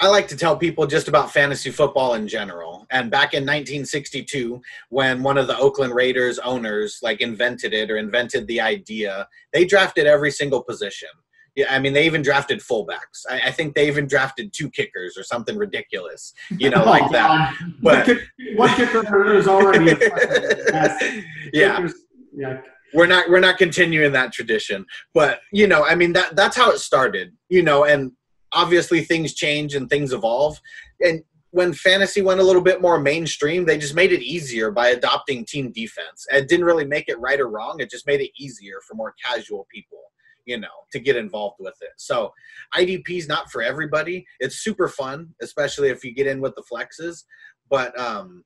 I 0.00 0.08
like 0.08 0.26
to 0.28 0.36
tell 0.36 0.56
people 0.56 0.86
just 0.86 1.08
about 1.08 1.32
fantasy 1.32 1.70
football 1.70 2.14
in 2.14 2.26
general. 2.26 2.86
And 2.90 3.10
back 3.10 3.32
in 3.34 3.42
1962, 3.42 4.60
when 4.88 5.22
one 5.22 5.38
of 5.38 5.46
the 5.46 5.56
Oakland 5.56 5.94
Raiders 5.94 6.38
owners 6.40 6.98
like 7.02 7.20
invented 7.20 7.72
it 7.72 7.90
or 7.90 7.96
invented 7.96 8.46
the 8.46 8.60
idea, 8.60 9.28
they 9.52 9.64
drafted 9.64 10.06
every 10.06 10.30
single 10.30 10.62
position. 10.62 11.08
Yeah, 11.54 11.66
I 11.72 11.78
mean, 11.78 11.92
they 11.92 12.04
even 12.06 12.22
drafted 12.22 12.58
fullbacks. 12.58 13.22
I, 13.30 13.42
I 13.46 13.50
think 13.52 13.76
they 13.76 13.86
even 13.86 14.08
drafted 14.08 14.52
two 14.52 14.68
kickers 14.70 15.16
or 15.16 15.22
something 15.22 15.56
ridiculous, 15.56 16.34
you 16.50 16.68
know, 16.70 16.82
oh, 16.84 16.90
like 16.90 17.08
that. 17.12 17.54
Oh, 17.62 17.66
But- 17.80 18.06
One 18.08 18.16
kick- 18.16 18.28
one 18.58 18.74
kicker 18.74 19.34
is 19.34 19.46
already 19.46 19.84
yeah, 21.52 21.76
kickers- 21.76 21.94
yeah. 22.32 22.60
we're 22.92 23.06
not 23.06 23.28
we're 23.30 23.38
not 23.40 23.58
continuing 23.58 24.12
that 24.12 24.32
tradition 24.32 24.84
but 25.14 25.40
you 25.52 25.66
know 25.66 25.84
i 25.84 25.94
mean 25.94 26.12
that 26.12 26.34
that's 26.36 26.56
how 26.56 26.70
it 26.70 26.78
started 26.78 27.32
you 27.48 27.62
know 27.62 27.84
and 27.84 28.12
obviously 28.54 29.02
things 29.02 29.34
change 29.34 29.74
and 29.74 29.88
things 29.88 30.12
evolve. 30.12 30.60
And 31.00 31.22
when 31.50 31.72
fantasy 31.72 32.20
went 32.20 32.40
a 32.40 32.44
little 32.44 32.62
bit 32.62 32.82
more 32.82 32.98
mainstream 32.98 33.64
they 33.64 33.78
just 33.78 33.94
made 33.94 34.12
it 34.12 34.22
easier 34.22 34.72
by 34.72 34.88
adopting 34.88 35.44
team 35.44 35.70
defense. 35.70 36.26
It 36.32 36.48
didn't 36.48 36.66
really 36.66 36.84
make 36.84 37.08
it 37.08 37.20
right 37.20 37.40
or 37.40 37.48
wrong. 37.48 37.76
It 37.78 37.90
just 37.90 38.06
made 38.06 38.20
it 38.20 38.30
easier 38.36 38.80
for 38.86 38.94
more 38.94 39.14
casual 39.24 39.66
people 39.72 39.98
you 40.46 40.58
know 40.58 40.68
to 40.92 40.98
get 40.98 41.16
involved 41.16 41.56
with 41.58 41.76
it. 41.80 41.92
So 41.96 42.32
idp 42.74 43.08
is 43.08 43.28
not 43.28 43.50
for 43.50 43.62
everybody. 43.62 44.26
It's 44.40 44.56
super 44.56 44.88
fun 44.88 45.34
especially 45.40 45.88
if 45.88 46.04
you 46.04 46.12
get 46.12 46.26
in 46.26 46.40
with 46.40 46.54
the 46.56 46.64
flexes. 46.70 47.24
But 47.70 47.98
um 47.98 48.44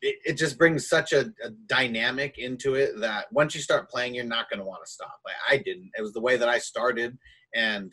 it, 0.00 0.16
it 0.24 0.32
just 0.34 0.58
brings 0.58 0.88
such 0.88 1.12
a, 1.12 1.32
a 1.42 1.50
dynamic 1.66 2.38
into 2.38 2.74
it 2.74 3.00
that 3.00 3.26
once 3.32 3.54
you 3.54 3.60
start 3.60 3.90
playing, 3.90 4.14
you're 4.14 4.24
not 4.24 4.48
going 4.48 4.60
to 4.60 4.64
want 4.64 4.84
to 4.84 4.90
stop. 4.90 5.14
Like 5.24 5.34
I 5.50 5.56
didn't. 5.56 5.90
It 5.98 6.02
was 6.02 6.12
the 6.12 6.20
way 6.20 6.36
that 6.36 6.48
I 6.48 6.58
started, 6.58 7.18
and 7.54 7.92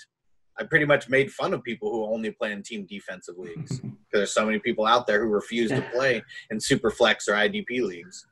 I 0.58 0.64
pretty 0.64 0.86
much 0.86 1.10
made 1.10 1.32
fun 1.32 1.54
of 1.54 1.64
people 1.64 1.92
who 1.92 2.06
only 2.06 2.32
play 2.32 2.52
in 2.52 2.64
team 2.64 2.86
defensive 2.90 3.38
leagues 3.38 3.80
because 3.80 3.98
there's 4.12 4.34
so 4.34 4.46
many 4.46 4.60
people 4.60 4.86
out 4.86 5.08
there 5.08 5.24
who 5.24 5.30
refuse 5.30 5.70
to 5.72 5.82
play 5.94 6.24
in 6.50 6.60
super 6.60 6.92
flex 6.92 7.28
or 7.28 7.34
IDP 7.34 7.82
leagues. 7.82 8.26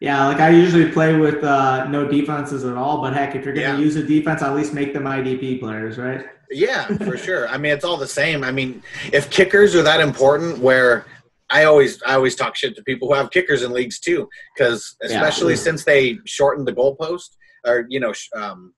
Yeah, 0.00 0.26
like 0.26 0.40
I 0.40 0.50
usually 0.50 0.90
play 0.90 1.16
with 1.16 1.44
uh, 1.44 1.86
no 1.88 2.08
defenses 2.08 2.64
at 2.64 2.74
all. 2.76 3.00
But 3.00 3.12
heck, 3.14 3.36
if 3.36 3.44
you're 3.44 3.54
going 3.54 3.66
to 3.66 3.78
Yeah. 3.78 3.78
use 3.78 3.94
a 3.94 4.02
defense, 4.02 4.42
at 4.42 4.52
least 4.54 4.74
make 4.74 4.92
them 4.92 5.04
IDP 5.04 5.60
players, 5.60 5.96
right? 5.96 6.26
Yeah, 6.50 6.86
for 6.98 7.16
sure. 7.26 7.46
I 7.48 7.56
mean, 7.56 7.72
it's 7.72 7.84
all 7.84 7.96
the 7.96 8.08
same. 8.08 8.42
I 8.42 8.50
mean, 8.50 8.82
if 9.12 9.30
kickers 9.30 9.76
are 9.76 9.82
that 9.82 10.00
important, 10.00 10.58
where 10.58 11.06
I 11.50 11.64
always 11.64 12.02
I 12.02 12.14
always 12.14 12.34
talk 12.34 12.56
shit 12.56 12.74
to 12.76 12.82
people 12.82 13.06
who 13.08 13.14
have 13.14 13.30
kickers 13.30 13.62
in 13.62 13.72
leagues 13.72 14.00
too, 14.00 14.28
because 14.56 14.96
especially 15.02 15.54
since 15.54 15.84
they 15.84 16.18
shortened 16.24 16.66
the 16.66 16.72
goalpost 16.72 17.36
or 17.64 17.86
you 17.88 18.00
know 18.00 18.12
um, 18.34 18.74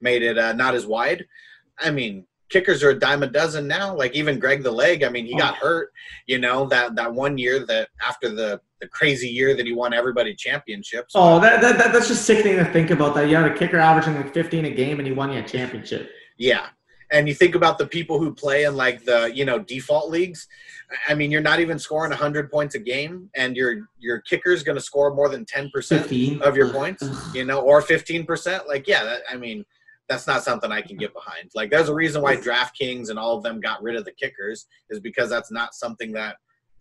made 0.00 0.22
it 0.22 0.38
uh, 0.38 0.54
not 0.54 0.74
as 0.74 0.86
wide. 0.86 1.24
I 1.78 1.90
mean, 1.90 2.26
kickers 2.48 2.82
are 2.82 2.90
a 2.90 2.98
dime 2.98 3.22
a 3.22 3.26
dozen 3.26 3.66
now. 3.66 3.94
Like 3.94 4.14
even 4.14 4.38
Greg 4.38 4.62
the 4.62 4.70
Leg. 4.70 5.02
I 5.02 5.08
mean, 5.08 5.26
he 5.26 5.36
got 5.36 5.54
oh. 5.54 5.66
hurt. 5.66 5.92
You 6.26 6.38
know 6.38 6.66
that 6.66 6.94
that 6.96 7.12
one 7.12 7.38
year 7.38 7.64
that 7.66 7.88
after 8.06 8.34
the 8.34 8.60
the 8.80 8.88
crazy 8.88 9.28
year 9.28 9.56
that 9.56 9.66
he 9.66 9.72
won 9.72 9.94
everybody 9.94 10.34
championships. 10.34 11.12
Oh, 11.14 11.40
that, 11.40 11.62
that, 11.62 11.78
that 11.78 11.92
that's 11.92 12.08
just 12.08 12.26
sickening 12.26 12.56
to 12.56 12.64
think 12.72 12.90
about. 12.90 13.14
That 13.14 13.28
you 13.28 13.36
had 13.36 13.50
a 13.50 13.54
kicker 13.54 13.78
averaging 13.78 14.16
like 14.16 14.34
15 14.34 14.66
a 14.66 14.70
game, 14.70 14.98
and 14.98 15.06
he 15.06 15.12
won 15.12 15.32
you 15.32 15.38
a 15.38 15.42
championship. 15.42 16.10
Yeah. 16.36 16.66
And 17.12 17.28
you 17.28 17.34
think 17.34 17.54
about 17.54 17.78
the 17.78 17.86
people 17.86 18.18
who 18.18 18.34
play 18.34 18.64
in 18.64 18.76
like 18.76 19.04
the, 19.04 19.30
you 19.32 19.44
know, 19.44 19.60
default 19.60 20.10
leagues. 20.10 20.48
I 21.08 21.14
mean, 21.14 21.30
you're 21.30 21.40
not 21.40 21.60
even 21.60 21.78
scoring 21.78 22.10
100 22.10 22.50
points 22.50 22.74
a 22.74 22.80
game 22.80 23.30
and 23.36 23.56
your 23.56 23.88
your 23.98 24.20
kicker's 24.22 24.64
going 24.64 24.76
to 24.76 24.82
score 24.82 25.14
more 25.14 25.28
than 25.28 25.44
10% 25.44 25.70
15 25.72 26.42
of 26.42 26.56
your 26.56 26.72
points, 26.72 27.08
you 27.32 27.44
know, 27.44 27.60
or 27.60 27.80
15%. 27.80 28.66
Like, 28.66 28.88
yeah, 28.88 29.04
that, 29.04 29.22
I 29.30 29.36
mean, 29.36 29.64
that's 30.08 30.26
not 30.26 30.44
something 30.44 30.70
I 30.70 30.82
can 30.82 30.96
get 30.96 31.12
behind. 31.12 31.50
Like 31.54 31.70
there's 31.70 31.88
a 31.88 31.94
reason 31.94 32.22
why 32.22 32.36
DraftKings 32.36 33.10
and 33.10 33.18
all 33.18 33.36
of 33.36 33.42
them 33.42 33.60
got 33.60 33.82
rid 33.82 33.96
of 33.96 34.04
the 34.04 34.12
kickers 34.12 34.66
is 34.90 35.00
because 35.00 35.30
that's 35.30 35.50
not 35.50 35.74
something 35.74 36.12
that 36.12 36.36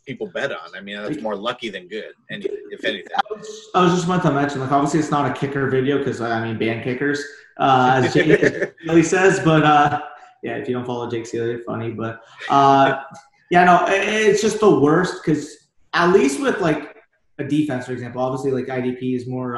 people 0.06 0.28
bet 0.28 0.52
on. 0.52 0.76
I 0.76 0.82
mean, 0.82 1.02
that's 1.02 1.22
more 1.22 1.36
lucky 1.36 1.70
than 1.70 1.88
good. 1.88 2.14
And 2.30 2.46
if 2.72 2.84
anything. 2.86 3.08
I 3.16 3.82
was, 3.82 3.94
just 3.94 4.06
about 4.06 4.22
to 4.24 4.32
mention, 4.32 4.60
like, 4.60 4.72
obviously 4.72 5.00
it's 5.00 5.12
not 5.12 5.30
a 5.30 5.34
kicker 5.34 5.70
video 5.70 5.98
because 5.98 6.22
I 6.22 6.46
mean, 6.46 6.58
ban 6.58 6.84
kickers, 6.84 7.24
uh, 7.58 8.02
as 8.04 8.14
Jake 8.14 8.74
Sealy 8.84 9.04
says. 9.04 9.40
But 9.44 9.64
uh, 9.64 10.02
yeah, 10.44 10.58
if 10.58 10.68
you 10.68 10.76
don't 10.76 10.86
follow 10.86 11.10
Jake 11.10 11.26
Sealy, 11.26 11.62
funny. 11.66 11.92
But 11.92 12.22
uh, 12.50 13.02
yeah, 13.50 13.64
no, 13.66 13.86
it's 13.88 14.42
just 14.42 14.60
the 14.60 14.80
worst 14.80 15.24
because 15.24 15.70
at 15.94 16.12
least 16.12 16.42
with 16.42 16.60
like 16.60 16.96
a 17.40 17.44
defense, 17.44 17.88
for 17.88 17.92
example, 17.92 18.22
obviously 18.22 18.52
like 18.52 18.68
IDP 18.68 19.16
is 19.16 19.28
more 19.28 19.58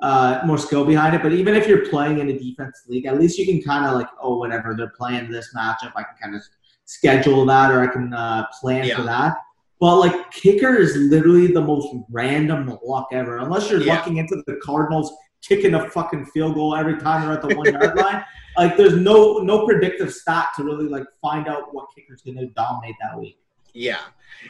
uh, 0.00 0.40
more 0.44 0.58
skill 0.58 0.84
behind 0.84 1.14
it. 1.14 1.22
But 1.22 1.32
even 1.32 1.54
if 1.54 1.66
you're 1.66 1.86
playing 1.88 2.18
in 2.18 2.28
a 2.28 2.38
defense 2.38 2.82
league, 2.88 3.06
at 3.06 3.18
least 3.18 3.38
you 3.38 3.46
can 3.46 3.62
kind 3.62 3.86
of 3.86 3.94
like, 3.94 4.08
oh, 4.20 4.36
whatever 4.36 4.74
they're 4.74 4.92
playing 4.96 5.30
this 5.30 5.54
matchup, 5.56 5.92
I 5.96 6.02
can 6.02 6.16
kind 6.22 6.36
of 6.36 6.42
schedule 6.84 7.44
that 7.46 7.70
or 7.72 7.80
I 7.82 7.86
can 7.86 8.12
uh, 8.12 8.46
plan 8.60 8.84
Yeah. 8.84 8.96
for 8.96 9.02
that. 9.04 9.36
But 9.80 9.96
like 9.96 10.30
kicker 10.30 10.74
is 10.76 10.96
literally 10.96 11.48
the 11.48 11.60
most 11.60 11.88
random 12.10 12.78
luck 12.84 13.08
ever. 13.12 13.38
Unless 13.38 13.70
you're 13.70 13.82
Yeah. 13.82 13.96
looking 13.96 14.16
into 14.18 14.42
the 14.46 14.58
Cardinals 14.62 15.12
kicking 15.42 15.74
a 15.74 15.88
fucking 15.90 16.24
field 16.26 16.54
goal 16.54 16.74
every 16.74 16.98
time 16.98 17.22
they're 17.22 17.32
at 17.32 17.42
the 17.42 17.54
one 17.54 17.70
yard 17.72 17.96
line. 18.04 18.24
Like 18.56 18.76
there's 18.76 18.94
no 18.96 19.38
no 19.38 19.66
predictive 19.66 20.12
stat 20.12 20.48
to 20.56 20.64
really 20.64 20.88
like 20.88 21.04
find 21.20 21.46
out 21.46 21.74
what 21.74 21.86
kicker's 21.94 22.22
gonna 22.22 22.46
dominate 22.46 22.94
that 23.02 23.18
week. 23.18 23.38
Yeah. 23.76 24.00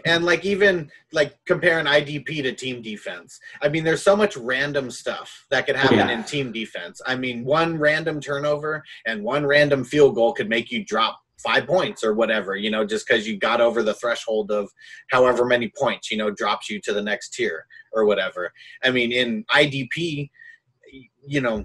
And 0.05 0.25
like 0.25 0.45
even 0.45 0.91
like 1.13 1.37
comparing 1.47 1.87
IDP 1.87 2.43
to 2.43 2.53
team 2.53 2.81
defense. 2.81 3.41
I 3.61 3.69
mean, 3.69 3.83
there's 3.83 4.03
so 4.03 4.15
much 4.15 4.37
random 4.37 4.91
stuff 4.91 5.47
that 5.51 5.67
could 5.67 5.75
happen 5.75 5.99
Yeah. 5.99 6.11
in 6.11 6.23
team 6.23 6.53
defense. 6.53 7.01
I 7.05 7.17
mean, 7.17 7.45
one 7.45 7.79
random 7.79 8.21
turnover 8.21 8.85
and 9.05 9.25
one 9.25 9.45
random 9.45 9.85
field 9.85 10.15
goal 10.15 10.33
could 10.33 10.49
make 10.49 10.71
you 10.71 10.85
drop 10.85 11.19
five 11.43 11.67
points 11.67 12.05
or 12.05 12.15
whatever, 12.15 12.57
you 12.57 12.71
know, 12.71 12.85
just 12.85 13.07
because 13.07 13.27
you 13.27 13.37
got 13.37 13.61
over 13.61 13.83
the 13.83 13.95
threshold 13.95 14.51
of 14.53 14.71
however 15.11 15.45
many 15.45 15.73
points, 15.77 16.11
you 16.11 16.17
know, 16.17 16.31
drops 16.31 16.71
you 16.71 16.81
to 16.83 16.93
the 16.93 17.03
next 17.03 17.35
tier 17.35 17.67
or 17.93 18.05
whatever. 18.05 18.53
I 18.85 18.91
mean, 18.91 19.13
in 19.13 19.45
IDP, 19.51 20.31
you 21.27 21.41
know, 21.41 21.65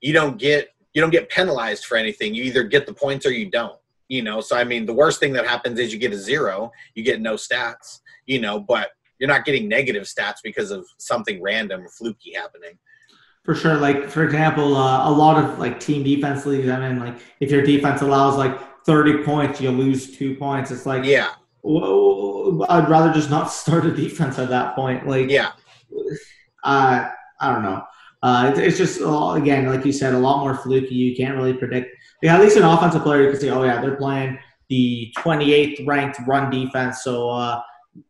you 0.00 0.12
don't 0.12 0.38
get 0.38 0.68
you 0.94 1.00
don't 1.00 1.10
get 1.10 1.30
penalized 1.30 1.86
for 1.86 1.96
anything. 1.96 2.34
You 2.34 2.44
either 2.44 2.64
get 2.64 2.86
the 2.86 2.92
points 2.92 3.24
or 3.24 3.32
you 3.32 3.50
don't. 3.50 3.78
You 4.12 4.20
know, 4.20 4.42
so 4.42 4.58
I 4.58 4.64
mean, 4.64 4.84
the 4.84 4.92
worst 4.92 5.20
thing 5.20 5.32
that 5.32 5.46
happens 5.46 5.78
is 5.78 5.90
you 5.90 5.98
get 5.98 6.12
a 6.12 6.18
zero, 6.18 6.70
you 6.94 7.02
get 7.02 7.22
no 7.22 7.36
stats. 7.36 8.00
You 8.26 8.42
know, 8.42 8.60
but 8.60 8.90
you're 9.18 9.28
not 9.28 9.46
getting 9.46 9.68
negative 9.68 10.02
stats 10.02 10.36
because 10.44 10.70
of 10.70 10.84
something 10.98 11.40
random 11.40 11.80
or 11.86 11.88
fluky 11.88 12.34
happening. 12.34 12.78
For 13.42 13.54
sure. 13.54 13.78
Like 13.78 14.10
for 14.10 14.22
example, 14.22 14.76
uh, 14.76 15.08
a 15.08 15.10
lot 15.10 15.42
of 15.42 15.58
like 15.58 15.80
team 15.80 16.02
defense 16.04 16.44
leagues. 16.44 16.68
I 16.68 16.78
mean, 16.90 17.00
like 17.00 17.20
if 17.40 17.50
your 17.50 17.62
defense 17.62 18.02
allows 18.02 18.36
like 18.36 18.84
30 18.84 19.22
points, 19.24 19.62
you 19.62 19.70
lose 19.70 20.14
two 20.14 20.36
points. 20.36 20.70
It's 20.70 20.84
like 20.84 21.04
Yeah, 21.06 21.30
whoa, 21.62 22.66
I'd 22.68 22.90
rather 22.90 23.14
just 23.14 23.30
not 23.30 23.50
start 23.62 23.86
a 23.86 23.92
defense 23.92 24.38
at 24.38 24.50
that 24.50 24.74
point. 24.74 25.08
Like 25.08 25.30
yeah, 25.30 25.52
uh, 26.64 27.08
I 27.40 27.52
don't 27.52 27.62
know. 27.62 27.82
Uh, 28.22 28.52
it's 28.56 28.76
just 28.76 29.00
uh, 29.00 29.30
again, 29.30 29.64
like 29.66 29.86
you 29.86 29.92
said, 29.92 30.12
a 30.12 30.18
lot 30.18 30.40
more 30.40 30.54
fluky. 30.54 30.96
You 30.96 31.16
can't 31.16 31.34
really 31.34 31.54
predict. 31.54 31.96
Yeah, 32.22 32.36
at 32.36 32.40
least 32.40 32.56
an 32.56 32.62
offensive 32.62 33.02
player, 33.02 33.24
you 33.24 33.30
can 33.30 33.40
say, 33.40 33.50
oh 33.50 33.64
yeah, 33.64 33.80
they're 33.80 33.96
playing 33.96 34.38
the 34.68 35.12
28th 35.18 35.86
ranked 35.86 36.20
run 36.26 36.50
defense, 36.50 37.02
so 37.02 37.28
uh, 37.28 37.60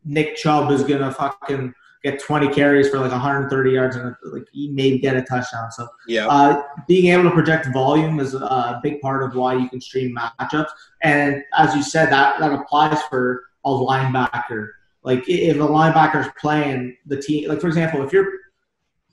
Nick 0.05 0.37
Chubb 0.37 0.71
is 0.71 0.85
gonna 0.85 1.11
fucking 1.13 1.75
get 2.03 2.21
20 2.21 2.49
carries 2.49 2.89
for 2.89 2.99
like 2.99 3.13
130 3.13 3.71
yards 3.71 3.97
and 3.97 4.15
like 4.33 4.47
he 4.53 4.69
may 4.71 4.99
get 4.99 5.17
a 5.17 5.23
touchdown. 5.23 5.71
So 5.71 5.89
yeah. 6.07 6.27
uh, 6.27 6.63
being 6.89 7.13
able 7.13 7.25
to 7.25 7.31
project 7.31 7.69
volume 7.73 8.19
is 8.19 8.35
a 8.35 8.81
big 8.83 9.01
part 9.01 9.23
of 9.23 9.37
why 9.37 9.55
you 9.55 9.69
can 9.69 9.81
stream 9.81 10.17
matchups. 10.17 10.71
And 11.03 11.43
as 11.57 11.75
you 11.75 11.83
said, 11.83 12.11
that 12.11 12.41
that 12.41 12.53
applies 12.53 13.01
for 13.05 13.45
a 13.65 13.71
linebacker. 13.71 14.69
Like 15.05 15.29
if 15.29 15.57
a 15.57 15.61
linebacker 15.61 16.27
is 16.27 16.33
playing 16.41 16.97
the 17.07 17.21
team, 17.21 17.49
like 17.49 17.61
for 17.61 17.69
example, 17.69 18.05
if 18.05 18.13
you're, 18.13 18.29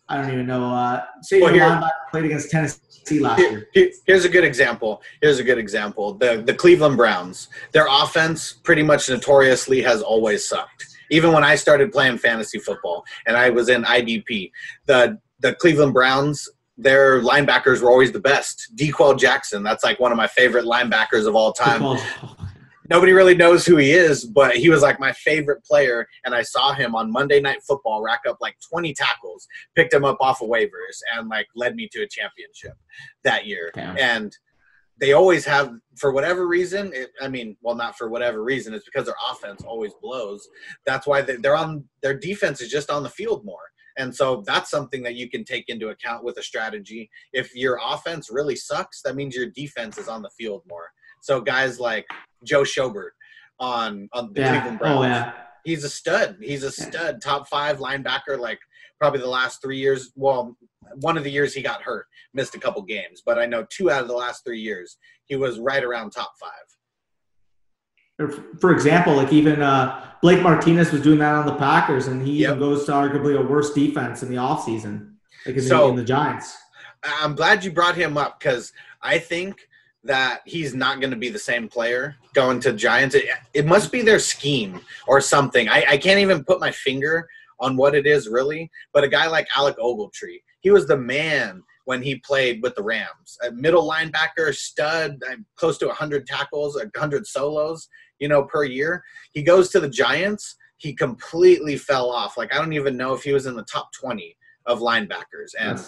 I 0.10 0.18
don't 0.18 0.32
even 0.34 0.48
know, 0.48 0.74
uh, 0.74 1.04
say 1.22 1.40
Well, 1.40 1.56
your 1.56 1.66
here- 1.66 1.76
linebacker 1.76 2.10
played 2.12 2.26
against 2.26 2.50
Tennessee 2.50 3.20
last 3.20 3.40
Here- 3.40 3.68
year. 3.76 3.92
here's 4.08 4.26
a 4.26 4.30
good 4.30 4.44
example. 4.44 5.02
Here's 5.22 5.40
a 5.40 5.44
good 5.44 5.58
example. 5.60 6.14
The 6.16 6.42
the 6.46 6.54
Cleveland 6.54 6.98
Browns. 6.98 7.48
Their 7.74 7.88
offense 7.90 8.54
pretty 8.54 8.82
much 8.84 9.08
notoriously 9.10 9.82
has 9.84 10.02
always 10.02 10.48
sucked. 10.48 10.86
Even 11.12 11.32
when 11.32 11.44
I 11.44 11.56
started 11.56 11.92
playing 11.92 12.18
fantasy 12.18 12.60
football 12.60 13.04
and 13.28 13.38
I 13.38 13.50
was 13.52 13.70
in 13.70 13.84
IDP, 13.86 14.52
the 14.88 15.20
the 15.42 15.54
Cleveland 15.56 15.94
Browns, 15.94 16.50
their 16.78 17.22
linebackers 17.22 17.82
were 17.82 17.92
always 17.92 18.12
the 18.12 18.20
best. 18.20 18.72
D'Qwell 18.76 19.18
Jackson, 19.18 19.64
that's 19.64 19.84
like 19.84 20.00
one 20.00 20.12
of 20.12 20.18
my 20.18 20.28
favorite 20.28 20.66
linebackers 20.66 21.28
of 21.28 21.36
all 21.36 21.54
time. 21.54 21.82
Nobody 22.90 23.12
really 23.12 23.36
knows 23.36 23.66
who 23.66 23.78
he 23.78 23.92
is, 23.92 24.26
but 24.26 24.58
he 24.58 24.70
was 24.70 24.82
like 24.82 25.00
my 25.00 25.12
favorite 25.12 25.64
player. 25.64 26.08
And 26.26 26.34
I 26.34 26.42
saw 26.42 26.74
him 26.74 26.96
on 26.96 27.12
Monday 27.12 27.40
Night 27.40 27.62
Football 27.68 28.02
rack 28.02 28.22
up 28.28 28.38
like 28.42 28.56
20 28.72 28.94
tackles, 28.94 29.48
picked 29.76 29.94
him 29.94 30.06
up 30.06 30.18
off 30.20 30.42
of 30.42 30.50
waivers, 30.50 31.00
and 31.16 31.30
like 31.30 31.48
led 31.56 31.76
me 31.76 31.88
to 31.92 32.02
a 32.02 32.08
championship 32.08 32.74
that 33.24 33.46
year. 33.46 33.72
Damn. 33.76 33.98
And 33.98 34.36
they 35.00 35.14
always 35.14 35.46
have, 35.46 35.72
for 35.98 36.12
whatever 36.12 36.48
reason, 36.48 36.92
it, 36.94 37.12
I 37.22 37.28
mean, 37.30 37.56
well, 37.62 37.76
not 37.76 37.98
for 37.98 38.10
whatever 38.10 38.44
reason, 38.44 38.74
it's 38.74 38.86
because 38.86 39.06
their 39.06 39.16
offense 39.32 39.62
always 39.66 39.94
blows. 40.02 40.48
That's 40.86 41.08
why 41.08 41.22
they're 41.22 41.56
on, 41.56 41.86
their 42.02 42.18
defense 42.18 42.60
is 42.60 42.70
just 42.70 42.90
on 42.90 43.04
the 43.04 43.10
field 43.10 43.46
more. 43.46 43.62
And 43.98 44.16
so 44.16 44.44
that's 44.46 44.72
something 44.72 45.04
that 45.04 45.16
you 45.16 45.30
can 45.30 45.44
take 45.44 45.66
into 45.68 45.90
account 45.90 46.24
with 46.24 46.38
a 46.38 46.44
strategy. 46.44 47.10
If 47.34 47.54
your 47.54 47.80
offense 47.84 48.30
really 48.32 48.56
sucks, 48.56 49.02
that 49.04 49.16
means 49.16 49.36
your 49.36 49.50
defense 49.52 49.98
is 49.98 50.08
on 50.08 50.22
the 50.22 50.30
field 50.32 50.64
more. 50.68 50.90
So 51.22 51.42
guys 51.42 51.80
like 51.80 52.06
Joe 52.44 52.64
Schobert 52.64 53.12
on 53.60 54.10
on 54.14 54.34
the 54.34 54.42
Yeah. 54.42 54.52
Cleveland 54.52 54.80
Browns, 54.80 54.98
Oh 55.00 55.04
yeah. 55.04 55.34
he's 55.66 55.84
a 55.84 55.90
stud. 55.90 56.38
He's 56.42 56.64
a 56.64 56.72
stud, 56.72 57.22
top 57.22 57.48
five 57.50 57.78
linebacker. 57.80 58.38
Like 58.40 58.60
probably 59.00 59.20
the 59.20 59.28
last 59.28 59.62
three 59.62 59.78
years. 59.78 60.12
Well, 60.16 60.58
one 61.02 61.18
of 61.18 61.24
the 61.24 61.32
years 61.32 61.54
he 61.54 61.62
got 61.62 61.82
hurt, 61.82 62.06
missed 62.34 62.56
a 62.56 62.60
couple 62.60 62.82
games, 62.84 63.22
but 63.26 63.38
I 63.38 63.46
know 63.46 63.66
two 63.70 63.92
out 63.92 64.02
of 64.02 64.08
the 64.08 64.14
last 64.16 64.44
three 64.46 64.60
years 64.60 64.98
he 65.26 65.36
was 65.36 65.60
right 65.60 65.84
around 65.84 66.12
top 66.12 66.34
five. 66.40 66.52
For 68.60 68.72
example, 68.74 69.16
like 69.16 69.32
even 69.32 69.62
uh, 69.62 70.12
Blake 70.22 70.42
Martinez 70.42 70.92
was 70.92 71.02
doing 71.02 71.20
that 71.20 71.36
on 71.36 71.46
the 71.46 71.56
Packers, 71.56 72.08
and 72.08 72.26
he 72.26 72.40
Yep. 72.42 72.48
even 72.50 72.60
goes 72.60 72.86
to 72.88 72.92
arguably 72.92 73.40
a 73.40 73.42
worse 73.42 73.74
defense 73.74 74.24
in 74.24 74.30
the 74.30 74.36
offseason, 74.36 75.14
like 75.46 75.56
in, 75.56 75.62
So- 75.62 75.84
the, 75.86 75.90
in 75.92 75.96
the 75.96 76.04
Giants. 76.04 76.58
I'm 77.02 77.34
glad 77.34 77.64
you 77.64 77.72
brought 77.72 77.96
him 77.96 78.18
up 78.18 78.38
because 78.38 78.74
I 79.02 79.20
think 79.20 79.69
that 80.04 80.42
he's 80.46 80.74
not 80.74 81.00
going 81.00 81.12
to 81.12 81.18
be 81.18 81.30
the 81.30 81.40
same 81.40 81.68
player 81.68 82.16
going 82.34 82.60
to 82.62 82.74
Giants. 82.74 83.16
It, 83.16 83.26
it 83.54 83.66
must 83.66 83.92
be 83.92 84.02
their 84.02 84.20
scheme 84.20 84.80
or 85.08 85.20
something. 85.20 85.68
I, 85.68 85.86
I 85.90 85.98
can't 85.98 86.20
even 86.20 86.44
put 86.44 86.60
my 86.60 86.72
finger 86.72 87.28
on 87.60 87.76
what 87.76 87.96
it 87.96 88.08
is 88.08 88.28
really. 88.28 88.70
But 88.94 89.04
a 89.04 89.10
guy 89.10 89.28
like 89.28 89.48
Alec 89.56 89.78
Ogletree, 89.78 90.42
he 90.62 90.72
was 90.72 90.88
the 90.88 90.98
man 90.98 91.64
when 91.86 92.02
he 92.02 92.16
played 92.18 92.62
with 92.62 92.76
the 92.76 92.84
Rams. 92.84 93.38
A 93.46 93.52
middle 93.52 93.90
linebacker, 93.90 94.54
stud, 94.56 95.22
uh, 95.30 95.36
close 95.56 95.78
to 95.80 95.88
100 95.88 96.26
tackles, 96.28 96.76
100 96.76 97.26
solos, 97.26 97.90
you 98.20 98.28
know, 98.28 98.44
per 98.44 98.64
year. 98.64 99.04
He 99.34 99.42
goes 99.42 99.70
to 99.70 99.80
the 99.80 99.90
Giants. 99.90 100.56
He 100.78 100.94
completely 100.94 101.78
fell 101.78 102.10
off. 102.10 102.38
Like 102.38 102.54
I 102.54 102.58
don't 102.58 102.74
even 102.74 102.96
know 102.96 103.14
if 103.14 103.24
he 103.24 103.34
was 103.34 103.48
in 103.48 103.56
the 103.56 103.64
top 103.64 103.92
20 103.94 104.36
of 104.66 104.80
linebackers, 104.80 105.52
and 105.60 105.82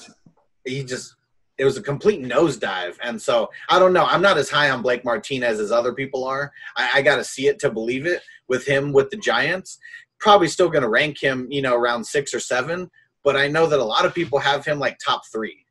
he 0.65 0.83
just 0.83 1.15
it 1.57 1.65
was 1.65 1.77
a 1.77 1.81
complete 1.81 2.21
nosedive. 2.21 2.95
And 3.03 3.21
so 3.21 3.49
I 3.69 3.79
don't 3.79 3.93
know. 3.93 4.05
I'm 4.05 4.21
not 4.21 4.37
as 4.37 4.49
high 4.49 4.69
on 4.69 4.81
Blake 4.81 5.05
Martinez 5.05 5.59
as 5.59 5.71
other 5.71 5.93
people 5.93 6.23
are. 6.23 6.51
I, 6.75 6.89
I 6.95 7.01
got 7.01 7.17
to 7.17 7.23
see 7.23 7.47
it 7.47 7.59
to 7.59 7.69
believe 7.69 8.05
it 8.05 8.21
with 8.47 8.65
him 8.65 8.93
with 8.93 9.09
the 9.09 9.17
Giants. 9.17 9.77
Probably 10.19 10.47
still 10.47 10.69
going 10.69 10.83
to 10.83 10.89
rank 10.89 11.21
him, 11.21 11.47
you 11.49 11.61
know, 11.61 11.75
around 11.75 12.05
six 12.05 12.33
or 12.33 12.39
seven. 12.39 12.89
But 13.23 13.35
I 13.35 13.47
know 13.47 13.67
that 13.67 13.79
a 13.79 13.83
lot 13.83 14.05
of 14.05 14.15
people 14.15 14.39
have 14.39 14.65
him 14.65 14.79
like 14.79 14.97
top 14.97 15.21
three. 15.31 15.65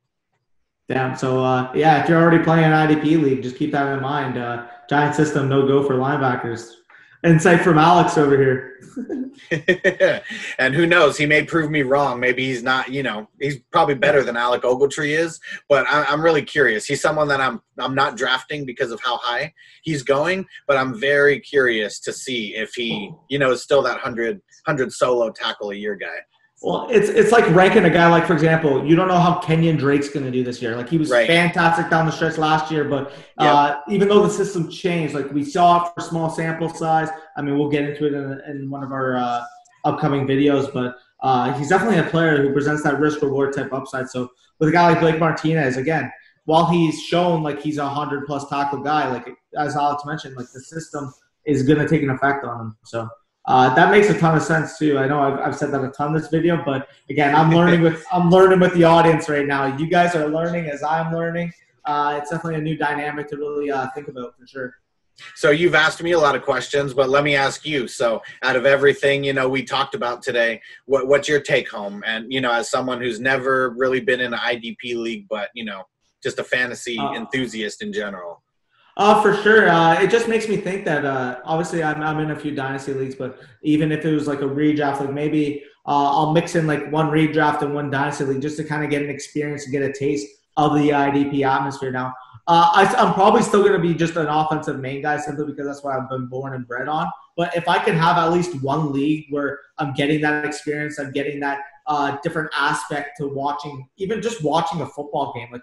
Damn. 0.87 1.15
So 1.15 1.43
uh, 1.43 1.71
yeah, 1.73 2.03
if 2.03 2.09
you're 2.09 2.21
already 2.21 2.43
playing 2.43 2.65
an 2.65 2.71
IDP 2.71 3.21
league, 3.21 3.43
just 3.43 3.55
keep 3.55 3.71
that 3.71 3.93
in 3.93 4.01
mind. 4.01 4.37
Uh, 4.37 4.67
giant 4.89 5.15
system, 5.15 5.47
no 5.47 5.65
go 5.65 5.83
for 5.85 5.95
linebackers. 5.95 6.73
Insight 7.23 7.61
from 7.61 7.77
Alex 7.77 8.17
over 8.17 8.35
here. 8.35 8.71
and 10.59 10.73
who 10.73 10.85
knows? 10.85 11.17
He 11.17 11.25
may 11.25 11.43
prove 11.43 11.69
me 11.69 11.83
wrong. 11.83 12.19
Maybe 12.19 12.45
he's 12.45 12.63
not. 12.63 12.89
You 12.91 13.03
know, 13.03 13.29
he's 13.39 13.59
probably 13.71 13.95
better 13.95 14.23
than 14.23 14.37
Alec 14.37 14.63
Ogletree 14.63 15.17
is. 15.17 15.39
But 15.69 15.87
I, 15.87 16.03
I'm 16.05 16.21
really 16.21 16.43
curious. 16.43 16.85
He's 16.85 17.01
someone 17.01 17.27
that 17.27 17.39
I'm 17.39 17.61
I'm 17.77 17.95
not 17.95 18.17
drafting 18.17 18.65
because 18.65 18.91
of 18.91 18.99
how 19.03 19.17
high 19.17 19.53
he's 19.83 20.03
going. 20.03 20.45
But 20.67 20.77
I'm 20.77 20.99
very 20.99 21.39
curious 21.39 21.99
to 22.01 22.13
see 22.13 22.55
if 22.55 22.73
he, 22.73 23.11
you 23.29 23.39
know, 23.39 23.51
is 23.51 23.61
still 23.61 23.81
that 23.83 23.93
100, 23.93 24.35
100 24.65 24.91
solo 24.91 25.31
tackle 25.31 25.71
a 25.71 25.75
year 25.75 25.95
guy. 25.95 26.17
Well, 26.63 26.87
it's 26.91 27.09
it's 27.09 27.31
like 27.31 27.49
ranking 27.55 27.85
a 27.85 27.89
guy 27.89 28.07
like, 28.07 28.27
for 28.27 28.33
example, 28.33 28.85
you 28.85 28.95
don't 28.95 29.07
know 29.07 29.17
how 29.19 29.39
Kenyon 29.39 29.77
Drake's 29.77 30.09
going 30.09 30.25
to 30.25 30.31
do 30.31 30.43
this 30.43 30.61
year. 30.61 30.75
Like 30.75 30.89
he 30.89 30.99
was 30.99 31.09
Right. 31.09 31.25
fantastic 31.25 31.89
down 31.89 32.05
the 32.05 32.11
stretch 32.11 32.37
last 32.37 32.71
year, 32.71 32.83
but 32.83 33.13
uh, 33.39 33.77
even 33.89 34.07
though 34.07 34.21
the 34.21 34.29
system 34.29 34.69
changed, 34.69 35.15
like 35.15 35.31
we 35.31 35.43
saw 35.43 35.83
it 35.87 35.91
for 35.95 36.01
small 36.01 36.29
sample 36.29 36.69
size. 36.69 37.09
I 37.35 37.41
mean, 37.41 37.57
we'll 37.57 37.69
get 37.69 37.85
into 37.89 38.05
it 38.05 38.13
in, 38.13 38.41
in 38.47 38.69
one 38.69 38.83
of 38.83 38.91
our 38.91 39.15
uh, 39.17 39.43
upcoming 39.85 40.27
videos, 40.27 40.71
but 40.71 40.97
uh, 41.23 41.51
he's 41.57 41.69
definitely 41.69 41.97
a 41.97 42.03
player 42.03 42.37
who 42.43 42.53
presents 42.53 42.83
that 42.83 42.99
risk 42.99 43.23
reward 43.23 43.55
type 43.55 43.73
upside. 43.73 44.07
So 44.09 44.29
with 44.59 44.69
a 44.69 44.71
guy 44.71 44.89
like 44.89 44.99
Blake 44.99 45.17
Martinez, 45.19 45.77
again, 45.77 46.11
while 46.45 46.67
he's 46.67 47.01
shown 47.01 47.41
like 47.41 47.59
he's 47.59 47.79
a 47.79 47.89
hundred 47.89 48.27
plus 48.27 48.47
tackle 48.49 48.83
guy, 48.83 49.09
like 49.11 49.27
as 49.57 49.75
Alex 49.75 50.03
mentioned, 50.05 50.35
like 50.35 50.51
the 50.53 50.59
system 50.61 51.11
is 51.45 51.63
going 51.63 51.79
to 51.79 51.87
take 51.87 52.03
an 52.03 52.11
effect 52.11 52.45
on 52.45 52.59
him. 52.61 52.77
So. 52.85 53.09
Uh, 53.45 53.73
that 53.73 53.89
makes 53.89 54.07
a 54.09 54.17
ton 54.17 54.37
of 54.37 54.43
sense 54.43 54.77
too. 54.77 54.99
I 54.99 55.07
know 55.07 55.19
I've, 55.19 55.39
I've 55.39 55.55
said 55.55 55.71
that 55.71 55.83
a 55.83 55.89
ton 55.89 56.13
this 56.13 56.27
video, 56.27 56.63
but 56.63 56.87
again, 57.09 57.33
I'm 57.33 57.51
learning 57.51 57.81
with 57.81 58.05
I'm 58.11 58.29
learning 58.29 58.59
with 58.59 58.73
the 58.75 58.83
audience 58.83 59.29
right 59.29 59.47
now. 59.47 59.75
You 59.77 59.87
guys 59.87 60.15
are 60.15 60.27
learning 60.27 60.67
as 60.67 60.83
I'm 60.83 61.11
learning. 61.13 61.51
Uh, 61.85 62.19
it's 62.21 62.29
definitely 62.29 62.59
a 62.59 62.63
new 62.63 62.77
dynamic 62.77 63.27
to 63.29 63.37
really 63.37 63.71
uh, 63.71 63.87
think 63.95 64.07
about 64.07 64.37
for 64.37 64.45
sure. 64.45 64.75
So 65.35 65.51
you've 65.51 65.75
asked 65.75 66.01
me 66.01 66.11
a 66.11 66.19
lot 66.19 66.35
of 66.35 66.41
questions, 66.43 66.93
but 66.93 67.09
let 67.09 67.23
me 67.23 67.35
ask 67.35 67.65
you. 67.65 67.87
So 67.87 68.21
out 68.43 68.55
of 68.55 68.65
everything, 68.65 69.23
you 69.23 69.33
know, 69.33 69.49
we 69.49 69.63
talked 69.63 69.95
about 69.95 70.21
today, 70.21 70.61
what, 70.85 71.07
what's 71.07 71.27
your 71.27 71.41
take 71.41 71.69
home? 71.69 72.03
And, 72.05 72.31
you 72.31 72.41
know, 72.41 72.51
as 72.51 72.69
someone 72.69 73.01
who's 73.01 73.19
never 73.19 73.71
really 73.71 73.99
been 73.99 74.19
in 74.19 74.33
an 74.33 74.39
IDP 74.39 74.95
league, 74.95 75.27
but, 75.29 75.49
you 75.53 75.65
know, 75.65 75.83
just 76.23 76.39
a 76.39 76.43
fantasy 76.43 76.97
Uh, 76.97 77.13
enthusiast 77.13 77.81
in 77.81 77.91
general. 77.93 78.41
Uh, 78.97 79.21
for 79.21 79.35
sure. 79.41 79.69
Uh, 79.69 80.01
it 80.01 80.09
just 80.09 80.27
makes 80.27 80.47
me 80.47 80.57
think 80.57 80.85
that 80.85 81.05
uh, 81.05 81.39
obviously 81.45 81.81
I'm, 81.81 82.01
I'm 82.01 82.19
in 82.19 82.31
a 82.31 82.35
few 82.35 82.53
dynasty 82.53 82.93
leagues, 82.93 83.15
but 83.15 83.39
even 83.63 83.91
if 83.91 84.05
it 84.05 84.13
was 84.13 84.27
like 84.27 84.41
a 84.41 84.45
redraft, 84.45 84.99
like 84.99 85.11
maybe 85.11 85.63
uh, 85.85 86.11
I'll 86.11 86.33
mix 86.33 86.55
in 86.55 86.67
like 86.67 86.91
one 86.91 87.07
redraft 87.07 87.61
and 87.61 87.73
one 87.73 87.89
dynasty 87.89 88.25
league 88.25 88.41
just 88.41 88.57
to 88.57 88.63
kind 88.63 88.83
of 88.83 88.89
get 88.89 89.01
an 89.01 89.09
experience 89.09 89.63
and 89.63 89.71
get 89.71 89.81
a 89.81 89.93
taste 89.93 90.27
of 90.57 90.75
the 90.75 90.89
IDP 90.89 91.45
atmosphere. 91.47 91.91
Now, 91.91 92.13
uh, 92.47 92.69
I, 92.73 92.93
I'm 92.97 93.13
probably 93.13 93.43
still 93.43 93.61
going 93.61 93.73
to 93.73 93.79
be 93.79 93.93
just 93.93 94.15
an 94.17 94.27
offensive 94.27 94.79
main 94.79 95.01
guy 95.01 95.17
simply 95.17 95.45
because 95.45 95.65
that's 95.65 95.83
what 95.83 95.95
I've 95.95 96.09
been 96.09 96.27
born 96.27 96.53
and 96.53 96.67
bred 96.67 96.87
on. 96.87 97.09
But 97.37 97.55
if 97.55 97.67
I 97.69 97.79
can 97.79 97.95
have 97.95 98.17
at 98.17 98.31
least 98.33 98.61
one 98.61 98.91
league 98.91 99.27
where 99.29 99.59
I'm 99.77 99.93
getting 99.93 100.21
that 100.21 100.45
experience, 100.45 100.99
I'm 100.99 101.11
getting 101.11 101.39
that 101.39 101.59
uh, 101.87 102.17
different 102.23 102.51
aspect 102.55 103.17
to 103.17 103.27
watching, 103.27 103.87
even 103.97 104.21
just 104.21 104.43
watching 104.43 104.81
a 104.81 104.85
football 104.85 105.33
game. 105.33 105.49
Like, 105.51 105.61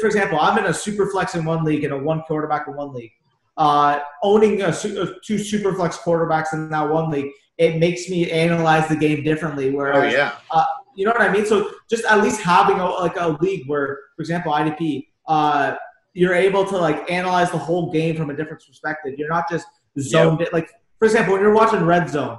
for 0.00 0.06
example, 0.06 0.38
I'm 0.40 0.58
in 0.58 0.66
a 0.66 0.74
super 0.74 1.06
flex 1.10 1.34
in 1.34 1.44
one 1.44 1.64
league 1.64 1.84
and 1.84 1.92
a 1.92 1.98
one 1.98 2.22
quarterback 2.22 2.66
in 2.68 2.74
one 2.76 2.92
league. 2.92 3.12
uh, 3.56 4.00
owning 4.22 4.60
a, 4.62 4.68
uh, 4.68 5.06
two 5.24 5.38
super 5.38 5.74
flex 5.74 5.96
quarterbacks 5.96 6.52
in 6.52 6.68
that 6.70 6.88
one 6.88 7.10
league, 7.10 7.30
it 7.58 7.78
makes 7.78 8.08
me 8.08 8.30
analyze 8.30 8.88
the 8.88 8.96
game 8.96 9.24
differently. 9.24 9.70
Oh 9.70 9.76
Whereas, 9.76 10.12
yeah. 10.12 10.32
you 10.94 11.04
know 11.06 11.12
what 11.12 11.22
I 11.22 11.32
mean? 11.32 11.46
So 11.46 11.70
just 11.88 12.04
at 12.04 12.22
least 12.22 12.40
having 12.42 12.78
a, 12.78 12.86
like 12.86 13.16
a 13.16 13.36
league 13.40 13.66
where, 13.66 13.98
for 14.14 14.22
example, 14.22 14.52
IDP, 14.52 15.08
uh, 15.26 15.76
you're 16.12 16.34
able 16.34 16.64
to 16.66 16.76
like 16.76 17.10
analyze 17.10 17.50
the 17.50 17.58
whole 17.58 17.90
game 17.92 18.16
from 18.16 18.30
a 18.30 18.36
different 18.36 18.62
perspective. 18.66 19.14
You're 19.18 19.28
not 19.28 19.48
just 19.50 19.66
zoned 19.98 20.40
in. 20.40 20.48
Like 20.52 20.70
for 20.98 21.06
example, 21.06 21.34
when 21.34 21.42
you're 21.42 21.54
watching 21.54 21.84
Red 21.84 22.08
Zone, 22.08 22.38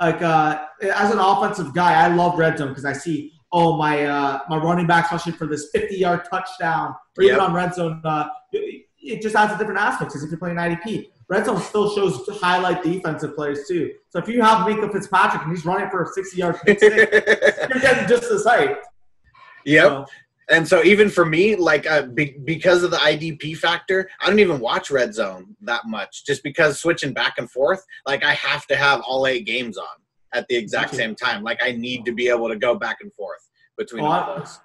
like 0.00 0.22
uh, 0.22 0.64
as 0.82 1.10
an 1.12 1.18
offensive 1.18 1.74
guy, 1.74 2.04
I 2.04 2.08
love 2.08 2.38
Red 2.38 2.58
Zone 2.58 2.68
because 2.68 2.84
I 2.84 2.92
see 2.92 3.32
oh 3.52 3.76
my 3.76 4.04
uh, 4.04 4.40
my 4.48 4.56
running 4.56 4.86
backs 4.86 5.10
rushing 5.12 5.32
for 5.32 5.46
this 5.46 5.70
50 5.72 5.96
yard 5.96 6.22
touchdown, 6.30 6.94
or 7.18 7.24
even 7.24 7.36
Yep. 7.36 7.48
on 7.48 7.54
Red 7.54 7.74
Zone. 7.74 8.00
Uh, 8.04 8.28
it 8.52 9.22
just 9.22 9.34
adds 9.34 9.52
a 9.54 9.58
different 9.58 9.80
aspect 9.80 10.10
because 10.10 10.22
if 10.22 10.30
you're 10.30 10.38
playing 10.38 10.56
IDP, 10.56 11.08
Red 11.28 11.46
Zone 11.46 11.60
still 11.60 11.94
shows 11.94 12.20
highlight 12.40 12.82
defensive 12.82 13.34
players 13.34 13.66
too. 13.66 13.92
So 14.10 14.18
if 14.18 14.28
you 14.28 14.42
have 14.42 14.66
Minkah 14.66 14.92
Fitzpatrick 14.92 15.42
and 15.42 15.50
he's 15.50 15.64
running 15.64 15.88
for 15.90 16.02
a 16.02 16.06
60 16.06 16.36
yard 16.36 16.56
pick 16.64 16.80
you're 16.82 17.80
getting 17.80 18.08
just 18.08 18.30
as 18.30 18.44
hyped. 18.44 18.76
yep. 19.64 19.88
So, 19.88 20.06
And 20.50 20.66
so 20.68 20.82
even 20.84 21.08
for 21.08 21.24
me, 21.24 21.56
like 21.56 21.86
uh, 21.90 22.02
be- 22.02 22.36
because 22.44 22.82
of 22.82 22.90
the 22.90 22.98
IDP 22.98 23.56
factor, 23.56 24.10
I 24.20 24.28
don't 24.28 24.40
even 24.40 24.60
watch 24.60 24.90
Red 24.90 25.14
Zone 25.14 25.56
that 25.62 25.86
much, 25.86 26.26
just 26.26 26.42
because 26.42 26.78
switching 26.80 27.12
back 27.14 27.34
and 27.38 27.50
forth, 27.50 27.84
like 28.06 28.22
I 28.22 28.34
have 28.34 28.66
to 28.66 28.76
have 28.76 29.00
all 29.06 29.26
eight 29.26 29.46
games 29.46 29.78
on 29.78 29.86
at 30.32 30.46
the 30.48 30.56
exact 30.56 30.94
same 30.94 31.14
time. 31.14 31.42
Like 31.42 31.60
I 31.62 31.72
need 31.72 32.04
to 32.04 32.12
be 32.12 32.28
able 32.28 32.48
to 32.48 32.56
go 32.56 32.74
back 32.74 32.98
and 33.02 33.12
forth 33.14 33.48
between 33.76 34.04
Oh, 34.04 34.08
all 34.08 34.38
those. 34.38 34.58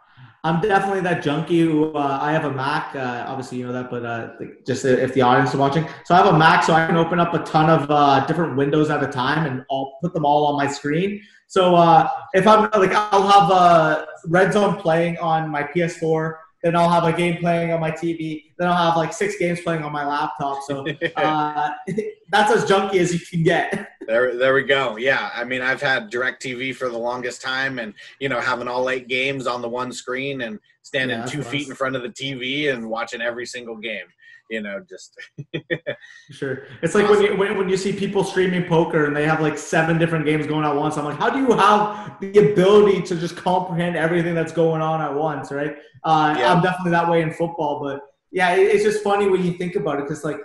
I'm 0.43 0.61
definitely 0.61 1.01
that 1.01 1.24
junkie 1.24 1.61
who 1.61 1.91
uh, 1.93 2.20
I 2.22 2.32
have 2.32 2.45
a 2.45 2.51
Mac. 2.51 2.95
Uh, 2.95 3.26
obviously, 3.28 3.57
you 3.57 3.66
know 3.66 3.74
that, 3.74 3.89
but 3.89 4.05
uh, 4.05 4.30
just 4.66 4.86
if 4.86 5.13
the 5.16 5.22
audience 5.24 5.49
is 5.49 5.55
watching, 5.55 5.88
so 6.05 6.13
I 6.13 6.18
have 6.18 6.28
a 6.28 6.38
Mac, 6.38 6.63
so 6.63 6.74
I 6.74 6.86
can 6.86 6.97
open 6.97 7.20
up 7.20 7.34
a 7.34 7.39
ton 7.39 7.68
of 7.68 7.89
uh, 7.89 8.24
different 8.28 8.55
windows 8.55 8.91
at 8.91 9.03
a 9.03 9.07
time 9.07 9.47
and 9.47 9.66
I'll 9.72 9.97
put 10.03 10.13
them 10.13 10.24
all 10.24 10.45
on 10.45 10.55
my 10.55 10.72
screen. 10.72 11.20
So 11.47 11.76
uh, 11.76 12.07
if 12.34 12.45
I'm 12.47 12.70
like, 12.80 12.91
I'll 12.93 13.28
have 13.28 13.51
uh, 13.51 14.05
Red 14.28 14.53
Zone 14.53 14.76
playing 14.78 15.18
on 15.18 15.49
my 15.49 15.63
PS4, 15.63 16.34
then 16.66 16.76
I'll 16.76 16.89
have 16.89 17.03
a 17.03 17.16
game 17.16 17.38
playing 17.38 17.72
on 17.72 17.80
my 17.80 17.91
TV, 17.91 18.45
then 18.57 18.68
I'll 18.68 18.89
have 18.89 18.97
like 18.97 19.13
six 19.13 19.38
games 19.38 19.61
playing 19.61 19.84
on 19.84 19.91
my 19.91 20.03
laptop. 20.03 20.63
So 20.63 20.84
uh, 21.16 21.70
that's 22.32 22.51
as 22.51 22.66
junky 22.66 22.95
as 22.95 23.13
you 23.13 23.20
can 23.20 23.43
get. 23.43 23.91
There, 24.07 24.38
there 24.38 24.53
we 24.53 24.61
go. 24.61 24.97
Yeah, 24.97 25.32
I 25.34 25.43
mean, 25.45 25.63
I've 25.63 25.82
had 25.82 26.11
Directv 26.11 26.76
for 26.76 26.89
the 26.89 26.97
longest 26.97 27.41
time, 27.41 27.80
and 27.80 27.91
you 28.20 28.30
know, 28.30 28.39
having 28.39 28.68
all 28.68 28.88
eight 28.91 29.07
games 29.07 29.47
on 29.47 29.63
the 29.63 29.68
one 29.68 29.91
screen 29.91 30.41
and 30.41 30.59
standing 30.84 31.18
Yeah, 31.18 31.26
two 31.26 31.39
nice. 31.39 31.47
feet 31.47 31.68
in 31.70 31.74
front 31.74 31.95
of 31.95 32.03
the 32.03 32.09
TV 32.09 32.72
and 32.72 32.88
watching 32.88 33.20
every 33.20 33.47
single 33.47 33.78
game. 33.78 34.05
You 34.50 34.62
know, 34.62 34.84
just 34.88 35.18
Sure. 36.32 36.64
It's 36.82 36.93
like 36.96 37.10
when 37.10 37.22
you 37.22 37.36
when, 37.36 37.58
when 37.58 37.70
you 37.70 37.78
see 37.78 37.93
people 37.93 38.24
streaming 38.24 38.66
poker 38.66 39.06
and 39.06 39.16
they 39.16 39.26
have 39.26 39.41
like 39.41 39.58
seven 39.58 39.98
different 39.98 40.26
games 40.26 40.46
going 40.48 40.66
at 40.66 40.76
once. 40.76 40.98
I'm 40.98 41.06
like, 41.06 41.18
how 41.18 41.30
do 41.30 41.39
you 41.39 41.52
have 41.54 42.20
the 42.20 42.52
ability 42.52 43.02
to 43.04 43.16
just 43.16 43.36
comprehend 43.36 43.96
everything 43.96 44.36
that's 44.36 44.52
going 44.52 44.82
on 44.82 45.02
at 45.02 45.14
once, 45.14 45.52
right? 45.52 45.78
Uh, 46.04 46.36
Yeah. 46.38 46.54
I'm 46.54 46.62
definitely 46.62 46.91
that 46.91 47.10
way 47.10 47.22
in 47.22 47.32
football, 47.34 47.80
but 47.84 48.02
yeah, 48.32 48.56
it, 48.56 48.62
it's 48.76 48.84
just 48.84 49.04
funny 49.04 49.28
when 49.28 49.43
you 49.43 49.54
think 49.54 49.76
about 49.76 50.00
it 50.00 50.04
because 50.04 50.24
like 50.24 50.38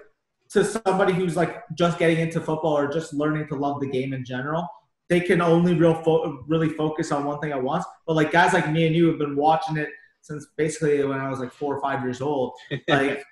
to 0.51 0.65
somebody 0.65 1.13
who's 1.13 1.37
like 1.37 1.63
just 1.75 1.99
getting 1.99 2.19
into 2.19 2.41
football 2.41 2.77
or 2.77 2.89
just 2.93 3.13
learning 3.15 3.47
to 3.49 3.55
love 3.55 3.81
the 3.81 3.87
game 3.87 4.13
in 4.13 4.25
general, 4.25 4.67
they 5.09 5.21
can 5.21 5.41
only 5.41 5.75
real 5.75 5.95
fo- 6.03 6.43
really 6.49 6.71
focus 6.71 7.13
on 7.13 7.25
one 7.25 7.39
thing 7.41 7.53
at 7.53 7.63
once. 7.63 7.85
But 8.07 8.17
like 8.17 8.33
guys 8.33 8.53
like 8.55 8.71
me 8.71 8.87
and 8.87 8.95
you 8.97 9.07
have 9.09 9.19
been 9.19 9.37
watching 9.37 9.77
it 9.77 9.89
since 10.31 10.47
basically 10.57 11.05
when 11.05 11.18
I 11.18 11.28
was 11.28 11.41
like 11.41 11.53
four 11.53 11.76
or 11.76 11.81
five 11.81 12.03
years 12.03 12.20
old. 12.20 12.53
Like 12.89 13.24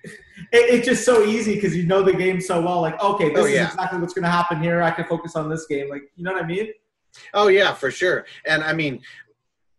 it, 0.53 0.65
it's 0.75 0.87
just 0.87 1.05
so 1.05 1.25
easy 1.25 1.55
because 1.55 1.77
you 1.77 1.85
know 1.85 2.03
the 2.03 2.13
game 2.13 2.41
so 2.41 2.61
well. 2.61 2.81
Like, 2.81 3.01
okay, 3.03 3.29
this 3.31 3.45
Oh, 3.45 3.47
is 3.47 3.55
exactly 3.55 4.01
what's 4.01 4.15
going 4.15 4.25
to 4.25 4.31
happen 4.31 4.63
here. 4.63 4.83
I 4.83 4.91
can 4.91 5.05
focus 5.05 5.37
on 5.37 5.49
this 5.49 5.67
game. 5.67 5.89
Like, 5.89 6.03
you 6.17 6.25
know 6.25 6.33
what 6.33 6.43
I 6.43 6.47
mean? 6.47 6.69
Oh 7.35 7.49
yeah, 7.49 7.73
for 7.75 7.91
sure. 7.91 8.27
And 8.47 8.63
I 8.63 8.73
mean, 8.73 9.01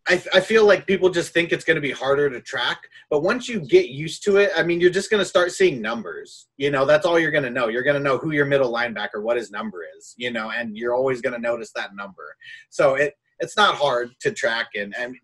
I, 0.07 0.21
I 0.33 0.39
feel 0.39 0.65
like 0.65 0.87
people 0.87 1.09
just 1.09 1.33
think 1.33 1.51
it's 1.51 1.63
going 1.63 1.75
to 1.75 1.81
be 1.81 1.91
harder 1.91 2.29
to 2.29 2.41
track, 2.41 2.79
but 3.09 3.21
once 3.21 3.47
you 3.47 3.59
get 3.59 3.89
used 3.89 4.23
to 4.23 4.37
it, 4.37 4.51
I 4.55 4.63
mean, 4.63 4.81
you're 4.81 4.89
just 4.89 5.11
going 5.11 5.21
to 5.21 5.29
start 5.29 5.51
seeing 5.51 5.81
numbers. 5.81 6.47
You 6.57 6.71
know, 6.71 6.85
that's 6.85 7.05
all 7.05 7.19
you're 7.19 7.31
going 7.31 7.43
to 7.43 7.49
know. 7.49 7.67
You're 7.67 7.83
going 7.83 7.97
to 7.97 8.01
know 8.01 8.17
who 8.17 8.31
your 8.31 8.45
middle 8.45 8.71
linebacker, 8.73 9.21
what 9.21 9.37
his 9.37 9.51
number 9.51 9.85
is. 9.97 10.15
You 10.17 10.31
know, 10.31 10.51
and 10.51 10.77
you're 10.77 10.95
always 10.95 11.21
going 11.21 11.35
to 11.35 11.41
notice 11.41 11.71
that 11.73 11.95
number. 11.95 12.35
So 12.69 12.95
it 12.95 13.13
it's 13.39 13.55
not 13.55 13.75
hard 13.75 14.11
to 14.21 14.31
track. 14.31 14.69
And 14.75 14.95
and 14.97 15.15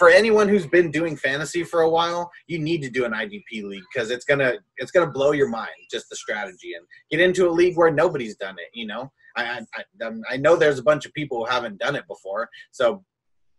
for 0.00 0.08
anyone 0.08 0.48
who's 0.48 0.66
been 0.66 0.90
doing 0.90 1.14
fantasy 1.14 1.62
for 1.62 1.82
a 1.82 1.90
while, 1.90 2.30
you 2.46 2.58
need 2.58 2.80
to 2.80 2.88
do 2.88 3.04
an 3.04 3.12
IDP 3.12 3.64
league 3.64 3.84
because 3.92 4.10
it's 4.10 4.24
gonna 4.24 4.54
it's 4.78 4.90
gonna 4.90 5.10
blow 5.10 5.32
your 5.32 5.50
mind 5.50 5.68
just 5.90 6.08
the 6.08 6.16
strategy 6.16 6.72
and 6.72 6.86
get 7.10 7.20
into 7.20 7.46
a 7.46 7.52
league 7.52 7.76
where 7.76 7.90
nobody's 7.90 8.34
done 8.36 8.56
it. 8.58 8.70
You 8.72 8.86
know, 8.86 9.12
I 9.36 9.42
I, 9.44 9.60
I, 9.74 10.06
um, 10.06 10.22
I 10.30 10.38
know 10.38 10.56
there's 10.56 10.78
a 10.78 10.82
bunch 10.82 11.04
of 11.04 11.12
people 11.12 11.44
who 11.44 11.52
haven't 11.52 11.78
done 11.80 11.96
it 11.96 12.08
before, 12.08 12.48
so 12.70 13.04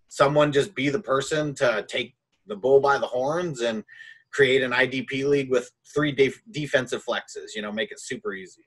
someone 0.08 0.52
just 0.52 0.74
be 0.74 0.89
the 0.89 1.00
person 1.00 1.54
to 1.56 1.86
take 1.88 2.16
the 2.48 2.56
bull 2.56 2.80
by 2.80 2.98
the 2.98 3.06
horns 3.06 3.62
and 3.62 3.84
create 4.34 4.64
an 4.64 4.72
IDP 4.72 5.26
league 5.26 5.52
with 5.52 5.70
three 5.94 6.12
def- 6.12 6.42
defensive 6.50 7.04
flexes. 7.08 7.50
You 7.56 7.62
know, 7.62 7.72
make 7.72 7.92
it 7.92 8.00
super 8.00 8.34
easy. 8.34 8.66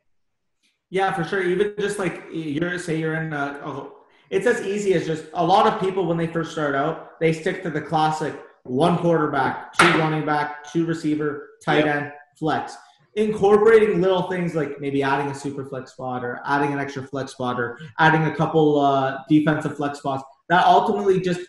Yeah, 0.90 1.12
for 1.12 1.24
sure. 1.24 1.42
Even 1.42 1.74
just 1.80 1.98
like 1.98 2.22
you're 2.30 2.78
say 2.78 3.00
you're 3.00 3.16
in 3.16 3.32
a 3.32 3.90
it's 4.30 4.46
as 4.46 4.62
easy 4.66 4.94
as 4.94 5.06
just 5.06 5.24
a 5.34 5.44
lot 5.44 5.66
of 5.66 5.80
people 5.80 6.06
when 6.06 6.16
they 6.16 6.26
first 6.26 6.52
start 6.52 6.74
out, 6.74 7.18
they 7.20 7.32
stick 7.32 7.62
to 7.62 7.70
the 7.70 7.80
classic 7.80 8.34
one 8.64 8.96
quarterback, 8.98 9.72
two 9.74 9.86
running 9.98 10.24
back, 10.24 10.70
two 10.72 10.86
receiver, 10.86 11.50
tight 11.64 11.84
Yep. 11.84 11.96
end, 11.96 12.12
flex. 12.38 12.76
Incorporating 13.16 14.00
little 14.00 14.22
things 14.22 14.54
like 14.54 14.80
maybe 14.80 15.02
adding 15.02 15.28
a 15.30 15.34
super 15.34 15.64
flex 15.64 15.92
spot 15.92 16.24
or 16.24 16.40
adding 16.46 16.72
an 16.72 16.80
extra 16.80 17.02
flex 17.06 17.32
spot 17.32 17.60
or 17.60 17.78
adding 17.98 18.24
a 18.24 18.34
couple 18.34 18.80
uh, 18.80 19.18
defensive 19.28 19.76
flex 19.76 19.98
spots 19.98 20.24
that 20.48 20.64
ultimately 20.66 21.20
just 21.20 21.40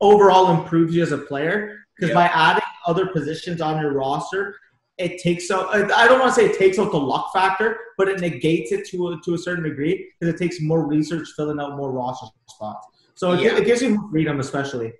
overall 0.00 0.50
improves 0.60 0.94
you 0.94 1.02
as 1.02 1.12
a 1.12 1.18
player 1.18 1.78
because 1.96 2.08
Yep. 2.10 2.14
by 2.16 2.26
adding 2.26 2.62
other 2.86 3.06
positions 3.06 3.60
on 3.60 3.80
your 3.80 3.92
roster, 3.92 4.56
it 5.00 5.18
takes 5.18 5.50
out. 5.50 5.74
I 5.74 6.06
don't 6.06 6.20
want 6.20 6.34
to 6.34 6.40
say 6.40 6.46
it 6.46 6.58
takes 6.58 6.78
out 6.78 6.92
the 6.92 6.98
luck 6.98 7.32
factor, 7.32 7.78
but 7.96 8.08
it 8.08 8.20
negates 8.20 8.70
it 8.72 8.86
to 8.88 9.08
a, 9.08 9.20
to 9.24 9.34
a 9.34 9.38
certain 9.38 9.64
degree 9.64 10.12
because 10.18 10.34
it 10.34 10.38
takes 10.38 10.60
more 10.60 10.86
research 10.86 11.28
filling 11.36 11.58
out 11.58 11.76
more 11.76 11.90
roster 11.90 12.26
spots. 12.48 12.86
So 13.14 13.32
it, 13.32 13.40
Yeah. 13.40 13.56
it 13.56 13.64
gives 13.64 13.82
you 13.82 13.90
more 13.90 14.10
freedom, 14.10 14.40
especially. 14.40 14.92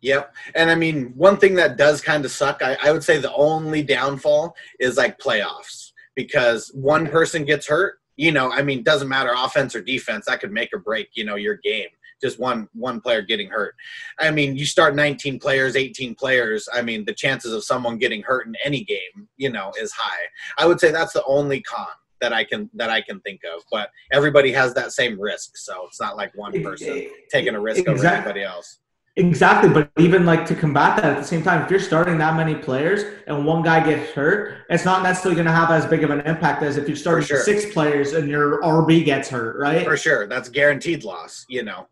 Yep. 0.00 0.34
And 0.54 0.70
I 0.70 0.74
mean, 0.74 1.12
one 1.16 1.36
thing 1.36 1.54
that 1.56 1.76
does 1.76 2.00
kind 2.00 2.24
of 2.24 2.30
suck, 2.30 2.62
I, 2.62 2.76
I 2.82 2.92
would 2.92 3.04
say 3.04 3.18
the 3.18 3.34
only 3.34 3.82
downfall 3.82 4.56
is 4.80 4.96
like 4.96 5.18
playoffs 5.18 5.92
because 6.14 6.70
one 6.74 7.06
person 7.08 7.44
gets 7.44 7.66
hurt. 7.66 7.98
You 8.16 8.30
know, 8.30 8.50
I 8.52 8.62
mean, 8.62 8.84
doesn't 8.84 9.08
matter 9.08 9.32
offense 9.36 9.74
or 9.74 9.80
defense, 9.82 10.26
that 10.26 10.40
could 10.40 10.52
make 10.52 10.72
or 10.72 10.78
break, 10.78 11.08
you 11.14 11.24
know, 11.24 11.34
your 11.34 11.56
game. 11.56 11.88
Just 12.24 12.38
one 12.38 12.68
one 12.72 13.02
player 13.02 13.20
getting 13.20 13.50
hurt. 13.50 13.74
I 14.18 14.30
mean, 14.30 14.56
you 14.56 14.64
start 14.64 14.94
19 14.94 15.38
players, 15.38 15.76
18 15.76 16.14
players. 16.14 16.66
I 16.72 16.80
mean, 16.80 17.04
the 17.04 17.12
chances 17.12 17.52
of 17.52 17.64
someone 17.64 17.98
getting 17.98 18.22
hurt 18.22 18.46
in 18.46 18.54
any 18.64 18.82
game, 18.82 19.28
you 19.36 19.50
know, 19.50 19.72
is 19.78 19.92
high. 19.92 20.24
I 20.56 20.64
would 20.64 20.80
say 20.80 20.90
that's 20.90 21.12
the 21.12 21.22
only 21.24 21.60
con 21.60 21.86
that 22.22 22.32
I 22.32 22.44
can 22.44 22.70
that 22.72 22.88
I 22.88 23.02
can 23.02 23.20
think 23.20 23.42
of. 23.44 23.62
But 23.70 23.90
everybody 24.10 24.52
has 24.52 24.72
that 24.72 24.92
same 24.92 25.20
risk, 25.20 25.58
so 25.58 25.84
it's 25.86 26.00
not 26.00 26.16
like 26.16 26.34
one 26.34 26.62
person 26.62 27.10
taking 27.30 27.54
a 27.54 27.60
risk 27.60 27.82
over 27.82 27.92
Exact- 27.92 28.20
everybody 28.20 28.42
else. 28.42 28.78
Exactly, 29.16 29.70
but 29.70 29.92
even 29.96 30.26
like 30.26 30.44
to 30.46 30.56
combat 30.56 30.96
that 30.96 31.04
at 31.04 31.18
the 31.18 31.24
same 31.24 31.40
time, 31.40 31.62
if 31.62 31.70
you're 31.70 31.78
starting 31.78 32.18
that 32.18 32.36
many 32.36 32.56
players 32.56 33.04
and 33.28 33.46
one 33.46 33.62
guy 33.62 33.78
gets 33.84 34.10
hurt, 34.10 34.64
it's 34.70 34.84
not 34.84 35.04
necessarily 35.04 35.36
going 35.36 35.46
to 35.46 35.52
have 35.52 35.70
as 35.70 35.86
big 35.86 36.02
of 36.02 36.10
an 36.10 36.20
impact 36.22 36.64
as 36.64 36.76
if 36.76 36.88
you're 36.88 36.96
starting 36.96 37.24
sure. 37.24 37.40
six 37.40 37.72
players 37.72 38.12
and 38.14 38.28
your 38.28 38.60
RB 38.62 39.04
gets 39.04 39.28
hurt, 39.28 39.56
right? 39.56 39.84
For 39.84 39.96
sure, 39.96 40.26
that's 40.26 40.48
guaranteed 40.48 41.04
loss. 41.04 41.46
You 41.48 41.62
know. 41.62 41.86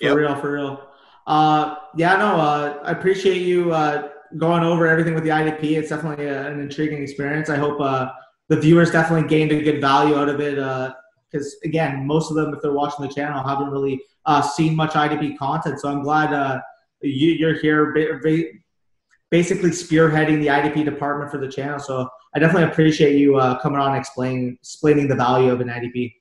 For 0.00 0.06
Yep. 0.06 0.16
real, 0.16 0.36
for 0.36 0.52
real. 0.52 0.80
Uh, 1.26 1.76
yeah, 1.96 2.16
no, 2.16 2.36
uh, 2.36 2.78
I 2.84 2.92
appreciate 2.92 3.42
you 3.42 3.72
uh, 3.72 4.08
going 4.36 4.62
over 4.62 4.86
everything 4.86 5.14
with 5.14 5.24
the 5.24 5.30
IDP. 5.30 5.76
It's 5.76 5.88
definitely 5.90 6.26
a, 6.26 6.46
an 6.50 6.60
intriguing 6.60 7.02
experience. 7.02 7.50
I 7.50 7.56
hope 7.56 7.80
uh, 7.80 8.10
the 8.48 8.56
viewers 8.56 8.90
definitely 8.90 9.28
gained 9.28 9.52
a 9.52 9.60
good 9.62 9.80
value 9.80 10.16
out 10.16 10.28
of 10.28 10.40
it. 10.40 10.54
Because 11.30 11.56
again, 11.64 12.06
most 12.06 12.30
of 12.30 12.36
them, 12.36 12.54
if 12.54 12.62
they're 12.62 12.72
watching 12.72 13.06
the 13.06 13.12
channel, 13.12 13.42
haven't 13.42 13.70
really 13.70 14.00
uh, 14.24 14.40
seen 14.40 14.74
much 14.74 14.92
IDP 14.92 15.36
content. 15.36 15.80
So 15.80 15.90
I'm 15.90 16.02
glad 16.02 16.32
uh, 16.32 16.60
you, 17.02 17.32
you're 17.32 17.58
here, 17.58 17.92
ba- 17.92 18.18
ba- 18.22 18.44
basically 19.30 19.70
spearheading 19.70 20.40
the 20.40 20.46
IDP 20.46 20.84
department 20.84 21.30
for 21.30 21.38
the 21.38 21.48
channel. 21.48 21.78
So 21.78 22.08
I 22.34 22.38
definitely 22.38 22.70
appreciate 22.70 23.16
you 23.16 23.36
uh, 23.36 23.58
coming 23.60 23.80
on 23.80 23.88
and 23.90 23.98
explaining 23.98 24.56
explaining 24.60 25.08
the 25.08 25.16
value 25.16 25.50
of 25.52 25.60
an 25.60 25.68
IDP. 25.68 26.14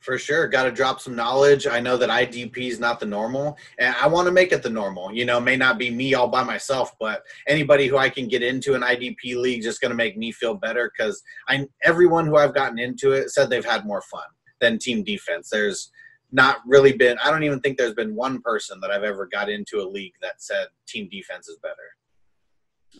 For 0.00 0.16
sure, 0.16 0.48
got 0.48 0.64
to 0.64 0.72
drop 0.72 1.00
some 1.00 1.14
knowledge. 1.14 1.66
I 1.66 1.78
know 1.78 1.98
that 1.98 2.08
IDP 2.08 2.56
is 2.56 2.80
not 2.80 3.00
the 3.00 3.06
normal, 3.06 3.58
and 3.78 3.94
I 4.00 4.06
want 4.06 4.26
to 4.26 4.32
make 4.32 4.50
it 4.50 4.62
the 4.62 4.70
normal. 4.70 5.12
You 5.12 5.26
know, 5.26 5.38
may 5.38 5.56
not 5.56 5.78
be 5.78 5.90
me 5.90 6.14
all 6.14 6.28
by 6.28 6.42
myself, 6.42 6.94
but 6.98 7.22
anybody 7.46 7.86
who 7.86 7.98
I 7.98 8.08
can 8.08 8.26
get 8.26 8.42
into 8.42 8.74
an 8.74 8.80
IDP 8.80 9.36
league 9.36 9.62
just 9.62 9.82
going 9.82 9.90
to 9.90 9.96
make 9.96 10.16
me 10.16 10.32
feel 10.32 10.54
better 10.54 10.90
because 10.90 11.22
I 11.48 11.66
everyone 11.82 12.26
who 12.26 12.36
I've 12.36 12.54
gotten 12.54 12.78
into 12.78 13.12
it 13.12 13.30
said 13.30 13.50
they've 13.50 13.64
had 13.64 13.84
more 13.84 14.00
fun 14.00 14.24
than 14.60 14.78
team 14.78 15.04
defense. 15.04 15.50
There's 15.50 15.90
not 16.32 16.58
really 16.66 16.92
been. 16.92 17.18
I 17.22 17.30
don't 17.30 17.42
even 17.42 17.60
think 17.60 17.76
there's 17.76 17.94
been 17.94 18.14
one 18.14 18.40
person 18.40 18.80
that 18.80 18.90
I've 18.90 19.04
ever 19.04 19.26
got 19.26 19.50
into 19.50 19.80
a 19.80 19.88
league 19.88 20.14
that 20.22 20.42
said 20.42 20.68
team 20.86 21.08
defense 21.10 21.48
is 21.48 21.58
better. 21.58 21.76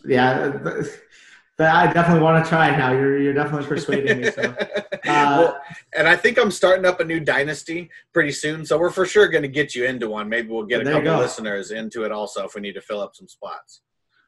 yeah, 0.05 0.83
But 1.61 1.75
I 1.75 1.93
definitely 1.93 2.23
want 2.23 2.43
to 2.43 2.49
try 2.49 2.75
now. 2.75 2.91
You're 2.91 3.19
you're 3.19 3.35
definitely 3.35 3.67
persuading 3.67 4.21
me. 4.21 4.31
So. 4.31 4.55
Uh, 5.03 5.35
well, 5.39 5.61
and 5.97 6.07
I 6.07 6.15
think 6.15 6.37
I'm 6.37 6.51
starting 6.51 6.85
up 6.85 6.99
a 6.99 7.03
new 7.03 7.19
dynasty 7.19 7.89
pretty 8.13 8.31
soon, 8.31 8.63
so 8.63 8.77
we're 8.77 8.91
for 8.91 9.05
sure 9.05 9.27
going 9.27 9.41
to 9.41 9.49
get 9.49 9.73
you 9.73 9.85
into 9.85 10.07
one. 10.07 10.29
Maybe 10.29 10.49
we'll 10.49 10.63
get 10.63 10.85
a 10.85 10.91
couple 10.91 11.17
listeners 11.17 11.71
into 11.71 12.03
it 12.03 12.11
also 12.11 12.45
if 12.45 12.53
we 12.53 12.61
need 12.61 12.73
to 12.73 12.81
fill 12.81 13.01
up 13.01 13.15
some 13.15 13.27
spots. 13.27 13.81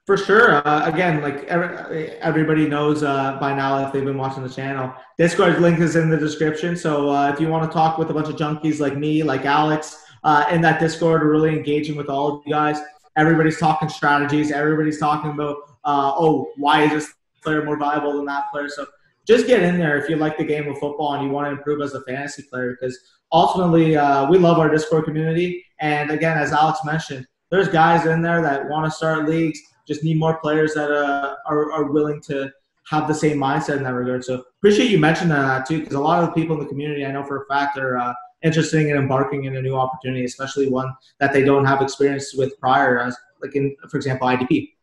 For 0.08 0.18
sure. 0.18 0.68
Uh, 0.68 0.90
again, 0.90 1.22
like 1.22 1.44
every, 1.44 2.10
everybody 2.14 2.68
knows 2.68 3.04
uh, 3.04 3.38
by 3.40 3.54
now 3.54 3.86
if 3.86 3.94
they've 3.94 4.04
been 4.04 4.18
watching 4.18 4.42
the 4.42 4.50
channel, 4.50 4.92
Discord 5.20 5.62
link 5.62 5.80
is 5.80 5.96
in 5.96 6.10
the 6.10 6.18
description. 6.18 6.76
So 6.76 7.12
uh, 7.12 7.30
if 7.32 7.40
you 7.40 7.48
want 7.50 7.72
to 7.72 7.74
talk 7.74 8.00
with 8.00 8.10
a 8.10 8.14
bunch 8.14 8.30
of 8.30 8.36
junkies 8.36 8.80
like 8.80 8.98
me, 8.98 9.22
like 9.22 9.46
Alex, 9.46 10.04
uh, 10.24 10.46
in 10.52 10.60
that 10.62 10.80
Discord, 10.80 11.22
we're 11.22 11.32
really 11.32 11.56
engaging 11.56 11.96
with 11.96 12.10
all 12.10 12.38
of 12.38 12.44
you 12.48 12.54
guys. 12.54 12.80
Everybody's 13.16 13.60
talking 13.60 13.90
strategies. 13.90 14.52
Everybody's 14.52 15.00
talking 15.00 15.32
about, 15.32 15.58
uh, 15.86 16.14
oh, 16.18 16.52
why 16.58 16.84
is 16.84 16.92
this 16.92 17.14
player 17.44 17.64
more 17.64 17.78
valuable 17.78 18.14
than 18.14 18.26
that 18.26 18.52
player? 18.52 18.70
So 18.70 18.86
just 19.26 19.48
get 19.48 19.64
in 19.64 19.78
there 19.78 19.98
if 19.98 20.10
you 20.10 20.16
like 20.18 20.38
the 20.38 20.44
game 20.44 20.68
of 20.68 20.78
football 20.80 21.14
and 21.14 21.24
you 21.24 21.30
want 21.30 21.48
to 21.48 21.52
improve 21.52 21.82
as 21.82 21.94
a 21.94 22.02
fantasy 22.02 22.44
player 22.44 22.78
because 22.80 22.98
ultimately 23.32 23.96
uh, 23.96 24.30
we 24.30 24.38
love 24.38 24.60
our 24.60 24.70
Discord 24.70 25.06
community. 25.06 25.66
And 25.80 26.12
again, 26.12 26.38
as 26.38 26.52
Alex 26.52 26.80
mentioned, 26.84 27.26
there's 27.50 27.68
guys 27.68 28.06
in 28.06 28.22
there 28.22 28.42
that 28.42 28.68
want 28.70 28.86
to 28.86 28.92
start 28.92 29.30
leagues 29.30 29.60
just 29.88 30.04
need 30.04 30.18
more 30.18 30.40
players 30.40 30.74
that 30.74 30.92
uh, 30.92 31.36
are, 31.46 31.72
are 31.72 31.92
willing 31.92 32.22
to 32.22 32.52
have 32.90 33.08
the 33.08 33.14
same 33.14 33.38
mindset 33.38 33.78
in 33.78 33.84
that 33.84 33.94
regard. 33.94 34.24
So 34.24 34.44
appreciate 34.60 34.90
you 34.90 35.00
mentioning 35.00 35.30
that 35.30 35.66
too, 35.66 35.80
because 35.80 35.96
a 35.96 36.00
lot 36.00 36.24
of 36.24 36.30
the 36.30 36.34
people 36.34 36.56
in 36.56 36.64
the 36.64 36.70
community 36.70 37.06
I 37.06 37.12
know 37.12 37.24
for 37.24 37.44
a 37.44 37.46
fact 37.48 37.78
are 37.78 37.98
uh, 37.98 38.14
interested 38.44 38.86
in 38.86 38.98
embarking 38.98 39.46
in 39.46 39.56
a 39.56 39.62
new 39.62 39.76
opportunity, 39.76 40.26
especially 40.26 40.70
one 40.70 40.94
that 41.20 41.34
they 41.34 41.44
don't 41.44 41.66
have 41.66 41.82
experience 41.82 42.34
with 42.34 42.58
prior, 42.60 43.00
as 43.00 43.16
like 43.42 43.56
in, 43.56 43.76
for 43.90 43.98
example, 43.98 44.28
IDP. 44.28 44.74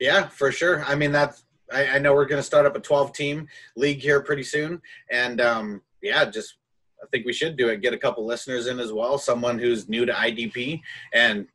Yeah, 0.00 0.28
for 0.28 0.52
sure. 0.52 0.84
I 0.84 0.94
mean, 0.94 1.12
that's 1.12 1.44
I, 1.72 1.86
I 1.86 1.98
know 1.98 2.14
we're 2.14 2.26
going 2.26 2.38
to 2.38 2.46
start 2.46 2.66
up 2.66 2.76
a 2.76 2.80
12 2.80 3.12
team 3.12 3.48
league 3.76 4.00
here 4.00 4.20
pretty 4.20 4.42
soon, 4.42 4.80
and 5.10 5.40
um, 5.40 5.82
yeah, 6.02 6.24
just 6.24 6.56
I 7.02 7.06
think 7.10 7.26
we 7.26 7.32
should 7.32 7.56
do 7.56 7.68
it. 7.68 7.80
Get 7.80 7.94
a 7.94 7.98
couple 7.98 8.24
listeners 8.26 8.66
in 8.66 8.78
as 8.78 8.92
well, 8.92 9.18
someone 9.18 9.58
who's 9.58 9.88
new 9.88 10.04
to 10.04 10.12
IDP, 10.12 10.80
and 11.14 11.46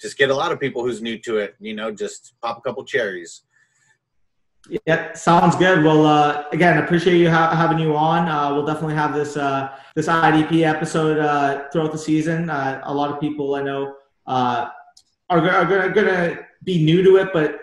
just 0.00 0.18
get 0.18 0.30
a 0.30 0.34
lot 0.34 0.52
of 0.52 0.60
people 0.60 0.82
who's 0.82 1.00
new 1.00 1.18
to 1.18 1.38
it. 1.38 1.54
You 1.60 1.74
know, 1.74 1.90
just 1.90 2.34
pop 2.42 2.58
a 2.58 2.60
couple 2.60 2.84
cherries. 2.84 3.42
Yeah, 4.86 5.12
sounds 5.14 5.56
good. 5.56 5.82
Well, 5.82 6.06
uh, 6.06 6.44
again, 6.52 6.78
appreciate 6.78 7.18
you 7.18 7.28
ha- 7.28 7.54
having 7.54 7.80
you 7.80 7.96
on. 7.96 8.28
Uh, 8.28 8.54
we'll 8.54 8.66
definitely 8.66 8.94
have 8.94 9.12
this 9.12 9.36
uh, 9.36 9.76
this 9.96 10.06
IDP 10.06 10.62
episode 10.62 11.18
uh, 11.18 11.68
throughout 11.70 11.92
the 11.92 11.98
season. 11.98 12.48
Uh, 12.48 12.80
a 12.84 12.94
lot 12.94 13.10
of 13.10 13.20
people 13.20 13.56
I 13.56 13.62
know 13.62 13.96
uh, 14.26 14.68
are, 15.30 15.50
are 15.50 15.90
going 15.90 16.06
to 16.06 16.46
be 16.62 16.84
new 16.84 17.02
to 17.02 17.16
it, 17.16 17.30
but 17.32 17.60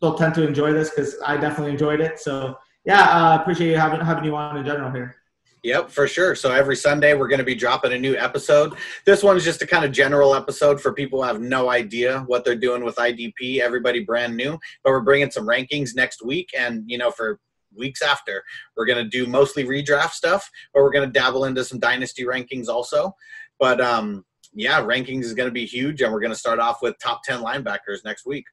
they'll 0.00 0.16
tend 0.16 0.34
to 0.34 0.46
enjoy 0.46 0.72
this 0.72 0.90
because 0.90 1.16
I 1.24 1.36
definitely 1.36 1.72
enjoyed 1.72 2.00
it. 2.00 2.18
So, 2.18 2.56
yeah, 2.84 3.02
uh, 3.02 3.38
appreciate 3.40 3.70
you 3.70 3.78
having 3.78 4.00
having 4.00 4.24
you 4.24 4.36
on 4.36 4.56
in 4.56 4.64
general 4.64 4.90
here. 4.90 5.16
Yep, 5.64 5.90
for 5.90 6.06
sure. 6.06 6.34
So 6.34 6.52
every 6.52 6.76
Sunday 6.76 7.14
we're 7.14 7.28
going 7.28 7.38
to 7.38 7.44
be 7.44 7.54
dropping 7.54 7.94
a 7.94 7.98
new 7.98 8.14
episode. 8.16 8.74
This 9.06 9.22
one's 9.22 9.44
just 9.44 9.62
a 9.62 9.66
kind 9.66 9.82
of 9.82 9.92
general 9.92 10.34
episode 10.34 10.78
for 10.78 10.92
people 10.92 11.22
who 11.22 11.26
have 11.26 11.40
no 11.40 11.70
idea 11.70 12.20
what 12.26 12.44
they're 12.44 12.54
doing 12.54 12.84
with 12.84 12.96
IDP. 12.96 13.60
Everybody 13.60 14.04
brand 14.04 14.36
new, 14.36 14.58
but 14.82 14.90
we're 14.90 15.00
bringing 15.00 15.30
some 15.30 15.46
rankings 15.48 15.96
next 15.96 16.22
week, 16.22 16.50
and 16.56 16.82
you 16.86 16.98
know 16.98 17.10
for 17.10 17.40
weeks 17.74 18.02
after 18.02 18.44
we're 18.76 18.84
going 18.84 19.02
to 19.02 19.08
do 19.08 19.26
mostly 19.26 19.64
redraft 19.64 20.10
stuff, 20.10 20.48
but 20.74 20.82
we're 20.82 20.92
going 20.92 21.10
to 21.10 21.18
dabble 21.18 21.46
into 21.46 21.64
some 21.64 21.80
dynasty 21.80 22.24
rankings 22.24 22.68
also. 22.68 23.14
But 23.58 23.80
um, 23.80 24.22
yeah, 24.52 24.82
rankings 24.82 25.22
is 25.22 25.32
going 25.32 25.48
to 25.48 25.52
be 25.52 25.64
huge, 25.64 26.02
and 26.02 26.12
we're 26.12 26.20
going 26.20 26.30
to 26.30 26.38
start 26.38 26.58
off 26.58 26.82
with 26.82 26.98
top 26.98 27.22
ten 27.22 27.40
linebackers 27.40 28.04
next 28.04 28.26
week. 28.26 28.44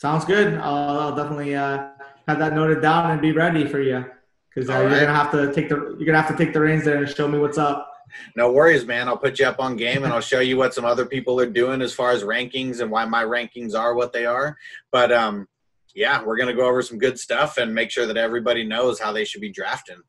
Sounds 0.00 0.24
good. 0.24 0.54
I'll, 0.54 0.98
I'll 0.98 1.14
definitely 1.14 1.54
uh, 1.54 1.88
have 2.26 2.38
that 2.38 2.54
noted 2.54 2.80
down 2.80 3.10
and 3.10 3.20
be 3.20 3.32
ready 3.32 3.66
for 3.66 3.82
you 3.82 4.02
because 4.48 4.70
uh, 4.70 4.72
All 4.72 4.80
you're 4.80 4.98
gonna 4.98 5.14
have 5.14 5.30
to 5.32 5.52
take 5.52 5.68
the 5.68 5.76
you're 5.98 6.06
gonna 6.06 6.22
have 6.22 6.34
to 6.34 6.42
take 6.42 6.54
the 6.54 6.60
reins 6.60 6.86
there 6.86 6.96
and 6.96 7.06
show 7.06 7.28
me 7.28 7.38
what's 7.38 7.58
up. 7.58 7.86
No 8.34 8.50
worries, 8.50 8.86
man. 8.86 9.08
I'll 9.08 9.18
put 9.18 9.38
you 9.38 9.44
up 9.44 9.60
on 9.60 9.76
game 9.76 10.02
and 10.04 10.10
I'll 10.10 10.22
show 10.22 10.40
you 10.40 10.56
what 10.56 10.72
some 10.72 10.86
other 10.86 11.04
people 11.04 11.38
are 11.38 11.44
doing 11.44 11.82
as 11.82 11.92
far 11.92 12.12
as 12.12 12.22
rankings 12.22 12.80
and 12.80 12.90
why 12.90 13.04
my 13.04 13.22
rankings 13.24 13.78
are 13.78 13.94
what 13.94 14.14
they 14.14 14.24
are. 14.24 14.56
But 14.90 15.12
um, 15.12 15.46
yeah, 15.94 16.24
we're 16.24 16.38
gonna 16.38 16.54
go 16.54 16.66
over 16.66 16.80
some 16.80 16.96
good 16.96 17.18
stuff 17.18 17.58
and 17.58 17.74
make 17.74 17.90
sure 17.90 18.06
that 18.06 18.16
everybody 18.16 18.64
knows 18.64 18.98
how 18.98 19.12
they 19.12 19.26
should 19.26 19.42
be 19.42 19.50
drafting. 19.50 20.00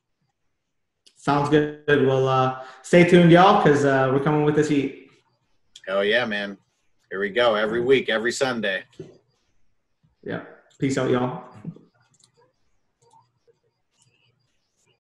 Sounds 1.18 1.50
good. 1.50 1.84
Well, 1.86 2.30
uh, 2.30 2.64
stay 2.82 3.10
tuned, 3.10 3.30
y'all, 3.30 3.62
because 3.62 3.84
uh, 3.84 4.10
we're 4.14 4.24
coming 4.24 4.46
with 4.46 4.56
this 4.56 4.70
heat. 4.70 5.10
Hell 5.86 6.06
yeah, 6.06 6.24
man. 6.26 6.58
Here 7.10 7.20
we 7.20 7.30
go. 7.30 7.56
Every 7.56 7.82
week, 7.82 8.08
every 8.08 8.32
Sunday. 8.32 8.86
Yeah. 10.24 10.44
Peace 10.78 10.98
out, 10.98 11.10
y'all. 11.10 11.51